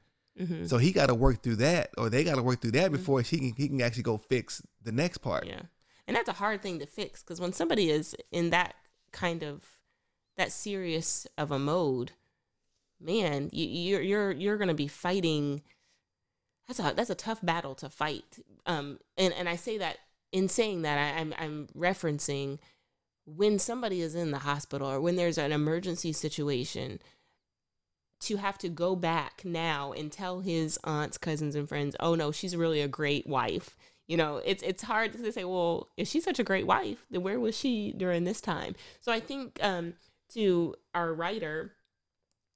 Mm-hmm. 0.40 0.66
So 0.66 0.78
he 0.78 0.92
got 0.92 1.06
to 1.06 1.14
work 1.14 1.42
through 1.42 1.56
that, 1.56 1.90
or 1.98 2.08
they 2.08 2.24
got 2.24 2.36
to 2.36 2.42
work 2.42 2.60
through 2.60 2.72
that 2.72 2.90
before 2.90 3.22
she 3.22 3.38
can 3.38 3.52
he 3.56 3.68
can 3.68 3.80
actually 3.82 4.02
go 4.02 4.16
fix 4.16 4.62
the 4.82 4.92
next 4.92 5.18
part. 5.18 5.46
Yeah. 5.46 5.62
And 6.06 6.16
that's 6.16 6.28
a 6.28 6.34
hard 6.34 6.62
thing 6.62 6.78
to 6.80 6.86
fix 6.86 7.22
because 7.22 7.40
when 7.40 7.52
somebody 7.52 7.90
is 7.90 8.16
in 8.30 8.50
that 8.50 8.74
kind 9.12 9.42
of 9.42 9.64
that 10.36 10.50
serious 10.50 11.26
of 11.36 11.50
a 11.50 11.58
mode, 11.58 12.12
man, 13.00 13.50
you, 13.52 13.66
you're 13.66 14.02
you're 14.02 14.30
you're 14.32 14.58
gonna 14.58 14.74
be 14.74 14.88
fighting. 14.88 15.62
That's 16.66 16.80
a 16.80 16.94
that's 16.96 17.10
a 17.10 17.14
tough 17.14 17.40
battle 17.42 17.74
to 17.76 17.90
fight. 17.90 18.38
Um, 18.66 18.98
and 19.18 19.34
and 19.34 19.48
I 19.48 19.56
say 19.56 19.78
that 19.78 19.98
in 20.32 20.48
saying 20.48 20.82
that 20.82 20.98
I, 20.98 21.20
I'm 21.20 21.34
I'm 21.38 21.68
referencing 21.76 22.58
when 23.24 23.58
somebody 23.58 24.00
is 24.00 24.14
in 24.14 24.30
the 24.30 24.38
hospital 24.38 24.90
or 24.90 25.00
when 25.00 25.16
there's 25.16 25.38
an 25.38 25.52
emergency 25.52 26.12
situation 26.12 26.98
to 28.22 28.36
have 28.36 28.58
to 28.58 28.68
go 28.68 28.96
back 28.96 29.42
now 29.44 29.92
and 29.92 30.10
tell 30.10 30.40
his 30.40 30.78
aunts, 30.84 31.18
cousins, 31.18 31.54
and 31.54 31.68
friends, 31.68 31.96
oh 32.00 32.14
no, 32.14 32.32
she's 32.32 32.56
really 32.56 32.80
a 32.80 32.88
great 32.88 33.26
wife. 33.26 33.76
You 34.08 34.16
know, 34.16 34.40
it's 34.44 34.62
it's 34.62 34.82
hard 34.82 35.12
to 35.12 35.32
say, 35.32 35.44
well, 35.44 35.88
if 35.96 36.08
she's 36.08 36.24
such 36.24 36.38
a 36.38 36.44
great 36.44 36.66
wife, 36.66 37.04
then 37.10 37.22
where 37.22 37.40
was 37.40 37.56
she 37.56 37.92
during 37.96 38.24
this 38.24 38.40
time? 38.40 38.74
So 39.00 39.12
I 39.12 39.20
think 39.20 39.58
um, 39.62 39.94
to 40.34 40.74
our 40.94 41.12
writer, 41.14 41.72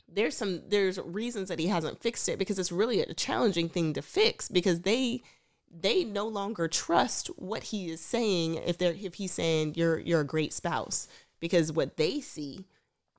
there's 0.08 0.36
some 0.36 0.62
there's 0.68 0.98
reasons 0.98 1.48
that 1.48 1.58
he 1.58 1.68
hasn't 1.68 2.02
fixed 2.02 2.28
it 2.28 2.38
because 2.38 2.58
it's 2.58 2.72
really 2.72 3.00
a 3.00 3.14
challenging 3.14 3.68
thing 3.68 3.92
to 3.94 4.02
fix 4.02 4.48
because 4.48 4.82
they 4.82 5.22
they 5.70 6.04
no 6.04 6.26
longer 6.26 6.68
trust 6.68 7.28
what 7.36 7.64
he 7.64 7.90
is 7.90 8.00
saying 8.00 8.54
if 8.54 8.78
they're 8.78 8.94
if 9.00 9.14
he's 9.14 9.32
saying 9.32 9.74
you're 9.74 9.98
you're 9.98 10.20
a 10.20 10.24
great 10.24 10.52
spouse 10.52 11.08
because 11.40 11.72
what 11.72 11.96
they 11.96 12.20
see 12.20 12.66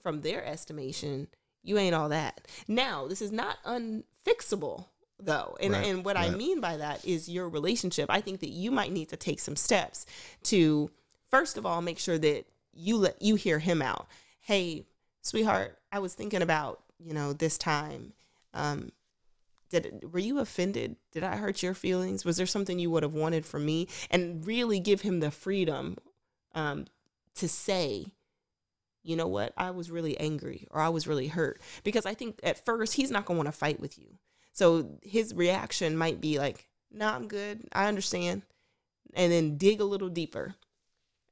from 0.02 0.22
their 0.22 0.46
estimation 0.46 1.28
you 1.64 1.78
ain't 1.78 1.96
all 1.96 2.10
that. 2.10 2.48
Now 2.68 3.08
this 3.08 3.22
is 3.22 3.32
not 3.32 3.58
unfixable 3.66 4.86
though. 5.20 5.58
And 5.60 5.74
Right, 5.74 5.86
and 5.88 6.06
what 6.06 6.18
i 6.18 6.30
mean 6.30 6.62
by 6.62 6.78
that 6.78 7.04
is 7.06 7.28
your 7.28 7.50
relationship. 7.50 8.08
I 8.10 8.22
think 8.22 8.40
that 8.42 8.50
you 8.50 8.72
might 8.72 8.92
need 8.92 9.10
to 9.10 9.18
take 9.18 9.40
some 9.40 9.56
steps 9.56 10.06
to 10.44 10.92
first 11.30 11.58
of 11.58 11.66
all 11.66 11.82
make 11.82 12.00
sure 12.00 12.18
that 12.18 12.46
you 12.74 12.98
let 12.98 13.22
you 13.22 13.36
hear 13.36 13.60
him 13.60 13.82
out. 13.82 14.08
Hey 14.42 14.86
sweetheart 15.22 15.78
i 15.92 16.00
was 16.00 16.14
thinking 16.14 16.42
about 16.42 16.82
you 17.00 17.14
know 17.14 17.34
this 17.34 17.58
time. 17.58 18.14
Um 18.54 18.92
did 19.70 20.14
were 20.14 20.20
you 20.20 20.40
offended? 20.40 20.96
Did 21.12 21.24
i 21.24 21.36
hurt 21.36 21.64
your 21.64 21.74
feelings? 21.74 22.24
Was 22.24 22.38
there 22.38 22.46
something 22.46 22.80
you 22.80 22.92
would 22.92 23.04
have 23.04 23.14
wanted 23.14 23.46
from 23.46 23.66
me? 23.66 23.88
And 24.10 24.46
really 24.46 24.80
give 24.80 25.02
him 25.02 25.20
the 25.20 25.32
freedom 25.32 25.98
um 26.54 26.86
to 27.36 27.48
say 27.48 28.14
you 29.08 29.16
know 29.16 29.28
what 29.28 29.54
i 29.58 29.72
was 29.72 29.90
really 29.90 30.18
angry 30.20 30.68
or 30.72 30.82
i 30.82 30.90
was 30.90 31.08
really 31.08 31.28
hurt 31.28 31.60
because 31.84 32.06
i 32.06 32.14
think 32.14 32.40
at 32.44 32.64
first 32.66 32.94
he's 32.96 33.12
not 33.12 33.26
going 33.26 33.36
to 33.38 33.44
want 33.44 33.48
to 33.54 33.58
fight 33.60 33.80
with 33.80 33.98
you 33.98 34.18
so 34.54 34.98
his 35.02 35.34
reaction 35.34 35.98
might 35.98 36.20
be 36.22 36.38
like 36.38 36.68
no 36.92 37.08
i'm 37.08 37.28
good 37.28 37.62
i 37.72 37.88
understand 37.88 38.42
and 39.14 39.32
then 39.32 39.58
dig 39.58 39.80
a 39.82 39.86
little 39.86 40.10
deeper 40.10 40.56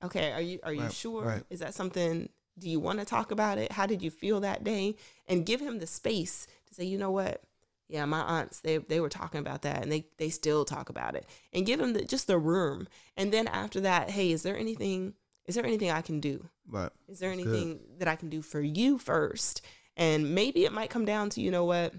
okay 0.04 0.32
are 0.32 0.42
you 0.42 0.60
are 0.64 0.74
you 0.74 0.82
Right, 0.84 0.94
sure 0.94 1.24
right. 1.24 1.44
is 1.50 1.60
that 1.60 1.74
something 1.74 2.30
Do 2.58 2.70
you 2.70 2.80
want 2.80 3.00
to 3.00 3.06
talk 3.06 3.32
about 3.32 3.58
it? 3.58 3.74
How 3.74 3.86
did 3.86 4.02
you 4.02 4.10
feel 4.10 4.40
that 4.40 4.64
day? 4.64 4.96
And 5.28 5.46
give 5.46 5.60
him 5.60 5.80
the 5.80 5.88
space 5.88 6.48
to 6.68 6.74
say, 6.74 6.86
you 6.86 6.98
know 6.98 7.12
what? 7.12 7.44
Yeah, 7.90 8.06
my 8.06 8.22
aunts 8.22 8.62
they 8.62 8.78
they 8.78 9.02
were 9.02 9.10
talking 9.10 9.42
about 9.42 9.62
that, 9.64 9.84
and 9.84 9.92
they 9.92 10.06
they 10.18 10.30
still 10.30 10.64
talk 10.64 10.88
about 10.90 11.16
it. 11.16 11.26
And 11.52 11.66
give 11.66 11.82
him 11.82 11.92
the, 11.94 12.06
just 12.06 12.28
the 12.28 12.38
room. 12.38 12.88
And 13.18 13.34
then 13.34 13.48
after 13.50 13.82
that, 13.82 14.10
hey, 14.12 14.32
is 14.32 14.44
there 14.44 14.58
anything? 14.58 15.16
Is 15.48 15.56
there 15.56 15.66
anything 15.66 15.92
I 15.92 16.02
can 16.02 16.20
do? 16.20 16.46
Right. 16.68 16.92
Is 17.08 17.20
there 17.20 17.30
That's 17.30 17.42
anything 17.42 17.80
that 18.00 18.08
I 18.08 18.16
can 18.16 18.30
do 18.30 18.42
for 18.42 18.62
you 18.62 18.98
first? 18.98 19.62
And 19.98 20.36
maybe 20.36 20.66
it 20.66 20.74
might 20.74 20.90
come 20.90 21.06
down 21.06 21.30
to, 21.32 21.42
you 21.42 21.52
know 21.52 21.66
what, 21.66 21.94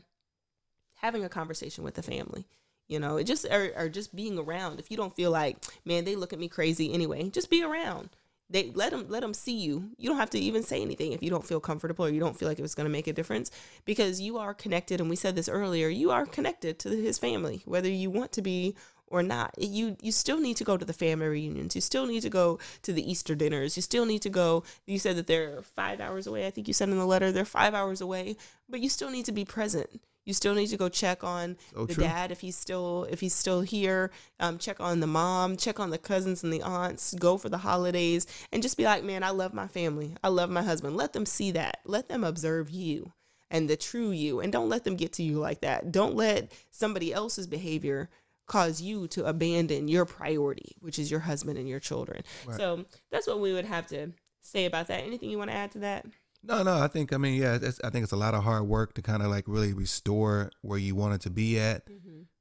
having 0.97 1.25
a 1.25 1.29
conversation 1.29 1.85
with 1.85 1.95
the 1.95 2.03
family. 2.03 2.47
You 2.89 3.01
know, 3.01 3.17
it 3.17 3.25
just 3.25 3.47
or, 3.47 3.73
or 3.77 3.89
just 3.89 4.15
being 4.15 4.39
around. 4.39 4.79
If 4.79 4.91
you 4.91 4.97
don't 4.97 5.15
feel 5.15 5.31
like, 5.31 5.57
man, 5.85 6.05
they 6.05 6.15
look 6.15 6.33
at 6.33 6.39
me 6.39 6.49
crazy 6.49 6.93
anyway, 6.93 7.31
just 7.31 7.51
be 7.51 7.63
around. 7.63 8.11
They 8.49 8.71
let 8.75 8.93
them 8.93 9.07
let 9.09 9.23
them 9.23 9.35
see 9.35 9.59
you. 9.59 9.91
You 9.99 10.09
don't 10.09 10.19
have 10.19 10.31
to 10.31 10.39
even 10.39 10.63
say 10.63 10.81
anything 10.81 11.11
if 11.11 11.21
you 11.21 11.31
don't 11.31 11.45
feel 11.45 11.59
comfortable 11.59 12.05
or 12.05 12.11
you 12.11 12.21
don't 12.21 12.39
feel 12.39 12.47
like 12.47 12.61
it 12.61 12.63
was 12.63 12.77
going 12.77 12.85
to 12.85 12.93
make 12.93 13.09
a 13.09 13.13
difference 13.13 13.51
because 13.85 14.21
you 14.21 14.39
are 14.39 14.55
connected. 14.55 15.01
And 15.01 15.11
we 15.11 15.17
said 15.17 15.35
this 15.35 15.49
earlier. 15.49 15.89
You 15.89 16.13
are 16.13 16.27
connected 16.27 16.79
to 16.81 16.91
his 16.91 17.19
family, 17.19 17.63
whether 17.65 17.89
you 17.89 18.09
want 18.09 18.31
to 18.33 18.43
be 18.43 18.77
or 19.09 19.23
not. 19.23 19.55
You 19.59 19.97
you 20.03 20.13
still 20.13 20.41
need 20.41 20.57
to 20.59 20.65
go 20.65 20.77
to 20.77 20.85
the 20.85 20.93
family 20.93 21.27
reunions. 21.27 21.75
You 21.75 21.81
still 21.81 22.07
need 22.07 22.21
to 22.23 22.31
go 22.31 22.59
to 22.83 22.93
the 22.93 23.09
Easter 23.11 23.35
dinners. 23.35 23.77
You 23.77 23.83
still 23.83 24.05
need 24.05 24.23
to 24.23 24.31
go. 24.31 24.65
You 24.87 24.99
said 24.99 25.17
that 25.17 25.27
they're 25.27 25.63
five 25.63 26.01
hours 26.01 26.27
away. 26.27 26.47
I 26.47 26.51
think 26.51 26.69
you 26.69 26.75
said 26.75 26.89
in 26.89 26.99
the 26.99 27.07
letter 27.07 27.33
they're 27.33 27.45
five 27.45 27.75
hours 27.75 28.01
away, 28.01 28.37
but 28.69 28.81
you 28.81 28.89
still 28.89 29.11
need 29.11 29.25
to 29.27 29.33
be 29.33 29.45
present. 29.45 30.01
You 30.25 30.35
still 30.35 30.55
need 30.57 30.67
to 30.69 30.77
go 30.77 30.89
check 30.89 31.23
on 31.23 31.57
So 31.73 31.87
the 31.87 31.95
true. 31.95 32.03
dad 32.05 32.33
if 32.33 32.41
he's 32.41 32.57
still 32.57 33.07
if 33.11 33.21
he's 33.21 33.35
still 33.35 33.61
here. 33.61 34.11
Um, 34.41 34.59
check 34.59 34.81
on 34.81 34.99
the 35.01 35.07
mom. 35.07 35.57
Check 35.57 35.79
on 35.79 35.91
the 35.91 35.99
cousins 35.99 36.43
and 36.43 36.53
the 36.53 36.63
aunts. 36.63 37.15
Go 37.15 37.39
for 37.39 37.49
the 37.49 37.59
holidays 37.59 38.27
and 38.53 38.61
just 38.63 38.77
be 38.77 38.85
like, 38.85 39.05
man, 39.05 39.23
I 39.23 39.31
love 39.31 39.55
my 39.55 39.69
family. 39.69 40.17
I 40.25 40.29
love 40.29 40.51
my 40.51 40.63
husband. 40.63 40.97
Let 40.97 41.13
them 41.13 41.27
see 41.27 41.53
that. 41.53 41.79
Let 41.85 42.09
them 42.09 42.25
observe 42.25 42.71
you 42.71 43.13
and 43.49 43.71
the 43.71 43.77
true 43.77 44.11
you, 44.11 44.41
and 44.41 44.53
don't 44.53 44.69
let 44.69 44.83
them 44.83 44.97
get 44.97 45.13
to 45.15 45.23
you 45.23 45.39
like 45.39 45.61
that. 45.61 45.93
Don't 45.93 46.17
let 46.17 46.51
somebody 46.73 47.13
else's 47.13 47.47
behavior 47.47 48.11
cause 48.47 48.81
you 48.81 49.09
to 49.09 49.25
abandon 49.27 49.89
your 49.89 50.05
priority, 50.05 50.77
which 50.81 50.99
is 50.99 51.11
your 51.11 51.21
husband 51.21 51.59
and 51.59 51.69
your 51.69 51.81
children. 51.81 52.23
So 52.57 52.85
that's 53.11 53.27
what 53.27 53.41
we 53.41 53.53
would 53.53 53.65
have 53.65 53.87
to 53.89 54.13
say 54.41 54.65
about 54.65 54.87
that. 54.89 55.05
Anything 55.05 55.31
you 55.31 55.39
want 55.39 55.51
to 55.51 55.57
add 55.57 55.73
to 55.73 55.79
that? 55.81 56.07
No, 56.43 56.63
no. 56.63 56.79
I 56.79 56.87
think 56.89 57.13
I 57.13 57.17
mean, 57.17 57.41
yeah. 57.41 57.59
I 57.85 57.91
think 57.91 58.05
it's 58.05 58.13
a 58.13 58.17
lot 58.17 58.35
of 58.35 58.45
hard 58.45 58.65
work 58.69 58.95
to 58.95 59.03
kind 59.03 59.23
of 59.23 59.29
like 59.29 59.45
really 59.47 59.73
restore 59.73 60.51
where 60.63 60.79
you 60.79 60.95
wanted 60.95 61.21
to 61.23 61.31
be 61.31 61.59
at. 61.59 61.83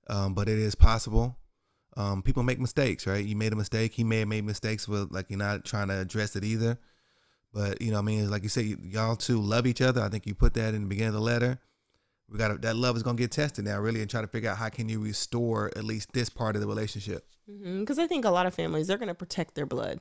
Um, 0.07 0.33
but 0.33 0.47
it 0.47 0.59
is 0.59 0.75
possible. 0.75 1.37
Um, 1.97 2.21
people 2.21 2.43
make 2.43 2.59
mistakes, 2.59 3.07
right? 3.07 3.23
You 3.23 3.35
made 3.35 3.53
a 3.53 3.55
mistake. 3.55 3.93
He 3.93 4.03
may 4.03 4.19
have 4.19 4.27
made 4.27 4.43
mistakes 4.43 4.87
with 4.87 5.11
like 5.11 5.27
you're 5.29 5.39
not 5.39 5.65
trying 5.65 5.87
to 5.87 5.99
address 5.99 6.35
it 6.35 6.43
either. 6.43 6.77
But 7.53 7.81
you 7.81 7.91
know, 7.91 7.99
I 7.99 8.01
mean, 8.01 8.21
it's 8.21 8.29
like 8.29 8.43
you 8.43 8.49
say, 8.49 8.75
y'all 8.83 9.15
two 9.15 9.41
love 9.41 9.65
each 9.65 9.81
other. 9.81 10.01
I 10.01 10.09
think 10.09 10.27
you 10.27 10.35
put 10.35 10.53
that 10.55 10.73
in 10.73 10.83
the 10.83 10.87
beginning 10.87 11.09
of 11.09 11.13
the 11.15 11.21
letter. 11.21 11.59
We 12.29 12.37
got 12.37 12.47
to 12.49 12.57
that 12.59 12.75
love 12.75 12.95
is 12.95 13.03
gonna 13.03 13.17
get 13.17 13.31
tested 13.31 13.65
now, 13.65 13.79
really, 13.79 14.01
and 14.01 14.09
try 14.09 14.21
to 14.21 14.27
figure 14.27 14.49
out 14.49 14.57
how 14.57 14.69
can 14.69 14.89
you 14.89 14.99
restore 14.99 15.71
at 15.75 15.83
least 15.83 16.11
this 16.13 16.29
part 16.29 16.55
of 16.55 16.61
the 16.61 16.67
relationship. 16.67 17.27
because 17.47 17.99
I 17.99 18.07
think 18.07 18.25
a 18.25 18.31
lot 18.31 18.45
of 18.47 18.55
families 18.55 18.87
they're 18.87 18.97
going 18.97 19.09
to 19.09 19.13
protect 19.13 19.53
their 19.55 19.67
blood. 19.67 19.99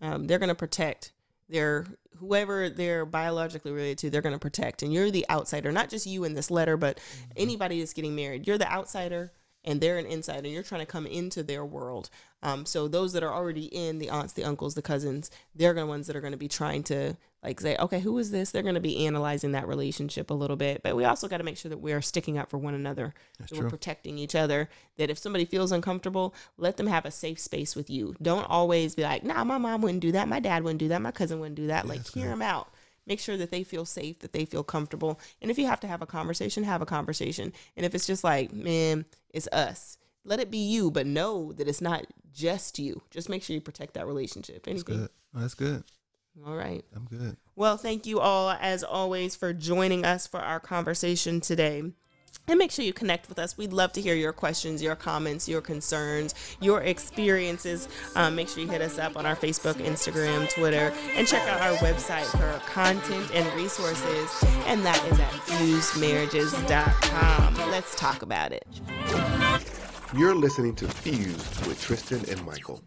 Um, 0.00 0.26
they're 0.26 0.38
going 0.38 0.48
to 0.48 0.54
protect 0.54 1.12
their 1.48 1.86
whoever 2.18 2.68
they're 2.68 3.06
biologically 3.06 3.72
related 3.72 3.98
to. 3.98 4.10
They're 4.10 4.20
going 4.20 4.34
to 4.34 4.38
protect, 4.38 4.82
and 4.82 4.92
you're 4.92 5.10
the 5.10 5.24
outsider, 5.30 5.72
not 5.72 5.88
just 5.88 6.06
you 6.06 6.24
in 6.24 6.34
this 6.34 6.50
letter, 6.50 6.76
but 6.76 7.00
anybody 7.36 7.78
that's 7.78 7.92
getting 7.94 8.14
married. 8.14 8.46
You're 8.46 8.58
the 8.58 8.70
outsider, 8.70 9.32
and 9.64 9.80
they're 9.80 9.98
an 9.98 10.06
insider. 10.06 10.44
and 10.44 10.52
You're 10.52 10.62
trying 10.62 10.80
to 10.82 10.86
come 10.86 11.06
into 11.06 11.42
their 11.42 11.64
world. 11.64 12.10
Um, 12.42 12.66
so 12.66 12.88
those 12.88 13.12
that 13.12 13.22
are 13.22 13.32
already 13.32 13.66
in 13.66 13.98
the 13.98 14.10
aunts, 14.10 14.32
the 14.32 14.44
uncles, 14.44 14.74
the 14.74 14.82
cousins, 14.82 15.30
they're 15.54 15.72
the 15.74 15.86
ones 15.86 16.06
that 16.06 16.16
are 16.16 16.20
going 16.20 16.32
to 16.32 16.38
be 16.38 16.48
trying 16.48 16.82
to 16.84 17.16
like 17.42 17.60
say, 17.60 17.76
okay, 17.76 17.98
who 17.98 18.16
is 18.18 18.30
this? 18.30 18.50
They're 18.50 18.62
going 18.62 18.76
to 18.76 18.80
be 18.80 19.06
analyzing 19.06 19.52
that 19.52 19.66
relationship 19.66 20.30
a 20.30 20.34
little 20.34 20.56
bit, 20.56 20.82
but 20.82 20.94
we 20.94 21.04
also 21.04 21.26
got 21.26 21.38
to 21.38 21.44
make 21.44 21.56
sure 21.56 21.70
that 21.70 21.78
we 21.78 21.92
are 21.92 22.00
sticking 22.00 22.38
up 22.38 22.50
for 22.50 22.58
one 22.58 22.74
another. 22.74 23.14
That's 23.38 23.50
that 23.50 23.58
we're 23.58 23.68
protecting 23.68 24.16
each 24.16 24.34
other. 24.34 24.68
That 24.96 25.10
if 25.10 25.18
somebody 25.18 25.44
feels 25.44 25.72
uncomfortable, 25.72 26.34
let 26.56 26.76
them 26.76 26.86
have 26.86 27.04
a 27.04 27.10
safe 27.10 27.40
space 27.40 27.74
with 27.74 27.90
you. 27.90 28.14
Don't 28.22 28.48
always 28.48 28.94
be 28.94 29.02
like, 29.02 29.24
nah, 29.24 29.42
my 29.42 29.58
mom 29.58 29.82
wouldn't 29.82 30.00
do 30.00 30.12
that. 30.12 30.28
My 30.28 30.38
dad 30.38 30.62
wouldn't 30.62 30.78
do 30.80 30.88
that. 30.88 31.02
My 31.02 31.10
cousin 31.10 31.40
wouldn't 31.40 31.56
do 31.56 31.66
that. 31.66 31.86
like, 31.88 32.06
hear 32.06 32.28
them 32.28 32.42
out. 32.42 32.68
Make 33.06 33.18
sure 33.18 33.36
that 33.36 33.50
they 33.50 33.64
feel 33.64 33.84
safe, 33.84 34.20
that 34.20 34.32
they 34.32 34.44
feel 34.44 34.62
comfortable. 34.62 35.18
And 35.40 35.50
if 35.50 35.58
you 35.58 35.66
have 35.66 35.80
to 35.80 35.88
have 35.88 36.02
a 36.02 36.06
conversation, 36.06 36.62
have 36.62 36.82
a 36.82 36.86
conversation. 36.86 37.52
And 37.76 37.84
if 37.84 37.96
it's 37.96 38.06
just 38.06 38.22
like, 38.22 38.52
man, 38.52 39.04
it's 39.30 39.48
us, 39.48 39.98
let 40.24 40.38
it 40.38 40.52
be 40.52 40.58
you, 40.58 40.92
but 40.92 41.08
know 41.08 41.52
that 41.54 41.66
it's 41.66 41.80
not 41.80 42.06
just 42.32 42.78
you. 42.78 43.02
Just 43.10 43.28
make 43.28 43.42
sure 43.42 43.54
you 43.54 43.60
protect 43.60 43.94
that 43.94 44.06
relationship. 44.06 44.64
That's 44.64 44.84
good. 44.84 45.08
That's 45.34 45.54
good. 45.54 45.82
All 46.46 46.56
right. 46.56 46.84
I'm 46.94 47.04
good. 47.04 47.36
Well, 47.56 47.76
thank 47.76 48.06
you 48.06 48.20
all, 48.20 48.50
as 48.50 48.82
always, 48.82 49.36
for 49.36 49.52
joining 49.52 50.04
us 50.04 50.26
for 50.26 50.40
our 50.40 50.58
conversation 50.60 51.40
today. 51.40 51.82
And 52.48 52.58
make 52.58 52.72
sure 52.72 52.84
you 52.84 52.92
connect 52.92 53.28
with 53.28 53.38
us. 53.38 53.56
We'd 53.56 53.72
love 53.72 53.92
to 53.92 54.00
hear 54.00 54.16
your 54.16 54.32
questions, 54.32 54.82
your 54.82 54.96
comments, 54.96 55.48
your 55.48 55.60
concerns, 55.60 56.34
your 56.60 56.82
experiences. 56.82 57.86
Um, 58.16 58.34
make 58.34 58.48
sure 58.48 58.64
you 58.64 58.68
hit 58.68 58.80
us 58.80 58.98
up 58.98 59.16
on 59.16 59.24
our 59.26 59.36
Facebook, 59.36 59.74
Instagram, 59.74 60.52
Twitter, 60.52 60.92
and 61.14 61.28
check 61.28 61.46
out 61.48 61.60
our 61.60 61.76
website 61.76 62.24
for 62.24 62.58
content 62.68 63.30
and 63.32 63.46
resources. 63.54 64.28
And 64.66 64.84
that 64.84 65.00
is 65.12 65.20
at 65.20 65.30
fusedmarriages.com. 65.30 67.70
Let's 67.70 67.94
talk 67.94 68.22
about 68.22 68.50
it. 68.52 68.66
You're 70.16 70.34
listening 70.34 70.74
to 70.76 70.88
Fused 70.88 71.66
with 71.66 71.80
Tristan 71.80 72.24
and 72.28 72.44
Michael. 72.44 72.82